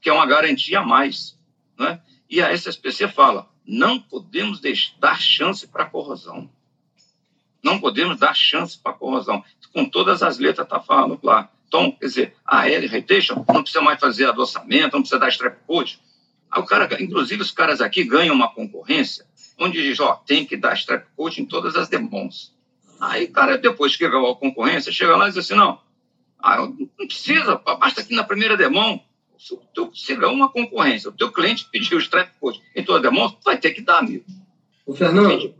que 0.00 0.08
é 0.08 0.12
uma 0.12 0.26
garantia 0.26 0.80
a 0.80 0.84
mais. 0.84 1.38
Né? 1.78 2.00
E 2.28 2.42
a 2.42 2.52
SSPC 2.52 3.08
fala, 3.08 3.48
não 3.64 4.00
podemos 4.00 4.60
dar 4.98 5.20
chance 5.20 5.66
para 5.66 5.84
corrosão. 5.84 6.50
Não 7.62 7.80
podemos 7.80 8.18
dar 8.18 8.34
chance 8.34 8.78
para 8.78 8.92
corrosão. 8.92 9.44
Com 9.72 9.84
todas 9.84 10.22
as 10.22 10.38
letras 10.38 10.66
está 10.66 10.80
falando 10.80 11.18
lá. 11.22 11.50
Então, 11.66 11.90
quer 11.92 12.06
dizer, 12.06 12.34
a 12.44 12.68
L 12.68 12.86
retention 12.86 13.44
não 13.48 13.62
precisa 13.62 13.82
mais 13.82 13.98
fazer 13.98 14.26
adoçamento, 14.26 14.94
não 14.94 15.02
precisa 15.02 15.18
dar 15.18 15.28
strap 15.28 15.58
coat. 15.66 16.00
o 16.56 16.62
cara, 16.64 16.88
inclusive, 17.02 17.42
os 17.42 17.50
caras 17.50 17.80
aqui 17.80 18.04
ganham 18.04 18.34
uma 18.34 18.48
concorrência 18.48 19.26
onde 19.58 19.82
diz, 19.82 19.98
ó, 20.00 20.14
tem 20.14 20.44
que 20.44 20.56
dar 20.56 20.74
strap 20.74 21.06
coat 21.16 21.40
em 21.40 21.46
todas 21.46 21.76
as 21.76 21.88
demons. 21.88 22.54
Aí, 23.00 23.26
cara, 23.26 23.58
depois 23.58 23.96
que 23.96 24.04
a 24.04 24.10
concorrência, 24.36 24.92
chega 24.92 25.16
lá 25.16 25.26
e 25.26 25.28
diz 25.28 25.38
assim, 25.38 25.54
não, 25.54 25.80
ah, 26.38 26.58
não 26.58 27.06
precisa, 27.06 27.56
basta 27.56 28.00
aqui 28.00 28.14
na 28.14 28.24
primeira 28.24 28.56
demão, 28.56 29.02
se 29.38 29.58
teu, 29.74 29.90
é 30.08 30.26
uma 30.26 30.48
concorrência, 30.48 31.10
o 31.10 31.12
teu 31.12 31.30
cliente 31.30 31.68
pediu 31.70 31.98
o 31.98 32.00
strap 32.00 32.30
coach 32.40 32.60
em 32.74 32.84
toda 32.84 33.10
demão, 33.10 33.36
vai 33.44 33.58
ter 33.58 33.72
que 33.72 33.82
dar, 33.82 33.98
amigo. 33.98 34.24
O 34.86 34.94
Fernando, 34.94 35.54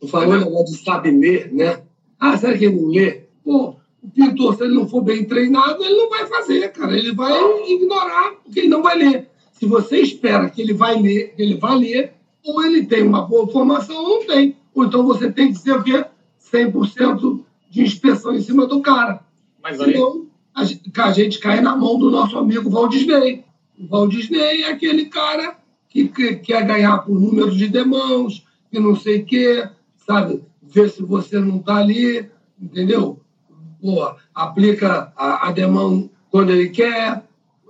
tu 0.00 0.08
falou 0.08 0.34
o 0.34 0.38
negócio 0.38 0.76
de 0.76 0.84
sabe 0.84 1.10
ler, 1.10 1.52
né? 1.52 1.82
Ah, 2.18 2.36
será 2.36 2.56
que 2.56 2.66
ele 2.66 2.76
não 2.76 2.90
lê? 2.90 3.24
Pô, 3.42 3.76
o 4.06 4.10
pintor, 4.10 4.56
se 4.56 4.62
ele 4.62 4.74
não 4.74 4.88
for 4.88 5.02
bem 5.02 5.24
treinado, 5.24 5.82
ele 5.82 5.96
não 5.96 6.08
vai 6.08 6.26
fazer, 6.26 6.72
cara. 6.72 6.96
Ele 6.96 7.12
vai 7.12 7.32
ignorar, 7.68 8.34
porque 8.44 8.60
ele 8.60 8.68
não 8.68 8.82
vai 8.82 8.96
ler. 8.96 9.28
Se 9.52 9.66
você 9.66 9.98
espera 9.98 10.48
que 10.48 10.62
ele 10.62 10.72
vai 10.72 11.00
ler, 11.00 11.34
que 11.34 11.42
ele 11.42 11.56
vai 11.56 11.76
ler, 11.76 12.12
ou 12.44 12.64
ele 12.64 12.86
tem 12.86 13.02
uma 13.02 13.22
boa 13.22 13.48
formação 13.48 13.96
ou 13.96 14.20
não 14.20 14.26
tem. 14.26 14.56
Ou 14.74 14.84
então 14.84 15.04
você 15.04 15.30
tem 15.30 15.52
que 15.52 15.58
ser 15.58 15.72
o 15.72 15.82
quê? 15.82 16.04
100% 16.52 17.40
de 17.70 17.82
inspeção 17.82 18.34
em 18.34 18.40
cima 18.40 18.66
do 18.66 18.80
cara. 18.80 19.20
Mas 19.62 19.80
aí... 19.80 19.92
Senão, 19.92 20.26
a 20.54 20.64
gente, 20.64 20.90
a 20.96 21.12
gente 21.12 21.38
cai 21.38 21.60
na 21.60 21.76
mão 21.76 21.98
do 21.98 22.10
nosso 22.10 22.38
amigo 22.38 22.70
Walt 22.70 22.92
Disney. 22.92 23.44
O 23.78 23.88
Walt 23.88 24.10
Disney 24.10 24.62
é 24.62 24.70
aquele 24.70 25.06
cara 25.06 25.58
que, 25.90 26.08
que 26.08 26.36
quer 26.36 26.64
ganhar 26.64 26.98
por 26.98 27.20
número 27.20 27.50
de 27.50 27.68
demãos, 27.68 28.46
que 28.70 28.78
não 28.78 28.96
sei 28.96 29.20
o 29.20 29.26
quê, 29.26 29.68
sabe? 30.06 30.42
Ver 30.62 30.88
se 30.88 31.02
você 31.02 31.38
não 31.38 31.56
está 31.56 31.76
ali, 31.76 32.30
entendeu? 32.60 33.20
pô, 33.86 34.16
aplica 34.34 35.12
a, 35.16 35.46
a 35.46 35.52
demão 35.52 36.10
quando 36.28 36.50
ele 36.50 36.70
quer, 36.70 37.22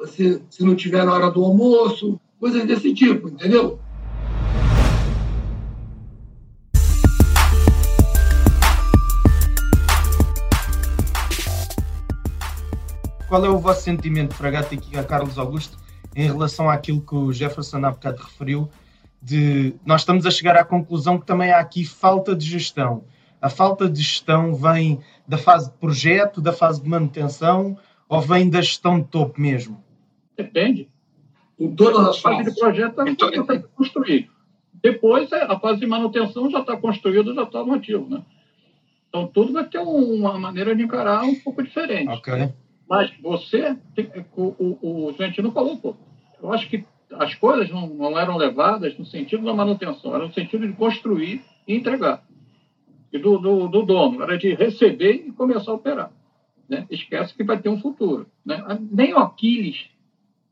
se, 0.07 0.43
se 0.49 0.64
não 0.64 0.75
tiver 0.75 1.05
na 1.05 1.12
hora 1.12 1.31
do 1.31 1.45
almoço, 1.45 2.19
coisas 2.41 2.64
desse 2.64 2.95
tipo, 2.95 3.29
entendeu? 3.29 3.79
Qual 13.29 13.45
é 13.45 13.51
o 13.51 13.59
vosso 13.59 13.83
sentimento, 13.83 14.35
Fragata 14.35 14.75
e 14.75 14.79
Carlos 15.05 15.39
Augusto, 15.39 15.77
em 16.14 16.25
relação 16.25 16.71
àquilo 16.71 17.03
que 17.03 17.14
o 17.14 17.31
Jefferson 17.31 17.85
há 17.85 17.91
bocado 17.91 18.23
referiu, 18.23 18.71
de 19.21 19.75
nós 19.85 20.01
estamos 20.01 20.25
a 20.25 20.31
chegar 20.31 20.57
à 20.57 20.64
conclusão 20.64 21.19
que 21.19 21.27
também 21.27 21.53
há 21.53 21.59
aqui 21.59 21.85
falta 21.85 22.35
de 22.35 22.47
gestão 22.47 23.05
a 23.47 23.49
falta 23.49 23.88
de 23.88 24.03
gestão 24.03 24.57
vem 24.57 24.99
da 25.24 25.38
fase 25.38 25.70
de 25.70 25.76
projeto, 25.78 26.40
da 26.40 26.53
fase 26.53 26.82
de 26.82 26.88
manutenção 26.88 27.78
ou 28.09 28.20
vem 28.20 28.51
da 28.51 28.61
gestão 28.61 28.99
de 28.99 29.07
topo 29.07 29.40
mesmo? 29.40 29.80
Depende. 30.36 30.88
Em 31.57 31.72
todas 31.72 32.09
as 32.09 32.18
A 32.18 32.20
fase 32.22 32.36
fases. 32.38 32.55
de 32.55 32.61
projeto 32.61 33.01
é 33.03 33.09
Então, 33.09 33.28
então, 33.28 33.47
tem 33.47 33.62
que 33.62 33.68
construir. 33.68 34.28
Depois, 34.82 35.30
é, 35.30 35.44
a 35.44 35.57
fase 35.61 35.78
de 35.78 35.86
manutenção 35.86 36.51
já 36.51 36.59
está 36.59 36.76
construída, 36.76 37.32
já 37.34 37.44
está 37.44 37.62
no 37.64 37.74
ativo. 37.74 38.09
Né? 38.11 38.20
Então, 39.09 39.28
tudo 39.28 39.53
vai 39.53 39.64
ter 39.64 39.78
um- 39.78 40.14
uma 40.16 40.36
maneira 40.36 40.74
de 40.74 40.82
encarar 40.82 41.22
um 41.22 41.36
pouco 41.36 41.62
diferente. 41.62 42.09
Ok. 42.09 42.53
Mas 42.88 43.12
você, 43.22 43.76
o, 44.36 44.42
o, 44.59 45.07
o 45.09 45.12
Gentino 45.16 45.53
falou, 45.53 45.76
pô, 45.76 45.94
eu 46.42 46.53
acho 46.53 46.68
que 46.68 46.84
as 47.12 47.32
coisas 47.36 47.70
não, 47.70 47.86
não 47.86 48.18
eram 48.18 48.36
levadas 48.36 48.99
no 48.99 49.07
sentido 49.07 49.44
da 49.44 49.55
manutenção, 49.55 50.16
era 50.16 50.26
no 50.26 50.32
sentido 50.34 50.66
de 50.66 50.72
construir 50.72 51.44
e 51.68 51.76
entregar. 51.76 52.26
Do, 53.13 53.39
do, 53.39 53.69
do 53.69 53.83
dono, 53.83 54.23
era 54.23 54.37
de 54.37 54.55
receber 54.55 55.25
e 55.27 55.33
começar 55.33 55.71
a 55.71 55.75
operar. 55.75 56.13
Né? 56.69 56.87
Esquece 56.91 57.35
que 57.35 57.45
vai 57.45 57.59
ter 57.61 57.69
um 57.69 57.81
futuro. 57.81 58.27
Né? 58.45 58.63
Nem 58.91 59.15
o 59.15 59.19
Aquiles 59.19 59.87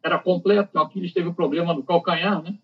era 0.02 0.18
completo, 0.18 0.70
o 0.74 0.80
Aquiles 0.80 1.12
teve 1.12 1.28
o 1.28 1.34
problema 1.34 1.74
do 1.74 1.82
calcanhar, 1.82 2.42
né? 2.42 2.54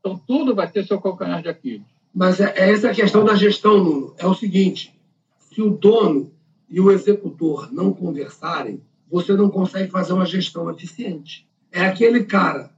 Então 0.00 0.20
tudo 0.26 0.54
vai 0.54 0.70
ter 0.70 0.86
seu 0.86 1.00
calcanhar 1.00 1.42
de 1.42 1.48
Aquiles. 1.48 1.86
Mas 2.14 2.40
é, 2.40 2.52
é 2.56 2.72
essa 2.72 2.92
questão 2.92 3.24
da 3.24 3.34
gestão, 3.34 3.82
Nuno. 3.82 4.14
É 4.16 4.26
o 4.26 4.34
seguinte: 4.34 4.98
se 5.38 5.60
o 5.60 5.70
dono 5.70 6.32
e 6.68 6.80
o 6.80 6.90
executor 6.90 7.72
não 7.72 7.92
conversarem, 7.92 8.80
você 9.10 9.34
não 9.34 9.50
consegue 9.50 9.90
fazer 9.90 10.14
uma 10.14 10.26
gestão 10.26 10.70
eficiente. 10.70 11.46
É 11.70 11.82
aquele 11.82 12.24
cara, 12.24 12.70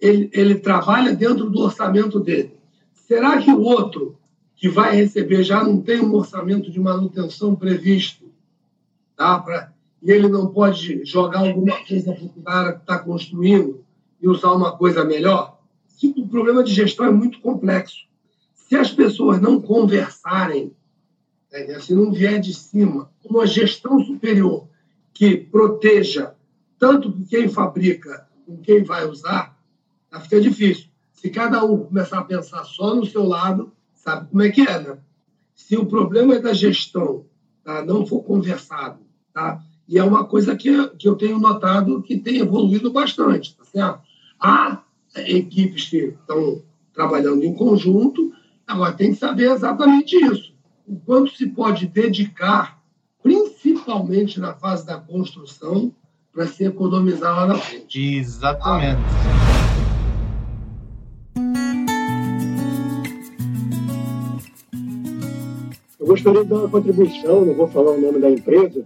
ele, 0.00 0.30
ele 0.32 0.56
trabalha 0.56 1.14
dentro 1.14 1.48
do 1.48 1.60
orçamento 1.60 2.20
dele. 2.20 2.54
Será 2.92 3.40
que 3.40 3.50
o 3.50 3.60
outro 3.60 4.18
que 4.56 4.68
vai 4.68 4.94
receber 4.94 5.42
já 5.42 5.62
não 5.62 5.80
tem 5.80 6.00
um 6.00 6.14
orçamento 6.14 6.70
de 6.70 6.80
manutenção 6.80 7.54
previsto? 7.54 8.24
Tá? 9.16 9.38
Pra, 9.38 9.72
e 10.02 10.10
ele 10.10 10.28
não 10.28 10.48
pode 10.48 11.04
jogar 11.04 11.40
alguma 11.40 11.84
coisa 11.84 12.12
para 12.12 12.24
o 12.24 12.42
cara 12.42 12.72
que 12.74 12.80
está 12.80 12.98
construindo 12.98 13.84
e 14.20 14.28
usar 14.28 14.52
uma 14.52 14.76
coisa 14.76 15.04
melhor? 15.04 15.58
O 16.16 16.28
problema 16.28 16.62
de 16.62 16.72
gestão 16.72 17.06
é 17.06 17.10
muito 17.10 17.40
complexo 17.40 18.04
se 18.68 18.76
as 18.76 18.90
pessoas 18.90 19.40
não 19.40 19.60
conversarem, 19.60 20.72
né, 21.52 21.78
se 21.80 21.94
não 21.94 22.10
vier 22.10 22.40
de 22.40 22.52
cima 22.52 23.10
uma 23.24 23.46
gestão 23.46 24.04
superior 24.04 24.66
que 25.12 25.36
proteja 25.36 26.34
tanto 26.78 27.12
quem 27.28 27.48
fabrica 27.48 28.26
como 28.44 28.58
quem 28.58 28.82
vai 28.82 29.06
usar, 29.06 29.56
tá, 30.10 30.20
fica 30.20 30.40
difícil. 30.40 30.88
Se 31.12 31.30
cada 31.30 31.64
um 31.64 31.84
começar 31.84 32.18
a 32.18 32.24
pensar 32.24 32.64
só 32.64 32.94
no 32.94 33.06
seu 33.06 33.24
lado, 33.24 33.72
sabe 34.04 34.28
como 34.28 34.42
é 34.42 34.50
que 34.50 34.60
é, 34.60 34.78
né? 34.78 34.98
Se 35.54 35.76
o 35.76 35.86
problema 35.86 36.34
é 36.34 36.38
da 36.38 36.52
gestão, 36.52 37.24
tá, 37.64 37.82
não 37.84 38.04
for 38.06 38.22
conversado, 38.22 38.98
tá? 39.32 39.62
E 39.88 39.98
é 39.98 40.04
uma 40.04 40.24
coisa 40.24 40.54
que, 40.54 40.88
que 40.98 41.08
eu 41.08 41.16
tenho 41.16 41.38
notado 41.38 42.02
que 42.02 42.18
tem 42.18 42.38
evoluído 42.38 42.92
bastante, 42.92 43.56
tá 43.56 43.64
certo? 43.64 44.00
Há 44.38 44.82
equipes 45.16 45.88
que 45.88 45.96
estão 45.96 46.62
trabalhando 46.92 47.44
em 47.44 47.54
conjunto, 47.54 48.32
agora 48.66 48.92
tem 48.92 49.12
que 49.12 49.18
saber 49.18 49.50
exatamente 49.50 50.16
isso. 50.16 50.52
O 50.86 50.96
quanto 50.96 51.34
se 51.34 51.46
pode 51.46 51.86
dedicar, 51.86 52.82
principalmente 53.22 54.38
na 54.38 54.54
fase 54.54 54.84
da 54.86 54.98
construção, 54.98 55.94
para 56.32 56.46
se 56.46 56.64
economizar 56.64 57.34
lá 57.34 57.46
na 57.46 57.54
frente. 57.54 58.16
Exatamente. 58.16 59.00
Eu 59.48 59.53
gostaria 66.14 66.44
de 66.44 66.48
dar 66.48 66.58
uma 66.58 66.68
contribuição, 66.68 67.44
não 67.44 67.54
vou 67.54 67.66
falar 67.66 67.90
o 67.90 68.00
nome 68.00 68.20
da 68.20 68.30
empresa, 68.30 68.84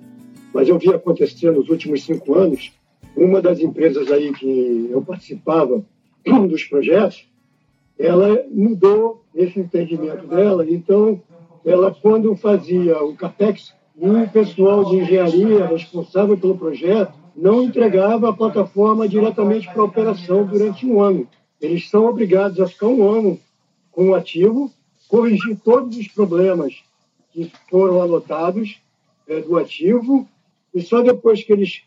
mas 0.55 0.67
eu 0.67 0.79
vi 0.79 0.89
acontecer 0.89 1.51
nos 1.51 1.69
últimos 1.69 2.03
cinco 2.03 2.35
anos. 2.35 2.73
Uma 3.15 3.43
das 3.43 3.61
empresas 3.61 4.11
aí 4.11 4.33
que 4.33 4.89
eu 4.91 5.03
participava 5.03 5.85
dos 6.25 6.65
projetos, 6.65 7.29
ela 7.99 8.45
mudou 8.51 9.23
esse 9.35 9.61
entendimento 9.61 10.27
dela. 10.27 10.65
Então, 10.69 11.21
ela, 11.67 11.95
quando 12.01 12.35
fazia 12.35 13.03
o 13.03 13.15
CAPEX, 13.15 13.75
o 14.01 14.27
pessoal 14.33 14.87
de 14.87 14.97
engenharia 14.97 15.67
responsável 15.67 16.39
pelo 16.39 16.57
projeto 16.57 17.13
não 17.37 17.63
entregava 17.63 18.31
a 18.31 18.33
plataforma 18.33 19.07
diretamente 19.07 19.69
para 19.71 19.83
a 19.83 19.85
operação 19.85 20.47
durante 20.47 20.87
um 20.87 21.01
ano. 21.03 21.29
Eles 21.61 21.91
são 21.91 22.07
obrigados 22.07 22.59
a 22.59 22.67
ficar 22.67 22.87
um 22.87 23.07
ano 23.07 23.39
com 23.91 24.11
o 24.11 24.15
ativo, 24.15 24.71
corrigir 25.09 25.59
todos 25.63 25.99
os 25.99 26.09
problemas 26.09 26.88
que 27.31 27.51
foram 27.71 28.01
anotados 28.03 28.81
é, 29.27 29.41
do 29.41 29.57
ativo, 29.57 30.27
e 30.75 30.81
só 30.83 31.03
depois 31.03 31.43
que 31.43 31.53
eles 31.53 31.83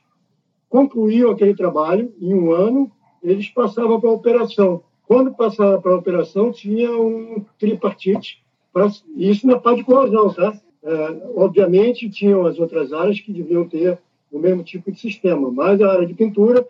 concluíam 0.69 1.31
aquele 1.31 1.53
trabalho, 1.53 2.13
em 2.19 2.33
um 2.33 2.51
ano, 2.51 2.91
eles 3.21 3.49
passavam 3.49 3.99
para 3.99 4.09
a 4.09 4.13
operação. 4.13 4.83
Quando 5.05 5.33
passava 5.33 5.81
para 5.81 5.91
a 5.91 5.97
operação, 5.97 6.51
tinha 6.51 6.91
um 6.91 7.43
tripartite, 7.59 8.41
pra, 8.71 8.89
isso 9.15 9.45
na 9.45 9.59
parte 9.59 9.79
de 9.79 9.83
corrosão, 9.83 10.33
tá? 10.33 10.57
É, 10.83 11.21
obviamente, 11.35 12.09
tinham 12.09 12.45
as 12.45 12.57
outras 12.57 12.93
áreas 12.93 13.19
que 13.19 13.33
deviam 13.33 13.67
ter 13.67 13.99
o 14.31 14.39
mesmo 14.39 14.63
tipo 14.63 14.91
de 14.91 14.99
sistema, 14.99 15.51
mas 15.51 15.81
a 15.81 15.91
área 15.91 16.07
de 16.07 16.13
pintura, 16.13 16.65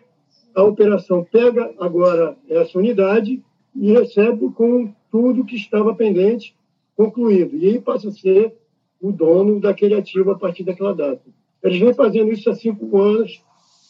a 0.54 0.62
operação 0.64 1.24
pega 1.24 1.72
agora 1.78 2.36
essa 2.48 2.78
unidade 2.78 3.42
e 3.74 3.92
recebe 3.92 4.50
com 4.50 4.92
tudo 5.10 5.44
que 5.44 5.56
estava 5.56 5.94
pendente 5.94 6.54
concluído. 6.96 7.56
E 7.56 7.68
aí 7.68 7.80
passa 7.80 8.08
a 8.08 8.12
ser 8.12 8.54
o 9.02 9.10
dono 9.10 9.58
daquele 9.58 9.94
ativo 9.94 10.30
a 10.30 10.38
partir 10.38 10.62
daquela 10.62 10.94
data. 10.94 11.20
Eles 11.60 11.80
vêm 11.80 11.92
fazendo 11.92 12.32
isso 12.32 12.48
há 12.48 12.54
cinco 12.54 12.96
anos 13.00 13.40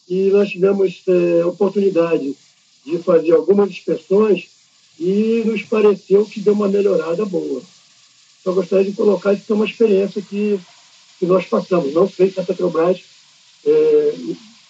e 0.09 0.29
nós 0.31 0.49
tivemos 0.49 1.03
é, 1.07 1.45
oportunidade 1.45 2.35
de 2.83 2.97
fazer 2.97 3.31
algumas 3.31 3.69
inspeções 3.69 4.49
e 4.99 5.43
nos 5.45 5.61
pareceu 5.63 6.25
que 6.25 6.39
deu 6.41 6.53
uma 6.53 6.67
melhorada 6.67 7.25
boa. 7.25 7.61
Só 8.43 8.51
gostaria 8.53 8.89
de 8.89 8.97
colocar 8.97 9.33
isso 9.33 9.45
que 9.45 9.51
é 9.51 9.55
uma 9.55 9.65
experiência 9.65 10.21
que, 10.21 10.59
que 11.19 11.25
nós 11.25 11.45
passamos. 11.45 11.93
Não 11.93 12.09
sei 12.09 12.31
se 12.31 12.39
a 12.39 12.43
Petrobras 12.43 13.03
é, 13.65 14.15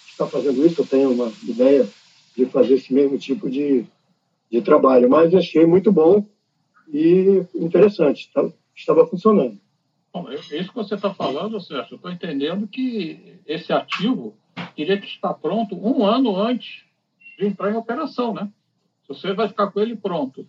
está 0.06 0.26
fazendo 0.26 0.64
isso, 0.64 0.82
eu 0.82 0.86
tenho 0.86 1.10
uma 1.10 1.32
ideia 1.42 1.88
de 2.36 2.46
fazer 2.46 2.74
esse 2.74 2.92
mesmo 2.92 3.18
tipo 3.18 3.48
de, 3.48 3.84
de 4.50 4.62
trabalho, 4.62 5.08
mas 5.08 5.34
achei 5.34 5.64
muito 5.64 5.90
bom 5.90 6.24
e 6.92 7.42
interessante, 7.54 8.30
tá, 8.32 8.46
estava 8.76 9.06
funcionando. 9.06 9.63
Bom, 10.14 10.30
isso 10.30 10.68
que 10.68 10.74
você 10.76 10.94
está 10.94 11.12
falando, 11.12 11.60
Sérgio, 11.60 11.94
eu 11.94 11.96
estou 11.96 12.08
entendendo 12.08 12.68
que 12.68 13.40
esse 13.44 13.72
ativo 13.72 14.32
teria 14.76 14.96
que 14.96 15.08
estar 15.08 15.34
pronto 15.34 15.74
um 15.74 16.06
ano 16.06 16.36
antes 16.36 16.84
de 17.36 17.44
entrar 17.44 17.72
em 17.72 17.76
operação, 17.76 18.32
né? 18.32 18.48
Você 19.08 19.32
vai 19.32 19.48
ficar 19.48 19.72
com 19.72 19.80
ele 19.80 19.96
pronto 19.96 20.46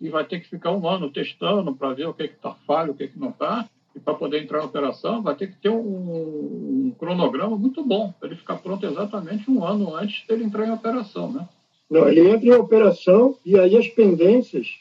e 0.00 0.08
vai 0.08 0.24
ter 0.24 0.40
que 0.40 0.48
ficar 0.48 0.72
um 0.72 0.88
ano 0.88 1.12
testando 1.12 1.72
para 1.76 1.94
ver 1.94 2.08
o 2.08 2.12
que 2.12 2.24
está 2.24 2.54
falho, 2.66 2.90
o 2.90 2.94
que, 2.96 3.06
que 3.06 3.16
não 3.16 3.28
está, 3.30 3.70
e 3.94 4.00
para 4.00 4.14
poder 4.14 4.42
entrar 4.42 4.60
em 4.60 4.66
operação, 4.66 5.22
vai 5.22 5.36
ter 5.36 5.46
que 5.46 5.60
ter 5.60 5.68
um, 5.68 6.88
um 6.88 6.94
cronograma 6.98 7.56
muito 7.56 7.84
bom, 7.84 8.12
para 8.18 8.28
ele 8.28 8.36
ficar 8.36 8.56
pronto 8.56 8.84
exatamente 8.84 9.48
um 9.48 9.64
ano 9.64 9.94
antes 9.94 10.26
dele 10.26 10.42
entrar 10.42 10.66
em 10.66 10.72
operação, 10.72 11.30
né? 11.30 11.48
Não, 11.88 12.08
ele 12.08 12.28
entra 12.28 12.48
em 12.48 12.52
operação 12.52 13.38
e 13.46 13.56
aí 13.56 13.76
as 13.76 13.86
pendências, 13.86 14.74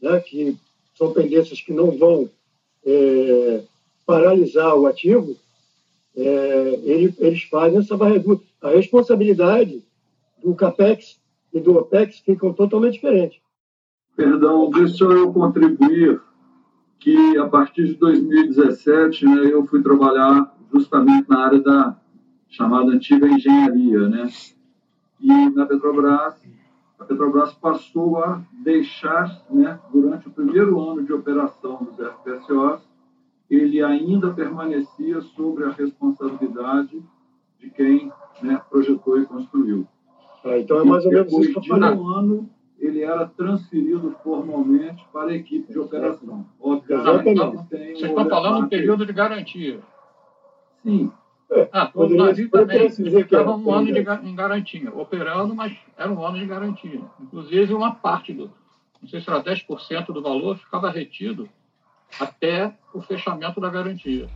né, 0.00 0.20
que 0.20 0.56
são 0.94 1.12
pendências 1.12 1.60
que 1.60 1.72
não 1.72 1.90
vão 1.90 2.30
é, 2.86 3.62
paralisar 4.06 4.74
o 4.76 4.86
ativo, 4.86 5.36
é, 6.16 6.80
ele, 6.82 7.14
eles 7.18 7.42
fazem 7.44 7.78
essa 7.78 7.96
varredura. 7.96 8.40
A 8.60 8.70
responsabilidade 8.70 9.82
do 10.42 10.54
CAPEX 10.54 11.20
e 11.52 11.60
do 11.60 11.78
OPEX 11.78 12.18
ficam 12.20 12.52
totalmente 12.52 12.94
diferentes. 12.94 13.40
Perdão, 14.16 14.70
deixa 14.70 15.04
eu 15.04 15.32
contribuir 15.32 16.20
que 16.98 17.36
a 17.38 17.46
partir 17.48 17.86
de 17.86 17.94
2017 17.94 19.24
né, 19.24 19.52
eu 19.52 19.66
fui 19.66 19.82
trabalhar 19.82 20.54
justamente 20.72 21.28
na 21.28 21.44
área 21.44 21.60
da 21.60 21.96
chamada 22.48 22.92
antiga 22.92 23.26
engenharia, 23.26 24.08
né? 24.08 24.30
E 25.20 25.50
na 25.50 25.66
Petrobras, 25.66 26.34
a 26.98 27.04
Petrobras 27.04 27.52
passou 27.54 28.18
a 28.18 28.42
deixar, 28.62 29.42
né, 29.50 29.78
durante 29.92 30.28
o 30.28 30.30
primeiro 30.30 30.78
ano 30.80 31.02
de 31.02 31.12
operação 31.12 31.78
dos 31.82 31.96
FPSOs, 31.96 32.82
ele 33.56 33.82
ainda 33.82 34.32
permanecia 34.32 35.20
sobre 35.20 35.64
a 35.64 35.70
responsabilidade 35.70 37.02
de 37.58 37.70
quem 37.70 38.10
né, 38.42 38.60
projetou 38.70 39.20
e 39.20 39.26
construiu. 39.26 39.86
Ah, 40.44 40.58
então 40.58 40.80
é 40.80 40.84
mais 40.84 41.04
ou 41.04 41.12
menos 41.12 41.32
isso 41.32 41.54
que 41.54 41.60
de 41.60 41.68
eu 41.70 41.78
falei. 41.78 41.98
um 41.98 42.08
ano, 42.08 42.50
ele 42.78 43.02
era 43.02 43.26
transferido 43.28 44.16
formalmente 44.24 45.04
para 45.12 45.30
a 45.30 45.34
equipe 45.34 45.72
de 45.72 45.78
operação. 45.78 46.46
Obviamente, 46.60 47.28
Exatamente. 47.28 47.68
tem 47.68 47.94
Vocês 47.94 48.02
o 48.02 48.06
estão 48.06 48.28
falando 48.28 48.42
do 48.54 48.54
reparte- 48.54 48.70
período 48.76 49.06
de 49.06 49.12
garantia. 49.12 49.80
Sim, 50.82 51.12
É, 51.50 51.68
ah, 51.70 51.86
todo 51.86 52.14
navio 52.16 52.48
também 52.50 52.86
estava 52.86 53.54
um 53.54 53.70
ano 53.70 53.92
de, 53.92 54.00
em 54.00 54.34
garantia, 54.34 54.90
operando, 54.96 55.54
mas 55.54 55.76
era 55.98 56.10
um 56.10 56.24
ano 56.24 56.38
de 56.38 56.46
garantia. 56.46 57.00
Inclusive, 57.20 57.74
uma 57.74 57.94
parte 57.94 58.32
do, 58.32 58.50
não 59.00 59.08
sei 59.08 59.20
se 59.20 59.28
era 59.28 59.42
10% 59.44 60.06
do 60.06 60.22
valor, 60.22 60.56
ficava 60.56 60.90
retido 60.90 61.46
até 62.18 62.72
o 62.94 63.00
fechamento 63.00 63.60
da 63.60 63.70
garantia. 63.70 64.28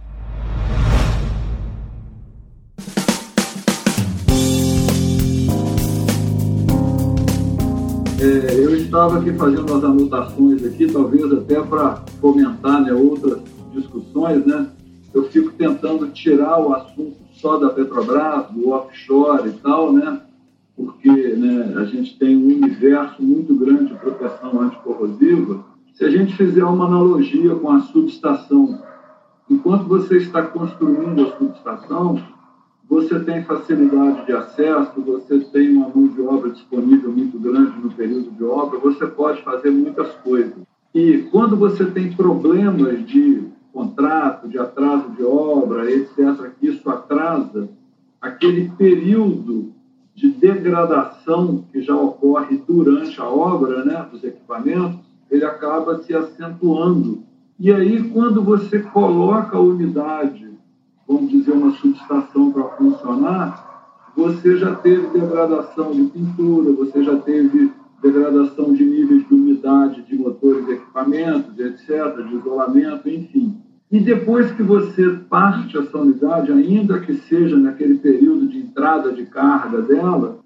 É, 8.18 8.55
eu 8.55 8.74
estava 8.77 9.18
aqui 9.18 9.33
fazendo 9.35 9.70
umas 9.70 9.85
anotações 9.85 10.64
aqui, 10.64 10.91
talvez 10.91 11.31
até 11.33 11.61
para 11.62 12.03
fomentar 12.20 12.83
né, 12.83 12.93
outras 12.93 13.43
discussões, 13.72 14.45
né? 14.47 14.70
eu 15.16 15.24
fico 15.31 15.51
tentando 15.53 16.09
tirar 16.09 16.61
o 16.61 16.74
assunto 16.74 17.16
só 17.33 17.57
da 17.57 17.70
Petrobras, 17.70 18.51
do 18.51 18.68
offshore 18.70 19.49
e 19.49 19.53
tal, 19.55 19.91
né? 19.91 20.20
Porque 20.77 21.09
né, 21.11 21.74
a 21.77 21.85
gente 21.85 22.18
tem 22.18 22.37
um 22.37 22.49
universo 22.49 23.22
muito 23.22 23.55
grande 23.55 23.95
de 23.95 23.99
proteção 23.99 24.61
anticorrosiva. 24.61 25.64
Se 25.97 26.05
a 26.05 26.11
gente 26.11 26.37
fizer 26.37 26.63
uma 26.63 26.85
analogia 26.85 27.55
com 27.55 27.71
a 27.71 27.81
subestação, 27.81 28.83
enquanto 29.51 29.85
você 29.85 30.19
está 30.19 30.43
construindo 30.43 31.23
a 31.23 31.39
subestação, 31.39 32.23
você 32.87 33.19
tem 33.21 33.43
facilidade 33.45 34.27
de 34.27 34.33
acesso, 34.33 35.01
você 35.01 35.41
tem 35.41 35.75
uma 35.75 35.89
mão 35.89 36.07
de 36.09 36.21
obra 36.21 36.51
disponível 36.51 37.11
muito 37.11 37.39
grande 37.39 37.81
no 37.81 37.91
período 37.91 38.31
de 38.31 38.45
obra, 38.45 38.79
você 38.79 39.07
pode 39.07 39.41
fazer 39.43 39.71
muitas 39.71 40.13
coisas. 40.17 40.53
E 40.95 41.27
quando 41.33 41.57
você 41.57 41.87
tem 41.87 42.13
problemas 42.13 43.07
de 43.07 43.45
contrato, 43.73 44.49
de 44.49 44.59
atraso 44.59 45.09
de 45.13 45.25
obra, 45.25 45.91
etc., 45.91 46.51
que 46.61 46.69
isso 46.69 46.91
atrasa, 46.91 47.71
aquele 48.21 48.69
período 48.77 49.73
de 50.15 50.29
degradação 50.29 51.65
que 51.73 51.81
já 51.81 51.97
ocorre 51.97 52.63
durante 52.69 53.19
a 53.19 53.27
obra 53.27 53.83
né, 53.83 54.07
dos 54.13 54.23
equipamentos, 54.23 55.06
ele 55.31 55.45
acaba 55.45 56.03
se 56.03 56.14
acentuando. 56.14 57.22
E 57.59 57.72
aí, 57.72 58.11
quando 58.11 58.43
você 58.43 58.81
coloca 58.81 59.57
a 59.57 59.61
unidade, 59.61 60.49
vamos 61.09 61.31
dizer, 61.31 61.53
uma 61.53 61.72
subestação 61.72 62.53
para 62.53 62.64
funcionar, 62.64 63.66
você 64.16 64.57
já 64.57 64.74
teve 64.77 65.07
degradação 65.09 65.93
de 65.93 66.05
pintura, 66.05 66.72
você 66.72 67.03
já 67.03 67.16
teve 67.18 67.70
degradação 68.03 68.72
de 68.72 68.85
níveis 68.85 69.27
de 69.27 69.35
umidade 69.35 70.03
de 70.03 70.16
motores 70.16 70.66
e 70.68 70.72
equipamentos, 70.72 71.59
etc., 71.59 72.24
de 72.29 72.37
isolamento, 72.37 73.09
enfim. 73.09 73.57
E 73.91 74.01
depois 74.01 74.51
que 74.53 74.62
você 74.62 75.11
parte 75.31 75.79
essa 75.79 75.99
unidade, 75.99 76.51
ainda 76.51 76.99
que 77.01 77.14
seja 77.14 77.57
naquele 77.57 77.97
período 77.97 78.49
de 78.49 78.59
entrada 78.59 79.12
de 79.12 79.24
carga 79.27 79.81
dela, 79.83 80.41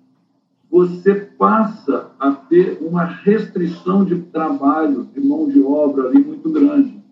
você 0.71 1.15
passa 1.15 2.13
a 2.19 2.31
ter 2.31 2.79
uma 2.81 3.05
restrição 3.05 4.05
de 4.05 4.17
trabalho, 4.17 5.09
de 5.13 5.21
mão 5.21 5.49
de 5.49 5.61
obra 5.61 6.09
ali 6.09 6.23
muito 6.23 6.49
grande. 6.49 7.03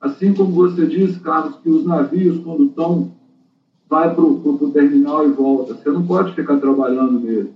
Assim 0.00 0.32
como 0.32 0.52
você 0.52 0.86
disse, 0.86 1.18
Carlos, 1.20 1.56
que 1.56 1.68
os 1.68 1.84
navios, 1.84 2.42
quando 2.44 2.66
estão, 2.66 3.12
vai 3.88 4.14
para 4.14 4.24
o 4.24 4.70
terminal 4.72 5.26
e 5.26 5.32
volta, 5.32 5.74
você 5.74 5.90
não 5.90 6.06
pode 6.06 6.34
ficar 6.34 6.58
trabalhando 6.58 7.18
nele. 7.18 7.52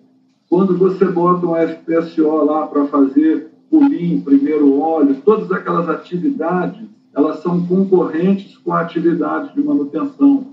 Quando 0.49 0.77
você 0.77 1.05
bota 1.05 1.47
um 1.47 1.55
FPSO 1.55 2.45
lá 2.45 2.67
para 2.67 2.87
fazer 2.87 3.51
o 3.71 3.83
lim, 3.85 4.21
primeiro 4.21 4.79
óleo, 4.79 5.21
todas 5.25 5.51
aquelas 5.53 5.89
atividades 5.89 6.87
elas 7.15 7.43
são 7.43 7.67
concorrentes 7.67 8.59
com 8.59 8.73
a 8.73 8.81
atividade 8.81 9.55
de 9.55 9.63
manutenção. 9.63 10.49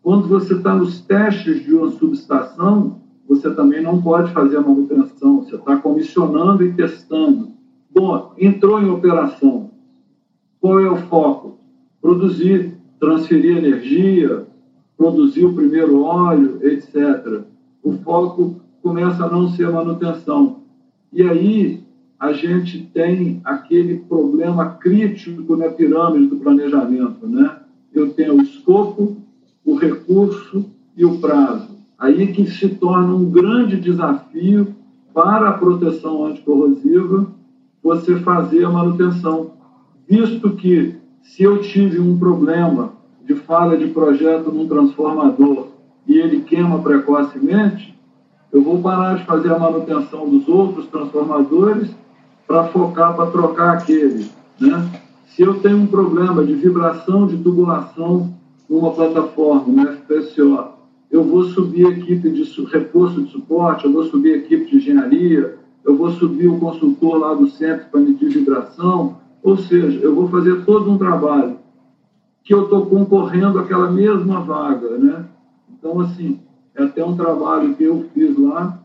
Quando 0.00 0.28
você 0.28 0.54
está 0.54 0.74
nos 0.74 1.00
testes 1.00 1.64
de 1.64 1.74
uma 1.74 1.90
subestação, 1.90 3.00
você 3.28 3.50
também 3.54 3.82
não 3.82 4.00
pode 4.00 4.32
fazer 4.32 4.56
a 4.56 4.62
manutenção, 4.62 5.42
você 5.42 5.56
está 5.56 5.76
comissionando 5.76 6.64
e 6.64 6.72
testando. 6.72 7.50
Bom, 7.90 8.32
entrou 8.38 8.80
em 8.80 8.88
operação. 8.88 9.70
Qual 10.60 10.80
é 10.80 10.90
o 10.90 10.96
foco? 10.96 11.58
Produzir, 12.00 12.74
transferir 12.98 13.58
energia, 13.58 14.46
produzir 14.96 15.44
o 15.44 15.54
primeiro 15.54 16.02
óleo, 16.02 16.58
etc. 16.62 17.42
O 17.82 17.92
foco 17.98 18.56
começa 18.82 19.24
a 19.24 19.30
não 19.30 19.48
ser 19.50 19.70
manutenção. 19.70 20.62
E 21.12 21.22
aí, 21.22 21.84
a 22.18 22.32
gente 22.32 22.82
tem 22.92 23.40
aquele 23.44 23.98
problema 23.98 24.70
crítico 24.70 25.54
na 25.54 25.68
pirâmide 25.68 26.26
do 26.26 26.36
planejamento, 26.36 27.26
né? 27.28 27.60
Eu 27.92 28.12
tenho 28.12 28.36
o 28.36 28.42
escopo, 28.42 29.16
o 29.64 29.76
recurso 29.76 30.64
e 30.96 31.04
o 31.04 31.18
prazo. 31.18 31.77
Aí 31.98 32.28
que 32.28 32.48
se 32.48 32.68
torna 32.68 33.12
um 33.12 33.28
grande 33.28 33.76
desafio 33.76 34.74
para 35.12 35.48
a 35.48 35.52
proteção 35.54 36.26
anticorrosiva 36.26 37.26
você 37.82 38.16
fazer 38.20 38.64
a 38.64 38.70
manutenção, 38.70 39.52
visto 40.08 40.50
que 40.50 40.94
se 41.22 41.42
eu 41.42 41.60
tive 41.60 41.98
um 41.98 42.16
problema 42.16 42.92
de 43.24 43.34
falha 43.34 43.76
de 43.76 43.88
projeto 43.88 44.52
num 44.52 44.68
transformador 44.68 45.68
e 46.06 46.18
ele 46.18 46.40
queima 46.42 46.78
precocemente, 46.78 47.98
eu 48.52 48.62
vou 48.62 48.80
parar 48.80 49.16
de 49.16 49.24
fazer 49.24 49.52
a 49.52 49.58
manutenção 49.58 50.28
dos 50.28 50.48
outros 50.48 50.86
transformadores 50.86 51.90
para 52.46 52.64
focar, 52.68 53.14
para 53.14 53.30
trocar 53.30 53.76
aquele. 53.76 54.30
Né? 54.58 54.88
Se 55.26 55.42
eu 55.42 55.60
tenho 55.60 55.78
um 55.78 55.86
problema 55.86 56.44
de 56.44 56.54
vibração 56.54 57.26
de 57.26 57.36
tubulação 57.36 58.32
numa 58.68 58.92
plataforma, 58.92 59.64
no 59.66 59.92
FPSO, 59.92 60.77
eu 61.10 61.24
vou 61.24 61.44
subir 61.44 61.86
a 61.86 61.90
equipe 61.90 62.30
de 62.30 62.42
reforço 62.66 63.22
de 63.22 63.30
suporte, 63.30 63.84
eu 63.84 63.92
vou 63.92 64.04
subir 64.04 64.34
a 64.34 64.36
equipe 64.38 64.70
de 64.70 64.76
engenharia, 64.76 65.58
eu 65.84 65.96
vou 65.96 66.10
subir 66.12 66.48
o 66.48 66.58
consultor 66.58 67.18
lá 67.18 67.34
do 67.34 67.48
centro 67.48 67.86
para 67.90 68.00
medir 68.00 68.28
vibração, 68.28 69.16
ou 69.42 69.56
seja, 69.56 69.98
eu 70.00 70.14
vou 70.14 70.28
fazer 70.28 70.64
todo 70.64 70.90
um 70.90 70.98
trabalho 70.98 71.58
que 72.44 72.52
eu 72.52 72.64
estou 72.64 72.86
concorrendo 72.86 73.58
àquela 73.58 73.90
mesma 73.90 74.40
vaga, 74.40 74.98
né? 74.98 75.24
Então, 75.70 76.00
assim, 76.00 76.40
é 76.74 76.82
até 76.82 77.04
um 77.04 77.16
trabalho 77.16 77.74
que 77.74 77.84
eu 77.84 78.06
fiz 78.12 78.38
lá, 78.38 78.78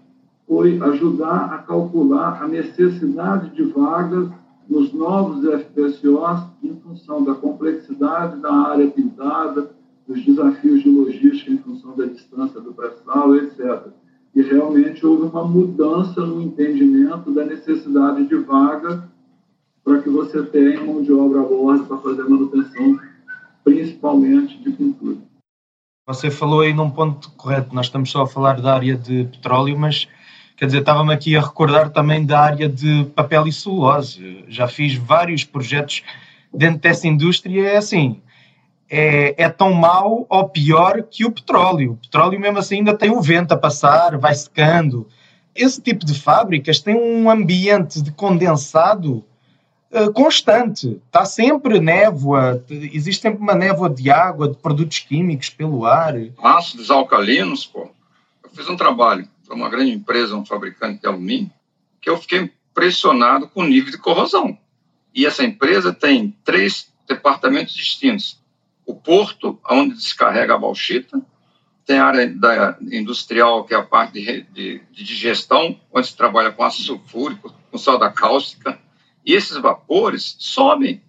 foi 0.47 0.79
ajudar 0.81 1.53
a 1.53 1.57
calcular 1.59 2.41
a 2.41 2.47
necessidade 2.47 3.49
de 3.55 3.63
vagas 3.63 4.29
nos 4.69 4.93
novos 4.93 5.43
FPSOs 5.45 6.41
em 6.63 6.73
função 6.75 7.23
da 7.23 7.33
complexidade 7.33 8.39
da 8.39 8.53
área 8.53 8.87
pintada, 8.87 9.71
dos 10.07 10.23
desafios 10.25 10.83
de 10.83 10.89
logística 10.89 11.51
em 11.51 11.57
função 11.57 11.95
da 11.95 12.05
distância 12.05 12.59
do 12.59 12.73
pré-sal, 12.73 13.35
etc. 13.35 13.87
E 14.35 14.41
realmente 14.41 15.05
houve 15.05 15.23
uma 15.23 15.45
mudança 15.45 16.21
no 16.21 16.41
entendimento 16.41 17.31
da 17.31 17.45
necessidade 17.45 18.25
de 18.25 18.35
vaga 18.35 19.09
para 19.83 20.01
que 20.01 20.09
você 20.09 20.43
tenha 20.43 20.83
mão 20.83 21.01
de 21.01 21.11
obra 21.11 21.41
a 21.41 21.43
bordo 21.43 21.85
para 21.85 21.97
fazer 21.97 22.23
manutenção, 22.23 22.99
principalmente 23.63 24.57
de 24.63 24.71
pintura. 24.71 25.17
Você 26.07 26.29
falou 26.29 26.61
aí 26.61 26.73
num 26.73 26.89
ponto 26.89 27.31
correto, 27.31 27.73
nós 27.73 27.85
estamos 27.85 28.11
só 28.11 28.23
a 28.23 28.27
falar 28.27 28.61
da 28.61 28.73
área 28.73 28.95
de 28.95 29.25
petróleo, 29.25 29.77
mas 29.77 30.07
Quer 30.55 30.67
dizer, 30.67 30.79
estava-me 30.79 31.13
aqui 31.13 31.35
a 31.35 31.41
recordar 31.41 31.89
também 31.89 32.25
da 32.25 32.39
área 32.39 32.69
de 32.69 33.05
papel 33.15 33.47
e 33.47 33.51
celulose. 33.51 34.45
Já 34.47 34.67
fiz 34.67 34.95
vários 34.95 35.43
projetos 35.43 36.03
dentro 36.53 36.79
dessa 36.79 37.07
indústria. 37.07 37.67
É 37.67 37.77
assim, 37.77 38.21
é, 38.95 39.33
é, 39.45 39.49
tão 39.49 39.73
mau 39.73 40.27
ou 40.29 40.49
pior 40.49 41.01
que 41.01 41.25
o 41.25 41.31
petróleo. 41.31 41.93
O 41.93 41.97
petróleo, 41.97 42.39
mesmo 42.39 42.59
assim, 42.59 42.75
ainda 42.75 42.95
tem 42.95 43.09
o 43.09 43.19
vento 43.19 43.51
a 43.51 43.57
passar, 43.57 44.19
vai 44.19 44.35
secando. 44.35 45.07
Esse 45.55 45.81
tipo 45.81 46.05
de 46.05 46.13
fábricas 46.13 46.79
tem 46.79 46.95
um 46.95 47.27
ambiente 47.27 47.99
de 48.03 48.11
condensado 48.11 49.25
uh, 49.91 50.13
constante. 50.13 51.01
Está 51.07 51.25
sempre 51.25 51.79
névoa, 51.79 52.63
existe 52.69 53.23
sempre 53.23 53.41
uma 53.41 53.55
névoa 53.55 53.89
de 53.89 54.11
água, 54.11 54.47
de 54.47 54.57
produtos 54.57 54.99
químicos 54.99 55.49
pelo 55.49 55.87
ar. 55.87 56.13
Ácidos 56.37 56.91
alcalinos, 56.91 57.65
pô. 57.65 57.89
Eu 58.43 58.49
fiz 58.51 58.69
um 58.69 58.77
trabalho 58.77 59.27
para 59.43 59.55
uma 59.55 59.69
grande 59.69 59.91
empresa, 59.91 60.35
um 60.35 60.45
fabricante 60.45 61.01
de 61.01 61.07
alumínio, 61.07 61.49
que 61.99 62.11
eu 62.11 62.17
fiquei 62.19 62.51
impressionado 62.71 63.47
com 63.47 63.61
o 63.61 63.67
nível 63.67 63.89
de 63.89 63.97
corrosão. 63.97 64.55
E 65.15 65.25
essa 65.25 65.43
empresa 65.43 65.91
tem 65.91 66.37
três 66.43 66.93
departamentos 67.07 67.73
distintos. 67.73 68.42
O 68.93 68.95
porto, 68.95 69.59
onde 69.67 69.95
descarrega 69.95 70.53
a 70.53 70.57
bauxita, 70.57 71.19
tem 71.83 71.97
a 71.97 72.05
área 72.05 72.27
da 72.27 72.77
industrial, 72.79 73.63
que 73.65 73.73
é 73.73 73.77
a 73.77 73.81
parte 73.81 74.13
de, 74.13 74.43
de, 74.43 74.81
de 74.91 75.03
digestão, 75.03 75.81
onde 75.91 76.05
se 76.05 76.15
trabalha 76.15 76.51
com 76.51 76.63
ácido 76.63 76.85
sulfúrico, 76.85 77.51
com 77.71 77.77
soda 77.79 78.11
cáustica, 78.11 78.79
e 79.25 79.33
esses 79.33 79.57
vapores 79.57 80.35
sobem. 80.37 81.01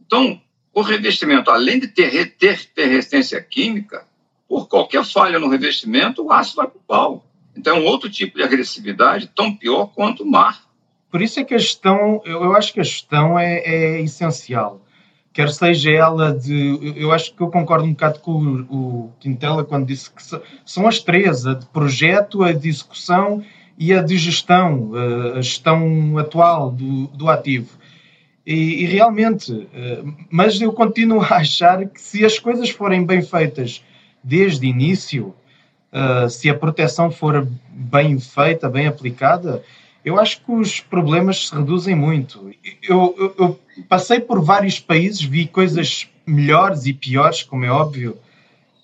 Então, 0.00 0.40
o 0.72 0.80
revestimento, 0.80 1.50
além 1.50 1.78
de 1.78 1.88
ter, 1.88 2.36
ter, 2.38 2.64
ter 2.70 2.86
resistência 2.86 3.38
química, 3.42 4.06
por 4.48 4.66
qualquer 4.66 5.04
falha 5.04 5.38
no 5.38 5.50
revestimento, 5.50 6.24
o 6.24 6.32
ácido 6.32 6.56
vai 6.56 6.68
para 6.68 6.78
o 6.78 6.80
pau. 6.80 7.26
Então, 7.54 7.76
é 7.76 7.80
um 7.80 7.84
outro 7.84 8.08
tipo 8.08 8.38
de 8.38 8.44
agressividade, 8.44 9.30
tão 9.36 9.54
pior 9.54 9.88
quanto 9.88 10.22
o 10.22 10.26
mar. 10.26 10.64
Por 11.10 11.20
isso 11.20 11.38
é 11.38 11.42
a 11.42 11.58
gestão, 11.58 12.22
eu, 12.24 12.44
eu 12.44 12.56
acho 12.56 12.72
que 12.72 12.80
a 12.80 12.84
gestão 12.84 13.38
é, 13.38 13.58
é 13.58 14.00
essencial. 14.00 14.85
Quer 15.36 15.50
seja 15.50 15.90
ela 15.90 16.34
de. 16.34 16.94
Eu 16.96 17.12
acho 17.12 17.34
que 17.34 17.42
eu 17.42 17.48
concordo 17.48 17.84
um 17.84 17.90
bocado 17.90 18.20
com 18.20 18.32
o, 18.32 19.04
o 19.04 19.12
Quintela 19.20 19.62
quando 19.62 19.84
disse 19.84 20.10
que 20.10 20.22
são 20.64 20.88
as 20.88 20.98
três: 20.98 21.46
a 21.46 21.52
de 21.52 21.66
projeto, 21.66 22.42
a 22.42 22.52
de 22.52 22.70
execução 22.70 23.44
e 23.78 23.92
a 23.92 24.02
de 24.02 24.16
gestão, 24.16 24.92
a 25.34 25.42
gestão 25.42 26.16
atual 26.16 26.70
do, 26.70 27.08
do 27.08 27.28
ativo. 27.28 27.68
E, 28.46 28.84
e, 28.84 28.86
realmente, 28.86 29.68
eh, 29.74 30.02
mas 30.30 30.58
eu 30.60 30.72
continuo 30.72 31.20
a 31.20 31.36
achar 31.38 31.84
que 31.84 32.00
se 32.00 32.24
as 32.24 32.38
coisas 32.38 32.70
forem 32.70 33.04
bem 33.04 33.20
feitas 33.20 33.84
desde 34.22 34.66
início, 34.66 35.34
eh, 35.92 36.28
se 36.28 36.48
a 36.48 36.54
proteção 36.54 37.10
for 37.10 37.46
bem 37.68 38.18
feita, 38.20 38.70
bem 38.70 38.86
aplicada, 38.86 39.62
eu 40.06 40.20
acho 40.20 40.40
que 40.40 40.52
os 40.52 40.78
problemas 40.78 41.48
se 41.48 41.54
reduzem 41.54 41.96
muito. 41.96 42.52
Eu, 42.80 43.12
eu, 43.18 43.34
eu 43.36 43.60
passei 43.88 44.20
por 44.20 44.40
vários 44.40 44.78
países, 44.78 45.20
vi 45.20 45.48
coisas 45.48 46.08
melhores 46.24 46.86
e 46.86 46.92
piores, 46.92 47.42
como 47.42 47.64
é 47.64 47.70
óbvio. 47.72 48.16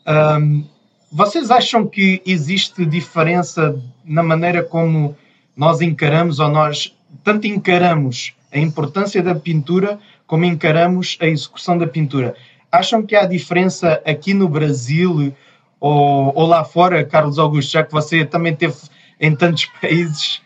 Um, 0.04 0.64
vocês 1.12 1.48
acham 1.52 1.86
que 1.86 2.20
existe 2.26 2.84
diferença 2.84 3.80
na 4.04 4.20
maneira 4.20 4.64
como 4.64 5.16
nós 5.56 5.80
encaramos 5.80 6.40
ou 6.40 6.48
nós 6.48 6.92
tanto 7.22 7.46
encaramos 7.46 8.34
a 8.52 8.58
importância 8.58 9.22
da 9.22 9.34
pintura 9.36 10.00
como 10.26 10.44
encaramos 10.44 11.16
a 11.20 11.26
execução 11.26 11.78
da 11.78 11.86
pintura? 11.86 12.34
Acham 12.70 13.06
que 13.06 13.14
há 13.14 13.26
diferença 13.26 14.02
aqui 14.04 14.34
no 14.34 14.48
Brasil 14.48 15.32
ou, 15.78 16.32
ou 16.34 16.46
lá 16.48 16.64
fora, 16.64 17.04
Carlos 17.04 17.38
Augusto, 17.38 17.70
já 17.70 17.84
que 17.84 17.92
você 17.92 18.24
também 18.24 18.56
teve 18.56 18.74
em 19.20 19.36
tantos 19.36 19.66
países? 19.80 20.41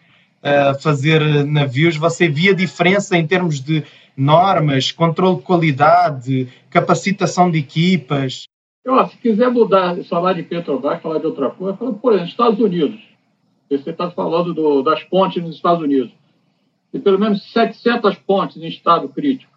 Fazer 0.81 1.45
navios, 1.45 1.97
você 1.97 2.29
via 2.29 2.55
diferença 2.55 3.17
em 3.17 3.27
termos 3.27 3.61
de 3.61 3.85
normas, 4.17 4.93
controle 4.93 5.37
de 5.37 5.43
qualidade, 5.43 6.49
capacitação 6.71 7.51
de 7.51 7.59
equipas? 7.59 8.45
Eu, 8.85 9.05
se 9.09 9.17
quiser 9.17 9.51
mudar, 9.51 9.97
falar 10.05 10.33
de 10.33 10.43
Petrobras, 10.43 11.03
falar 11.03 11.19
de 11.19 11.27
outra 11.27 11.51
coisa, 11.51 11.77
fala, 11.77 11.93
por 11.93 12.13
exemplo, 12.13 12.31
Estados 12.31 12.61
Unidos. 12.61 13.01
Você 13.69 13.91
está 13.91 14.11
falando 14.11 14.55
do, 14.55 14.83
das 14.83 15.03
pontes 15.03 15.43
nos 15.43 15.57
Estados 15.57 15.83
Unidos. 15.83 16.13
Tem 16.93 17.01
pelo 17.01 17.19
menos 17.19 17.43
700 17.53 18.17
pontes 18.19 18.57
em 18.59 18.69
estado 18.69 19.09
crítico. 19.09 19.53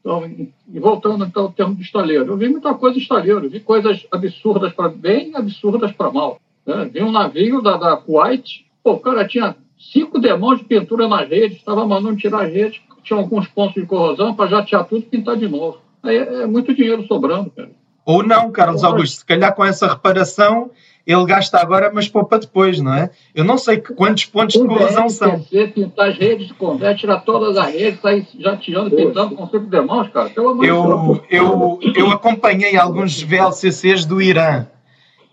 Então, 0.00 0.24
e 0.26 0.80
voltando 0.80 1.24
então 1.24 1.44
ao 1.44 1.52
termo 1.52 1.74
do 1.74 1.82
estaleiro, 1.82 2.24
eu 2.26 2.36
vi 2.36 2.48
muita 2.48 2.74
coisa 2.74 2.96
de 2.96 3.02
estaleiro, 3.02 3.48
vi 3.48 3.60
coisas 3.60 4.04
absurdas 4.10 4.72
para 4.72 4.88
bem 4.88 5.30
e 5.30 5.36
absurdas 5.36 5.92
para 5.92 6.10
mal. 6.10 6.40
Né? 6.66 6.90
Vi 6.92 7.02
um 7.02 7.12
navio 7.12 7.60
da, 7.60 7.76
da 7.76 7.96
Kuwait, 7.96 8.66
pô, 8.82 8.94
o 8.94 9.00
cara 9.00 9.28
tinha 9.28 9.54
cinco 9.92 10.18
demãos 10.18 10.58
de 10.58 10.64
pintura 10.64 11.08
nas 11.08 11.28
redes, 11.28 11.58
estava 11.58 11.86
mandando 11.86 12.16
tirar 12.16 12.44
as 12.44 12.52
redes, 12.52 12.80
tinha 13.02 13.18
alguns 13.18 13.48
pontos 13.48 13.74
de 13.74 13.86
corrosão 13.86 14.34
para 14.34 14.50
jatear 14.50 14.84
tudo 14.84 15.00
e 15.02 15.06
pintar 15.06 15.36
de 15.36 15.48
novo. 15.48 15.78
Aí 16.02 16.16
é, 16.16 16.42
é 16.42 16.46
muito 16.46 16.74
dinheiro 16.74 17.06
sobrando, 17.06 17.50
cara. 17.50 17.70
Ou 18.04 18.22
não, 18.22 18.50
Carlos 18.50 18.82
Augusto, 18.82 19.18
se 19.18 19.24
calhar 19.24 19.54
com 19.54 19.64
essa 19.64 19.86
reparação 19.86 20.70
ele 21.06 21.24
gasta 21.24 21.58
agora, 21.58 21.90
mas 21.92 22.08
poupa 22.08 22.38
depois, 22.38 22.80
não 22.80 22.94
é? 22.94 23.10
Eu 23.34 23.44
não 23.44 23.58
sei 23.58 23.78
quantos 23.78 24.24
pontos 24.26 24.60
de 24.60 24.66
corrosão 24.66 25.08
são. 25.08 25.44
pintar 25.74 26.10
as 26.10 26.16
redes, 26.16 26.52
converte, 26.52 27.00
tirar 27.00 27.20
todas 27.20 27.56
as 27.56 27.72
redes, 27.72 28.00
sair 28.00 28.26
jateando, 28.38 28.94
pintando 28.94 29.34
com 29.34 29.46
cinco 29.48 29.66
demãos, 29.66 30.08
cara. 30.10 30.30
Pelo 30.30 30.50
amor 30.50 30.64
eu, 30.64 31.24
eu, 31.28 31.78
eu 31.96 32.10
acompanhei 32.10 32.76
alguns 32.76 33.20
VLCCs 33.20 34.04
do 34.04 34.22
Irã 34.22 34.66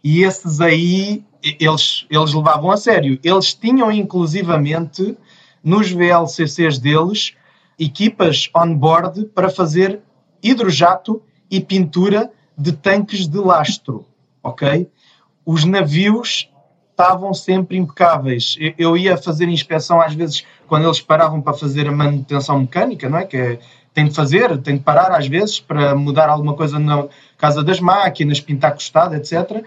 e 0.03 0.23
esses 0.23 0.59
aí 0.59 1.23
eles, 1.43 2.05
eles 2.09 2.33
levavam 2.33 2.71
a 2.71 2.77
sério. 2.77 3.19
Eles 3.23 3.53
tinham 3.53 3.91
inclusivamente 3.91 5.17
nos 5.63 5.91
VLCCs 5.91 6.79
deles 6.79 7.33
equipas 7.77 8.49
on-board 8.53 9.25
para 9.27 9.49
fazer 9.49 10.01
hidrojato 10.43 11.21
e 11.49 11.61
pintura 11.61 12.31
de 12.57 12.73
tanques 12.73 13.27
de 13.27 13.37
lastro, 13.37 14.05
ok? 14.43 14.89
Os 15.45 15.63
navios 15.63 16.49
estavam 16.91 17.33
sempre 17.33 17.77
impecáveis. 17.77 18.57
Eu 18.77 18.97
ia 18.97 19.17
fazer 19.17 19.47
inspeção 19.47 20.01
às 20.01 20.13
vezes 20.13 20.45
quando 20.67 20.85
eles 20.85 20.99
paravam 20.99 21.41
para 21.41 21.53
fazer 21.53 21.87
a 21.87 21.91
manutenção 21.91 22.59
mecânica, 22.59 23.07
não 23.09 23.17
é? 23.17 23.25
Que 23.25 23.37
é, 23.37 23.59
tem 23.93 24.05
de 24.05 24.13
fazer, 24.13 24.57
tem 24.57 24.75
de 24.75 24.83
parar 24.83 25.15
às 25.15 25.27
vezes 25.27 25.59
para 25.59 25.95
mudar 25.95 26.29
alguma 26.29 26.53
coisa 26.53 26.77
na 26.77 27.07
casa 27.37 27.63
das 27.63 27.79
máquinas, 27.79 28.41
pintar 28.41 28.73
costado, 28.73 29.15
etc. 29.15 29.63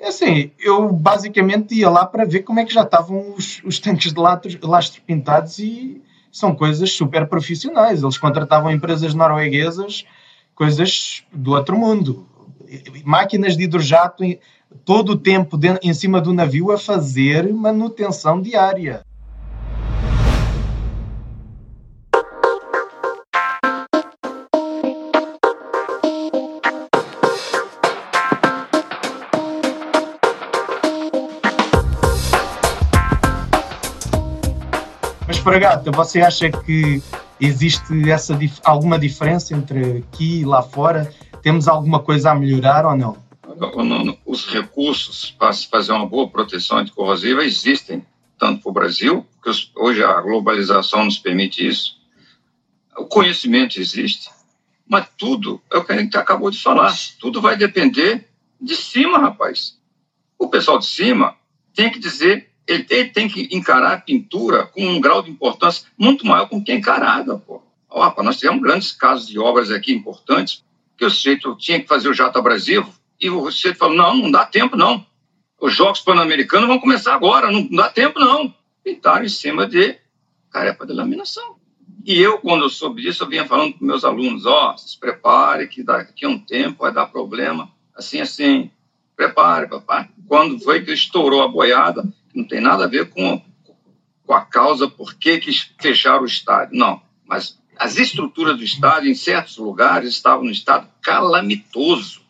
É 0.00 0.08
assim, 0.08 0.50
eu 0.58 0.90
basicamente 0.90 1.74
ia 1.74 1.90
lá 1.90 2.06
para 2.06 2.24
ver 2.24 2.40
como 2.40 2.58
é 2.58 2.64
que 2.64 2.72
já 2.72 2.82
estavam 2.82 3.34
os, 3.36 3.62
os 3.62 3.78
tanques 3.78 4.14
de 4.14 4.18
lastro, 4.18 4.50
lastro 4.66 5.02
pintados 5.02 5.58
e 5.58 6.00
são 6.32 6.54
coisas 6.54 6.90
super 6.92 7.26
profissionais. 7.26 8.02
Eles 8.02 8.16
contratavam 8.16 8.72
empresas 8.72 9.12
norueguesas, 9.12 10.06
coisas 10.54 11.22
do 11.30 11.52
outro 11.52 11.76
mundo. 11.76 12.26
Máquinas 13.04 13.58
de 13.58 13.64
hidrojato 13.64 14.24
todo 14.86 15.10
o 15.10 15.18
tempo 15.18 15.60
em 15.82 15.92
cima 15.92 16.18
do 16.18 16.32
navio 16.32 16.72
a 16.72 16.78
fazer 16.78 17.52
manutenção 17.52 18.40
diária. 18.40 19.04
Fragata, 35.50 35.90
você 35.90 36.20
acha 36.20 36.48
que 36.48 37.02
existe 37.40 38.08
essa 38.08 38.38
alguma 38.62 38.96
diferença 38.96 39.52
entre 39.52 39.98
aqui 39.98 40.42
e 40.42 40.44
lá 40.44 40.62
fora? 40.62 41.12
Temos 41.42 41.66
alguma 41.66 41.98
coisa 41.98 42.30
a 42.30 42.36
melhorar 42.36 42.86
ou 42.86 42.96
não? 42.96 43.16
Os 44.24 44.46
recursos 44.46 45.32
para 45.36 45.52
se 45.52 45.66
fazer 45.66 45.90
uma 45.90 46.06
boa 46.06 46.28
proteção 46.28 46.78
anticorrosiva 46.78 47.44
existem, 47.44 48.06
tanto 48.38 48.62
para 48.62 48.70
o 48.70 48.72
Brasil, 48.72 49.26
porque 49.42 49.50
hoje 49.74 50.04
a 50.04 50.20
globalização 50.20 51.04
nos 51.04 51.18
permite 51.18 51.66
isso, 51.66 51.96
o 52.96 53.06
conhecimento 53.06 53.80
existe, 53.80 54.30
mas 54.88 55.08
tudo, 55.18 55.60
é 55.72 55.78
o 55.78 55.84
que 55.84 55.92
a 55.92 55.98
gente 55.98 56.16
acabou 56.16 56.52
de 56.52 56.62
falar, 56.62 56.94
tudo 57.18 57.40
vai 57.40 57.56
depender 57.56 58.28
de 58.60 58.76
cima, 58.76 59.18
rapaz. 59.18 59.76
O 60.38 60.46
pessoal 60.46 60.78
de 60.78 60.86
cima 60.86 61.34
tem 61.74 61.90
que 61.90 61.98
dizer 61.98 62.49
ele 62.72 62.84
tem, 62.84 63.28
que 63.28 63.48
encarar 63.50 63.92
a 63.92 64.00
pintura 64.00 64.66
com 64.66 64.86
um 64.86 65.00
grau 65.00 65.22
de 65.22 65.30
importância 65.30 65.88
muito 65.98 66.26
maior 66.26 66.48
com 66.48 66.62
que 66.62 66.70
é 66.70 66.76
encarada, 66.76 67.36
pô. 67.36 67.62
Nós 68.22 68.38
tivemos 68.38 68.62
grandes 68.62 68.92
casos 68.92 69.26
de 69.26 69.38
obras 69.38 69.70
aqui 69.70 69.92
importantes 69.92 70.64
que 70.96 71.04
o 71.04 71.10
sujeito 71.10 71.56
tinha 71.56 71.80
que 71.80 71.88
fazer 71.88 72.08
o 72.08 72.14
jato 72.14 72.38
abrasivo 72.38 72.92
e 73.20 73.28
o 73.28 73.50
sujeito 73.50 73.78
falou, 73.78 73.96
não, 73.96 74.16
não 74.16 74.30
dá 74.30 74.46
tempo 74.46 74.76
não. 74.76 75.04
Os 75.60 75.74
Jogos 75.74 76.00
Pan-Americanos 76.00 76.68
vão 76.68 76.78
começar 76.78 77.14
agora, 77.14 77.50
não 77.50 77.66
dá 77.68 77.88
tempo 77.88 78.18
não. 78.18 78.54
Pintaram 78.84 79.24
em 79.24 79.28
cima 79.28 79.66
de 79.66 79.98
carepa 80.50 80.86
de 80.86 80.92
laminação. 80.92 81.56
E 82.04 82.18
eu, 82.18 82.38
quando 82.38 82.64
eu 82.64 82.70
soube 82.70 83.02
disso, 83.02 83.24
eu 83.24 83.28
vinha 83.28 83.46
falando 83.46 83.74
com 83.74 83.84
meus 83.84 84.04
alunos, 84.04 84.46
ó, 84.46 84.72
oh, 84.72 84.78
se 84.78 84.98
prepare 84.98 85.68
que 85.68 85.82
daqui 85.82 86.24
a 86.24 86.28
um 86.28 86.38
tempo 86.38 86.82
vai 86.82 86.92
dar 86.92 87.06
problema, 87.06 87.70
assim, 87.94 88.20
assim, 88.20 88.70
prepare, 89.14 89.68
papai. 89.68 90.08
Quando 90.26 90.58
foi 90.60 90.82
que 90.82 90.92
estourou 90.92 91.42
a 91.42 91.48
boiada, 91.48 92.02
não 92.34 92.44
tem 92.44 92.60
nada 92.60 92.84
a 92.84 92.88
ver 92.88 93.10
com, 93.10 93.42
com 94.26 94.34
a 94.34 94.42
causa 94.42 94.88
por 94.88 95.14
que, 95.14 95.40
fecharam 95.80 96.22
o 96.22 96.26
estádio. 96.26 96.76
Não, 96.76 97.02
mas 97.26 97.58
as 97.76 97.96
estruturas 97.96 98.56
do 98.56 98.64
estádio, 98.64 99.10
em 99.10 99.14
certos 99.14 99.56
lugares, 99.56 100.10
estavam 100.10 100.44
no 100.44 100.50
estado 100.50 100.88
calamitoso. 101.00 102.20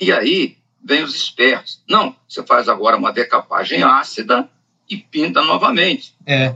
E 0.00 0.12
aí 0.12 0.58
vem 0.82 1.02
os 1.02 1.14
espertos. 1.14 1.82
Não, 1.88 2.14
você 2.28 2.42
faz 2.42 2.68
agora 2.68 2.96
uma 2.96 3.12
decapagem 3.12 3.82
ácida 3.82 4.48
e 4.88 4.96
pinta 4.96 5.42
novamente. 5.42 6.14
É. 6.26 6.54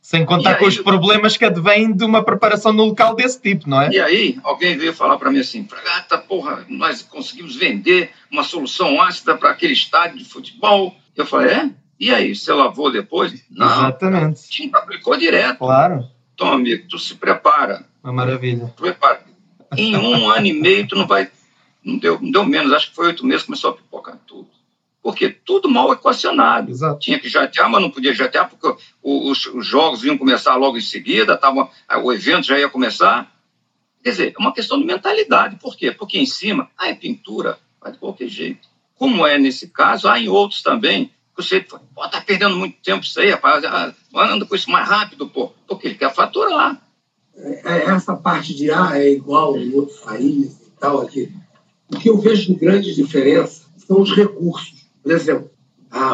Sem 0.00 0.24
contar 0.24 0.52
e 0.52 0.54
com 0.58 0.64
aí, 0.64 0.68
os 0.68 0.78
problemas 0.78 1.36
que 1.36 1.44
advêm 1.44 1.92
de 1.92 2.04
uma 2.04 2.22
preparação 2.22 2.72
no 2.72 2.84
local 2.84 3.16
desse 3.16 3.42
tipo, 3.42 3.68
não 3.68 3.82
é? 3.82 3.90
E 3.90 4.00
aí, 4.00 4.38
alguém 4.44 4.78
veio 4.78 4.94
falar 4.94 5.18
para 5.18 5.32
mim 5.32 5.40
assim: 5.40 5.66
Fragata, 5.66 6.16
porra, 6.16 6.64
nós 6.68 7.02
conseguimos 7.02 7.56
vender 7.56 8.12
uma 8.30 8.44
solução 8.44 9.02
ácida 9.02 9.36
para 9.36 9.50
aquele 9.50 9.72
estádio 9.72 10.18
de 10.18 10.24
futebol 10.24 10.94
eu 11.20 11.26
falei, 11.26 11.52
é? 11.52 11.70
E 11.98 12.12
aí, 12.12 12.34
você 12.34 12.52
lavou 12.52 12.92
depois? 12.92 13.42
Não. 13.50 13.66
Exatamente. 13.66 14.48
Tinta 14.48 14.78
aplicou 14.78 15.16
direto. 15.16 15.58
Claro. 15.58 16.06
Então, 16.34 16.52
amigo, 16.52 16.86
tu 16.88 16.98
se 16.98 17.14
prepara. 17.14 17.86
Uma 18.04 18.12
maravilha. 18.12 18.66
Prepara. 18.76 19.24
Em 19.76 19.96
um 19.96 20.28
ano 20.30 20.46
e 20.46 20.52
meio, 20.52 20.86
tu 20.86 20.94
não 20.94 21.06
vai. 21.06 21.30
Não 21.82 21.96
deu, 21.98 22.20
não 22.20 22.30
deu 22.30 22.44
menos, 22.44 22.72
acho 22.72 22.90
que 22.90 22.96
foi 22.96 23.06
oito 23.06 23.24
meses, 23.24 23.46
começou 23.46 23.70
a 23.70 23.76
pipocar 23.76 24.18
tudo. 24.26 24.48
Porque 25.02 25.30
tudo 25.30 25.70
mal 25.70 25.92
equacionado. 25.92 26.70
Exato. 26.70 26.98
Tinha 26.98 27.18
que 27.18 27.28
jatear, 27.28 27.70
mas 27.70 27.80
não 27.80 27.90
podia 27.90 28.12
jatear, 28.12 28.50
porque 28.50 28.82
os, 29.02 29.46
os 29.46 29.64
jogos 29.64 30.04
iam 30.04 30.18
começar 30.18 30.56
logo 30.56 30.76
em 30.76 30.82
seguida, 30.82 31.36
tava, 31.36 31.70
o 32.02 32.12
evento 32.12 32.46
já 32.46 32.58
ia 32.58 32.68
começar. 32.68 33.32
Quer 34.02 34.10
dizer, 34.10 34.34
é 34.36 34.40
uma 34.40 34.52
questão 34.52 34.78
de 34.78 34.84
mentalidade. 34.84 35.56
Por 35.56 35.76
quê? 35.76 35.92
Porque 35.92 36.18
em 36.18 36.26
cima, 36.26 36.68
ah, 36.76 36.88
é 36.88 36.94
pintura, 36.94 37.58
vai 37.80 37.92
de 37.92 37.98
qualquer 37.98 38.28
jeito 38.28 38.68
como 38.98 39.26
é 39.26 39.38
nesse 39.38 39.68
caso, 39.68 40.08
há 40.08 40.18
em 40.18 40.28
outros 40.28 40.62
também, 40.62 41.06
que 41.06 41.42
você 41.42 41.60
pô, 41.60 41.78
tá 42.08 42.20
perdendo 42.20 42.56
muito 42.56 42.76
tempo 42.82 43.04
isso 43.04 43.20
aí, 43.20 43.30
rapaz, 43.30 43.64
ah, 43.64 43.94
anda 44.14 44.46
com 44.46 44.54
isso 44.54 44.70
mais 44.70 44.88
rápido, 44.88 45.28
pô, 45.28 45.52
porque 45.66 45.88
ele 45.88 45.96
quer 45.96 46.14
faturar. 46.14 46.80
é, 47.36 47.84
essa 47.84 48.16
parte 48.16 48.54
de 48.54 48.70
ah, 48.70 48.92
é 48.94 49.10
igual 49.10 49.58
em 49.58 49.74
outros 49.74 49.98
países 50.00 50.60
e 50.66 50.70
tal 50.80 51.00
aqui. 51.02 51.30
O 51.92 51.98
que 51.98 52.08
eu 52.08 52.18
vejo 52.18 52.46
de 52.46 52.58
grande 52.58 52.94
diferença 52.94 53.66
são 53.76 54.00
os 54.00 54.14
recursos. 54.14 54.86
Por 55.02 55.12
exemplo, 55.12 55.50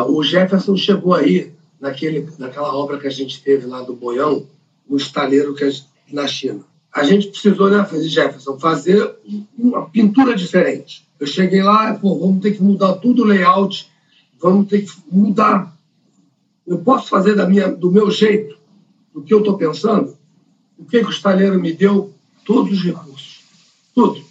o 0.09 0.23
Jefferson 0.23 0.77
chegou 0.77 1.15
aí 1.15 1.53
naquele, 1.81 2.29
naquela 2.39 2.75
obra 2.75 2.99
que 2.99 3.07
a 3.07 3.11
gente 3.11 3.43
teve 3.43 3.67
lá 3.67 3.83
do 3.83 3.95
Boião, 3.95 4.47
no 4.89 4.97
estaleiro 4.97 5.55
que 5.55 5.65
é 5.65 5.71
na 6.13 6.27
China. 6.27 6.65
A 6.93 7.05
gente 7.05 7.29
precisou, 7.29 7.71
né, 7.71 7.85
fazer 7.85 8.09
Jefferson, 8.09 8.59
fazer 8.59 9.17
uma 9.57 9.89
pintura 9.89 10.37
diferente. 10.37 11.09
Eu 11.19 11.27
cheguei 11.27 11.63
lá, 11.63 11.95
pô, 11.95 12.19
vamos 12.19 12.43
ter 12.43 12.53
que 12.53 12.63
mudar 12.63 12.95
tudo 12.95 13.23
o 13.23 13.25
layout, 13.25 13.91
vamos 14.41 14.69
ter 14.69 14.83
que 14.83 14.93
mudar. 15.11 15.75
Eu 16.67 16.79
posso 16.79 17.09
fazer 17.09 17.35
da 17.35 17.49
minha, 17.49 17.69
do 17.69 17.91
meu 17.91 18.11
jeito, 18.11 18.59
do 19.15 19.23
que 19.23 19.33
eu 19.33 19.39
estou 19.39 19.57
pensando? 19.57 20.17
O 20.77 20.85
que, 20.85 21.01
que 21.01 21.07
o 21.07 21.11
estaleiro 21.11 21.59
me 21.61 21.73
deu? 21.73 22.13
Todos 22.45 22.73
os 22.73 22.85
recursos. 22.85 23.41
Tudo. 23.95 24.23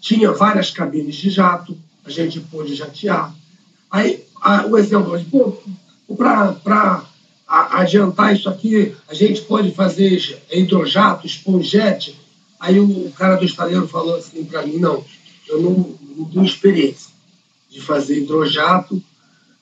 Tinha 0.00 0.32
várias 0.32 0.70
cabines 0.70 1.16
de 1.16 1.30
jato, 1.30 1.76
a 2.04 2.10
gente 2.10 2.40
pôde 2.40 2.74
jatear. 2.74 3.34
Aí, 3.90 4.24
a, 4.40 4.66
o 4.66 4.76
exemplo, 4.78 5.18
para 6.16 7.04
adiantar 7.48 8.34
isso 8.34 8.48
aqui, 8.48 8.94
a 9.08 9.14
gente 9.14 9.40
pode 9.42 9.72
fazer 9.72 10.42
hidrojato, 10.52 11.26
esponjete. 11.26 12.18
Aí 12.60 12.78
o 12.78 13.10
cara 13.12 13.36
do 13.36 13.44
estaleiro 13.44 13.88
falou 13.88 14.16
assim 14.16 14.44
para 14.44 14.66
mim, 14.66 14.76
não, 14.78 15.02
eu 15.48 15.62
não, 15.62 15.98
não, 16.16 16.24
tenho 16.26 16.44
experiência 16.44 17.10
de 17.70 17.80
fazer 17.80 18.18
hidrojato 18.18 19.02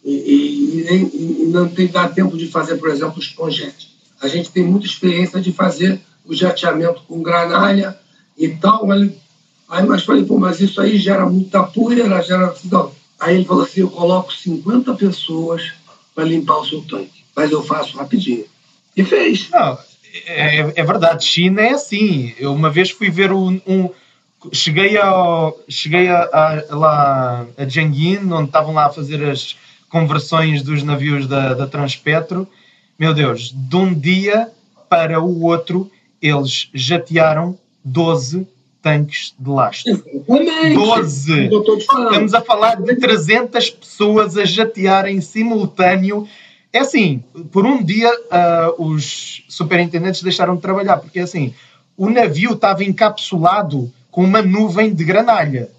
e, 0.04 0.12
e, 0.12 0.80
e, 0.80 0.84
nem, 0.84 1.42
e 1.42 1.46
não 1.46 1.68
tem 1.68 1.86
dá 1.86 2.08
tempo 2.08 2.36
de 2.36 2.48
fazer, 2.48 2.76
por 2.76 2.88
exemplo, 2.88 3.20
esponjete. 3.20 3.94
A 4.20 4.28
gente 4.28 4.50
tem 4.50 4.64
muita 4.64 4.86
experiência 4.86 5.40
de 5.40 5.52
fazer 5.52 6.00
o 6.24 6.34
jateamento 6.34 7.02
com 7.06 7.22
granalha 7.22 7.96
e 8.36 8.48
tal. 8.48 8.90
Aí, 8.90 9.16
aí 9.68 9.86
mas 9.86 10.04
falei, 10.04 10.24
pô, 10.24 10.38
mas 10.38 10.60
isso 10.60 10.80
aí 10.80 10.98
gera 10.98 11.26
muita 11.26 11.62
poeira, 11.62 12.22
gera. 12.22 12.54
Não. 12.64 12.92
Aí 13.18 13.36
ele 13.36 13.44
falou 13.44 13.64
assim: 13.64 13.80
eu 13.80 13.90
coloco 13.90 14.32
50 14.32 14.94
pessoas 14.94 15.72
para 16.14 16.24
limpar 16.24 16.58
o 16.58 16.66
seu 16.66 16.82
tanque, 16.82 17.15
mas 17.36 17.52
eu 17.52 17.62
faço 17.62 17.96
rapidinho. 17.98 18.46
E 18.96 19.04
fez. 19.04 19.50
Não, 19.50 19.78
é, 20.26 20.72
é 20.74 20.84
verdade, 20.84 21.24
China 21.24 21.60
é 21.60 21.70
assim. 21.70 22.34
Eu 22.38 22.54
uma 22.54 22.70
vez 22.70 22.90
fui 22.90 23.10
ver 23.10 23.30
um. 23.30 23.60
um 23.66 23.90
cheguei 24.52 24.96
ao, 24.96 25.58
cheguei 25.68 26.08
a, 26.08 26.22
a, 26.32 26.74
lá 26.74 27.46
a 27.56 27.64
Jiangyin, 27.68 28.32
onde 28.32 28.46
estavam 28.46 28.72
lá 28.72 28.86
a 28.86 28.92
fazer 28.92 29.22
as 29.28 29.56
conversões 29.90 30.62
dos 30.62 30.82
navios 30.82 31.26
da, 31.26 31.52
da 31.52 31.66
Transpetro. 31.66 32.48
Meu 32.98 33.12
Deus, 33.12 33.52
de 33.54 33.76
um 33.76 33.92
dia 33.92 34.50
para 34.88 35.20
o 35.20 35.42
outro 35.42 35.90
eles 36.20 36.68
jatearam 36.72 37.58
12 37.84 38.46
tanques 38.82 39.34
de 39.38 39.50
lastro. 39.50 40.02
12! 40.74 41.50
Estamos 41.78 42.34
a 42.34 42.40
falar 42.40 42.80
de 42.80 42.96
300 42.96 43.70
pessoas 43.70 44.36
a 44.36 44.44
jatear 44.44 45.06
em 45.06 45.20
simultâneo. 45.20 46.26
É 46.76 46.80
assim, 46.80 47.24
por 47.50 47.64
um 47.64 47.82
dia 47.82 48.12
uh, 48.12 48.84
os 48.84 49.44
superintendentes 49.48 50.22
deixaram 50.22 50.56
de 50.56 50.60
trabalhar, 50.60 50.98
porque 50.98 51.20
assim, 51.20 51.54
o 51.96 52.10
navio 52.10 52.52
estava 52.52 52.84
encapsulado 52.84 53.90
com 54.10 54.22
uma 54.22 54.42
nuvem 54.42 54.92
de 54.92 55.02
granalha. 55.02 55.70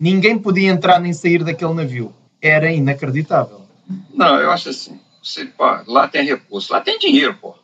Ninguém 0.00 0.38
podia 0.38 0.70
entrar 0.70 0.98
nem 0.98 1.12
sair 1.12 1.44
daquele 1.44 1.74
navio. 1.74 2.10
Era 2.40 2.72
inacreditável. 2.72 3.66
Não, 4.14 4.40
eu 4.40 4.50
acho 4.50 4.70
assim. 4.70 4.98
Você, 5.22 5.44
pô, 5.44 5.64
lá 5.86 6.08
tem 6.08 6.24
recurso, 6.24 6.72
lá 6.72 6.80
tem 6.80 6.98
dinheiro, 6.98 7.34
pô. 7.34 7.54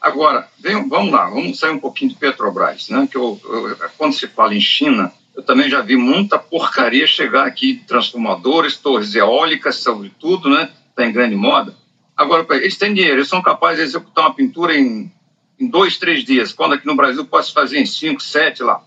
Agora, 0.00 0.48
vem, 0.58 0.88
vamos 0.88 1.12
lá, 1.12 1.30
vamos 1.30 1.60
sair 1.60 1.70
um 1.70 1.78
pouquinho 1.78 2.10
de 2.10 2.16
Petrobras, 2.16 2.88
né? 2.88 3.06
Que 3.08 3.16
eu, 3.16 3.40
eu, 3.44 3.76
quando 3.96 4.14
se 4.14 4.26
fala 4.26 4.52
em 4.52 4.60
China, 4.60 5.12
eu 5.36 5.44
também 5.44 5.70
já 5.70 5.80
vi 5.80 5.96
muita 5.96 6.40
porcaria 6.40 7.06
chegar 7.06 7.46
aqui, 7.46 7.84
transformadores, 7.86 8.76
torres 8.76 9.14
eólicas, 9.14 9.76
sobretudo, 9.76 10.50
né? 10.50 10.68
Está 10.90 11.06
em 11.06 11.12
grande 11.12 11.36
moda. 11.36 11.80
Agora, 12.16 12.46
eles 12.56 12.76
têm 12.76 12.94
dinheiro, 12.94 13.18
eles 13.18 13.28
são 13.28 13.42
capazes 13.42 13.78
de 13.78 13.84
executar 13.84 14.26
uma 14.26 14.34
pintura 14.34 14.76
em, 14.76 15.12
em 15.58 15.68
dois, 15.68 15.98
três 15.98 16.24
dias, 16.24 16.52
quando 16.52 16.74
aqui 16.74 16.86
no 16.86 16.94
Brasil 16.94 17.24
pode 17.26 17.46
se 17.46 17.52
fazer 17.52 17.78
em 17.78 17.86
cinco, 17.86 18.22
sete 18.22 18.62
lá. 18.62 18.84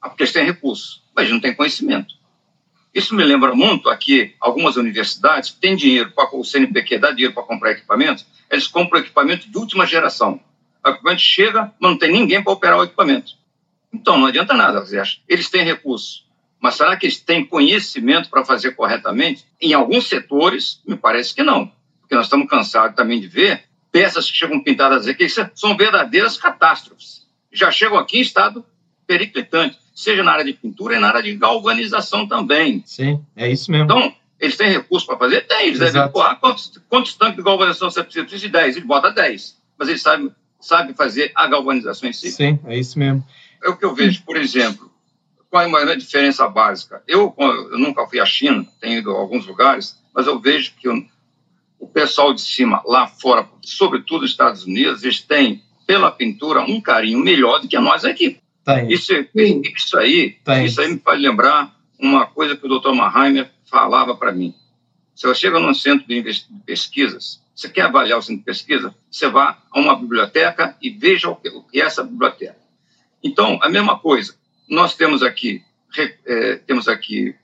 Ah, 0.00 0.08
porque 0.08 0.22
eles 0.22 0.32
têm 0.32 0.44
recursos, 0.44 1.02
mas 1.14 1.30
não 1.30 1.40
têm 1.40 1.54
conhecimento. 1.54 2.14
Isso 2.94 3.14
me 3.14 3.22
lembra 3.22 3.54
muito 3.54 3.88
aqui 3.88 4.34
algumas 4.40 4.76
universidades 4.76 5.50
que 5.50 5.60
têm 5.60 5.76
dinheiro, 5.76 6.10
para 6.12 6.34
o 6.34 6.44
CNPq 6.44 6.98
dá 6.98 7.10
dinheiro 7.12 7.34
para 7.34 7.44
comprar 7.44 7.72
equipamentos, 7.72 8.26
eles 8.50 8.66
compram 8.66 9.00
equipamento 9.00 9.48
de 9.48 9.58
última 9.58 9.86
geração. 9.86 10.40
O 10.84 10.88
equipamento 10.88 11.20
chega, 11.20 11.72
mas 11.78 11.90
não 11.90 11.98
tem 11.98 12.10
ninguém 12.10 12.42
para 12.42 12.52
operar 12.52 12.78
o 12.78 12.84
equipamento. 12.84 13.32
Então, 13.92 14.18
não 14.18 14.26
adianta 14.26 14.54
nada, 14.54 14.84
eles 15.28 15.50
têm 15.50 15.64
recursos. 15.64 16.26
Mas 16.60 16.74
será 16.74 16.96
que 16.96 17.06
eles 17.06 17.18
têm 17.18 17.44
conhecimento 17.44 18.28
para 18.28 18.44
fazer 18.44 18.72
corretamente? 18.72 19.46
Em 19.60 19.72
alguns 19.72 20.08
setores, 20.08 20.80
me 20.86 20.96
parece 20.96 21.34
que 21.34 21.42
não. 21.42 21.72
Porque 22.10 22.16
nós 22.16 22.26
estamos 22.26 22.48
cansados 22.48 22.96
também 22.96 23.20
de 23.20 23.28
ver 23.28 23.62
peças 23.92 24.28
que 24.28 24.36
chegam 24.36 24.60
pintadas 24.60 25.06
aqui, 25.06 25.28
que 25.28 25.48
são 25.54 25.76
verdadeiras 25.76 26.36
catástrofes. 26.36 27.24
Já 27.52 27.70
chegam 27.70 27.96
aqui 27.96 28.18
em 28.18 28.20
estado 28.20 28.66
periclitante, 29.06 29.78
seja 29.94 30.20
na 30.20 30.32
área 30.32 30.44
de 30.44 30.52
pintura 30.52 30.96
e 30.96 30.98
na 30.98 31.06
área 31.06 31.22
de 31.22 31.32
galvanização 31.36 32.26
também. 32.26 32.82
Sim, 32.84 33.24
é 33.36 33.48
isso 33.48 33.70
mesmo. 33.70 33.84
Então, 33.84 34.12
eles 34.40 34.56
têm 34.56 34.70
recurso 34.70 35.06
para 35.06 35.18
fazer? 35.18 35.42
Tem. 35.42 35.68
Eles 35.68 35.80
Exato. 35.80 35.92
devem, 35.92 36.10
porra, 36.10 36.34
quantos, 36.34 36.80
quantos 36.88 37.14
tanques 37.14 37.36
de 37.36 37.42
galvanização 37.44 37.88
você 37.88 38.02
precisa? 38.02 38.24
Precisa 38.24 38.46
de 38.46 38.52
10. 38.52 38.76
Ele 38.78 38.86
bota 38.86 39.12
10. 39.12 39.62
Mas 39.78 39.88
eles 39.88 40.02
sabem, 40.02 40.34
sabem 40.60 40.92
fazer 40.96 41.30
a 41.36 41.46
galvanização 41.46 42.08
em 42.08 42.12
si. 42.12 42.32
Sim, 42.32 42.58
é 42.66 42.76
isso 42.76 42.98
mesmo. 42.98 43.24
É 43.62 43.68
o 43.68 43.76
que 43.76 43.84
eu 43.84 43.94
vejo, 43.94 44.24
por 44.24 44.36
exemplo, 44.36 44.90
qual 45.48 45.62
é 45.62 45.66
a 45.66 45.68
maior 45.68 45.96
diferença 45.96 46.48
básica? 46.48 47.04
Eu, 47.06 47.32
eu 47.38 47.78
nunca 47.78 48.04
fui 48.08 48.18
à 48.18 48.26
China, 48.26 48.66
tenho 48.80 48.98
ido 48.98 49.12
a 49.12 49.20
alguns 49.20 49.46
lugares, 49.46 49.96
mas 50.12 50.26
eu 50.26 50.40
vejo 50.40 50.72
que 50.74 50.88
o 51.80 51.88
pessoal 51.88 52.34
de 52.34 52.42
cima, 52.42 52.82
lá 52.84 53.08
fora, 53.08 53.48
sobretudo 53.62 54.24
os 54.24 54.30
Estados 54.30 54.64
Unidos, 54.64 55.02
eles 55.02 55.22
têm, 55.22 55.64
pela 55.86 56.10
pintura, 56.10 56.60
um 56.60 56.80
carinho 56.80 57.18
melhor 57.18 57.58
do 57.58 57.66
que 57.66 57.78
nós 57.78 58.04
aqui. 58.04 58.38
Tem. 58.64 58.92
Isso, 58.92 59.12
isso 59.34 59.98
aí, 59.98 60.36
Tem. 60.44 60.66
isso 60.66 60.80
aí 60.80 60.92
me 60.92 60.98
faz 60.98 61.20
lembrar 61.20 61.74
uma 61.98 62.26
coisa 62.26 62.54
que 62.54 62.66
o 62.66 62.78
Dr. 62.78 62.92
Maheimer 62.92 63.50
falava 63.64 64.14
para 64.14 64.30
mim. 64.30 64.54
Se 65.14 65.26
você 65.26 65.40
chega 65.40 65.58
num 65.58 65.74
centro 65.74 66.06
de 66.06 66.22
pesquisas, 66.64 67.42
você 67.54 67.68
quer 67.68 67.82
avaliar 67.82 68.18
o 68.18 68.22
centro 68.22 68.40
de 68.40 68.44
pesquisa, 68.44 68.94
você 69.10 69.28
vá 69.28 69.58
a 69.70 69.80
uma 69.80 69.96
biblioteca 69.96 70.76
e 70.80 70.90
veja 70.90 71.28
o 71.28 71.36
que 71.36 71.80
é 71.80 71.84
essa 71.84 72.02
biblioteca. 72.02 72.56
Então, 73.22 73.58
a 73.62 73.68
mesma 73.68 73.98
coisa. 73.98 74.34
Nós 74.68 74.94
temos 74.94 75.22
aqui, 75.22 75.62
é, 76.26 76.56
temos 76.56 76.86
aqui 76.86 77.34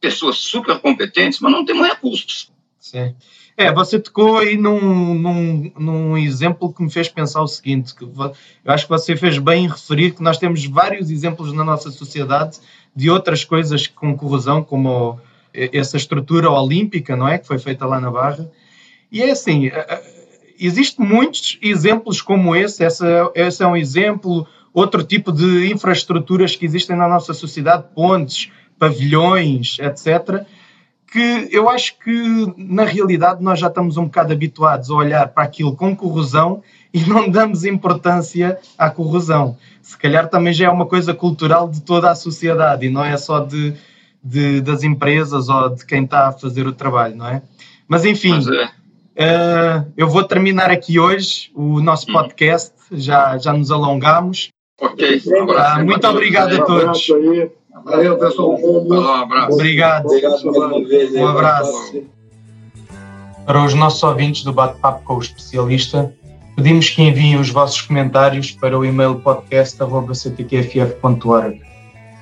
pessoas 0.00 0.36
super 0.36 0.78
competentes, 0.80 1.40
mas 1.40 1.50
não 1.50 1.64
temos 1.64 1.86
recursos. 1.86 2.52
Sim. 2.78 3.16
É, 3.56 3.72
você 3.72 4.00
tocou 4.00 4.38
aí 4.38 4.56
num, 4.56 5.14
num, 5.14 5.72
num, 5.78 6.18
exemplo 6.18 6.72
que 6.72 6.82
me 6.82 6.90
fez 6.90 7.08
pensar 7.08 7.40
o 7.40 7.46
seguinte: 7.46 7.94
que 7.94 8.02
eu 8.02 8.32
acho 8.66 8.84
que 8.84 8.90
você 8.90 9.16
fez 9.16 9.38
bem 9.38 9.64
em 9.64 9.68
referir 9.68 10.10
que 10.10 10.22
nós 10.22 10.38
temos 10.38 10.64
vários 10.66 11.08
exemplos 11.08 11.52
na 11.52 11.62
nossa 11.62 11.90
sociedade 11.90 12.58
de 12.94 13.08
outras 13.08 13.44
coisas 13.44 13.86
com 13.86 14.16
corrosão, 14.16 14.62
como 14.62 15.20
essa 15.52 15.96
estrutura 15.96 16.50
olímpica, 16.50 17.14
não 17.14 17.28
é? 17.28 17.38
Que 17.38 17.46
foi 17.46 17.58
feita 17.58 17.86
lá 17.86 18.00
na 18.00 18.10
Barra. 18.10 18.50
E 19.10 19.22
é 19.22 19.30
assim: 19.30 19.70
existem 20.58 21.06
muitos 21.06 21.56
exemplos 21.62 22.20
como 22.20 22.56
esse, 22.56 22.82
essa, 22.82 23.30
esse 23.36 23.62
é 23.62 23.66
um 23.66 23.76
exemplo, 23.76 24.48
outro 24.72 25.04
tipo 25.04 25.30
de 25.30 25.70
infraestruturas 25.70 26.56
que 26.56 26.64
existem 26.66 26.96
na 26.96 27.06
nossa 27.06 27.32
sociedade, 27.32 27.84
pontes, 27.94 28.50
pavilhões, 28.80 29.78
etc 29.78 30.44
que 31.14 31.48
eu 31.52 31.68
acho 31.68 31.96
que 32.00 32.52
na 32.56 32.82
realidade 32.82 33.40
nós 33.40 33.60
já 33.60 33.68
estamos 33.68 33.96
um 33.96 34.06
bocado 34.06 34.32
habituados 34.32 34.90
a 34.90 34.94
olhar 34.94 35.28
para 35.28 35.44
aquilo 35.44 35.76
com 35.76 35.94
corrosão 35.94 36.60
e 36.92 37.04
não 37.04 37.30
damos 37.30 37.64
importância 37.64 38.58
à 38.76 38.90
corrosão. 38.90 39.56
Se 39.80 39.96
calhar 39.96 40.28
também 40.28 40.52
já 40.52 40.66
é 40.66 40.68
uma 40.68 40.86
coisa 40.86 41.14
cultural 41.14 41.68
de 41.68 41.82
toda 41.82 42.10
a 42.10 42.16
sociedade 42.16 42.86
e 42.86 42.90
não 42.90 43.04
é 43.04 43.16
só 43.16 43.38
de, 43.38 43.74
de 44.24 44.60
das 44.60 44.82
empresas 44.82 45.48
ou 45.48 45.68
de 45.68 45.86
quem 45.86 46.02
está 46.02 46.26
a 46.26 46.32
fazer 46.32 46.66
o 46.66 46.72
trabalho, 46.72 47.14
não 47.14 47.28
é? 47.28 47.42
Mas 47.86 48.04
enfim, 48.04 48.34
é. 49.14 49.24
uh, 49.24 49.92
eu 49.96 50.08
vou 50.08 50.24
terminar 50.24 50.68
aqui 50.72 50.98
hoje 50.98 51.52
o 51.54 51.80
nosso 51.80 52.10
hum. 52.10 52.12
podcast, 52.12 52.74
já, 52.90 53.38
já 53.38 53.52
nos 53.52 53.70
alongamos. 53.70 54.48
Ok, 54.80 55.22
um 55.28 55.42
abraço, 55.44 55.80
uh, 55.80 55.84
muito 55.84 56.08
obrigado 56.08 56.60
a 56.60 56.64
todos. 56.64 57.06
Valeu, 57.84 58.18
pessoal. 58.18 58.58
Um 58.60 59.00
abraço. 59.00 59.52
Obrigado. 59.52 60.06
Obrigado 60.06 60.36
Um 61.14 61.28
abraço. 61.28 62.02
Para 63.44 63.62
os 63.62 63.74
nossos 63.74 64.02
ouvintes 64.02 64.42
do 64.42 64.54
Bate-Papo 64.54 65.04
com 65.04 65.16
o 65.16 65.20
Especialista, 65.20 66.14
pedimos 66.56 66.88
que 66.88 67.02
enviem 67.02 67.36
os 67.36 67.50
vossos 67.50 67.82
comentários 67.82 68.50
para 68.50 68.78
o 68.78 68.84
e-mail 68.84 69.16
podcast.ctkff.org. 69.16 71.60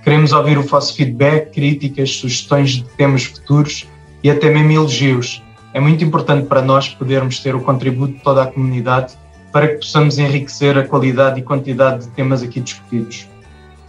Queremos 0.03 0.33
ouvir 0.33 0.59
o 0.59 0.63
vosso 0.63 0.97
feedback, 0.97 1.53
críticas, 1.53 2.17
sugestões 2.17 2.73
de 2.73 2.83
temas 2.97 3.23
futuros 3.23 3.87
e 4.25 4.31
até 4.31 4.51
mesmo 4.51 4.73
elogios. 4.73 5.41
É 5.73 5.79
muito 5.79 6.03
importante 6.03 6.49
para 6.49 6.61
nós 6.61 6.89
podermos 6.89 7.39
ter 7.39 7.55
o 7.55 7.61
contributo 7.61 8.15
de 8.15 8.21
toda 8.21 8.43
a 8.43 8.47
comunidade 8.47 9.17
para 9.53 9.69
que 9.69 9.77
possamos 9.77 10.19
enriquecer 10.19 10.77
a 10.77 10.89
qualidade 10.89 11.39
e 11.39 11.43
quantidade 11.43 12.07
de 12.07 12.11
temas 12.11 12.43
aqui 12.43 12.59
discutidos. 12.59 13.29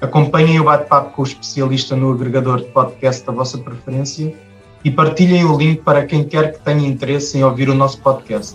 Acompanhem 0.03 0.59
o 0.59 0.65
bate-papo 0.65 1.11
com 1.11 1.21
o 1.21 1.25
especialista 1.25 1.95
no 1.95 2.11
agregador 2.11 2.57
de 2.57 2.65
podcast 2.65 3.25
da 3.25 3.31
vossa 3.31 3.57
preferência 3.57 4.35
e 4.83 4.91
partilhem 4.91 5.45
o 5.45 5.57
link 5.57 5.81
para 5.81 6.05
quem 6.05 6.25
quer 6.25 6.51
que 6.51 6.59
tenha 6.59 6.85
interesse 6.85 7.37
em 7.37 7.43
ouvir 7.45 7.69
o 7.69 7.73
nosso 7.73 8.01
podcast. 8.01 8.53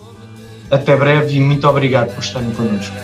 Até 0.71 0.95
breve 0.95 1.39
e 1.39 1.41
muito 1.41 1.67
obrigado 1.67 2.15
por 2.15 2.23
estarem 2.23 2.51
connosco. 2.51 2.95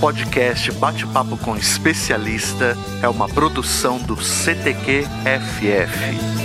Podcast 0.00 0.72
Bate-Papo 0.72 1.36
com 1.36 1.54
Especialista 1.54 2.74
é 3.02 3.08
uma 3.08 3.28
produção 3.28 3.98
do 3.98 4.16
CTQ 4.16 5.04
FF. 5.04 6.39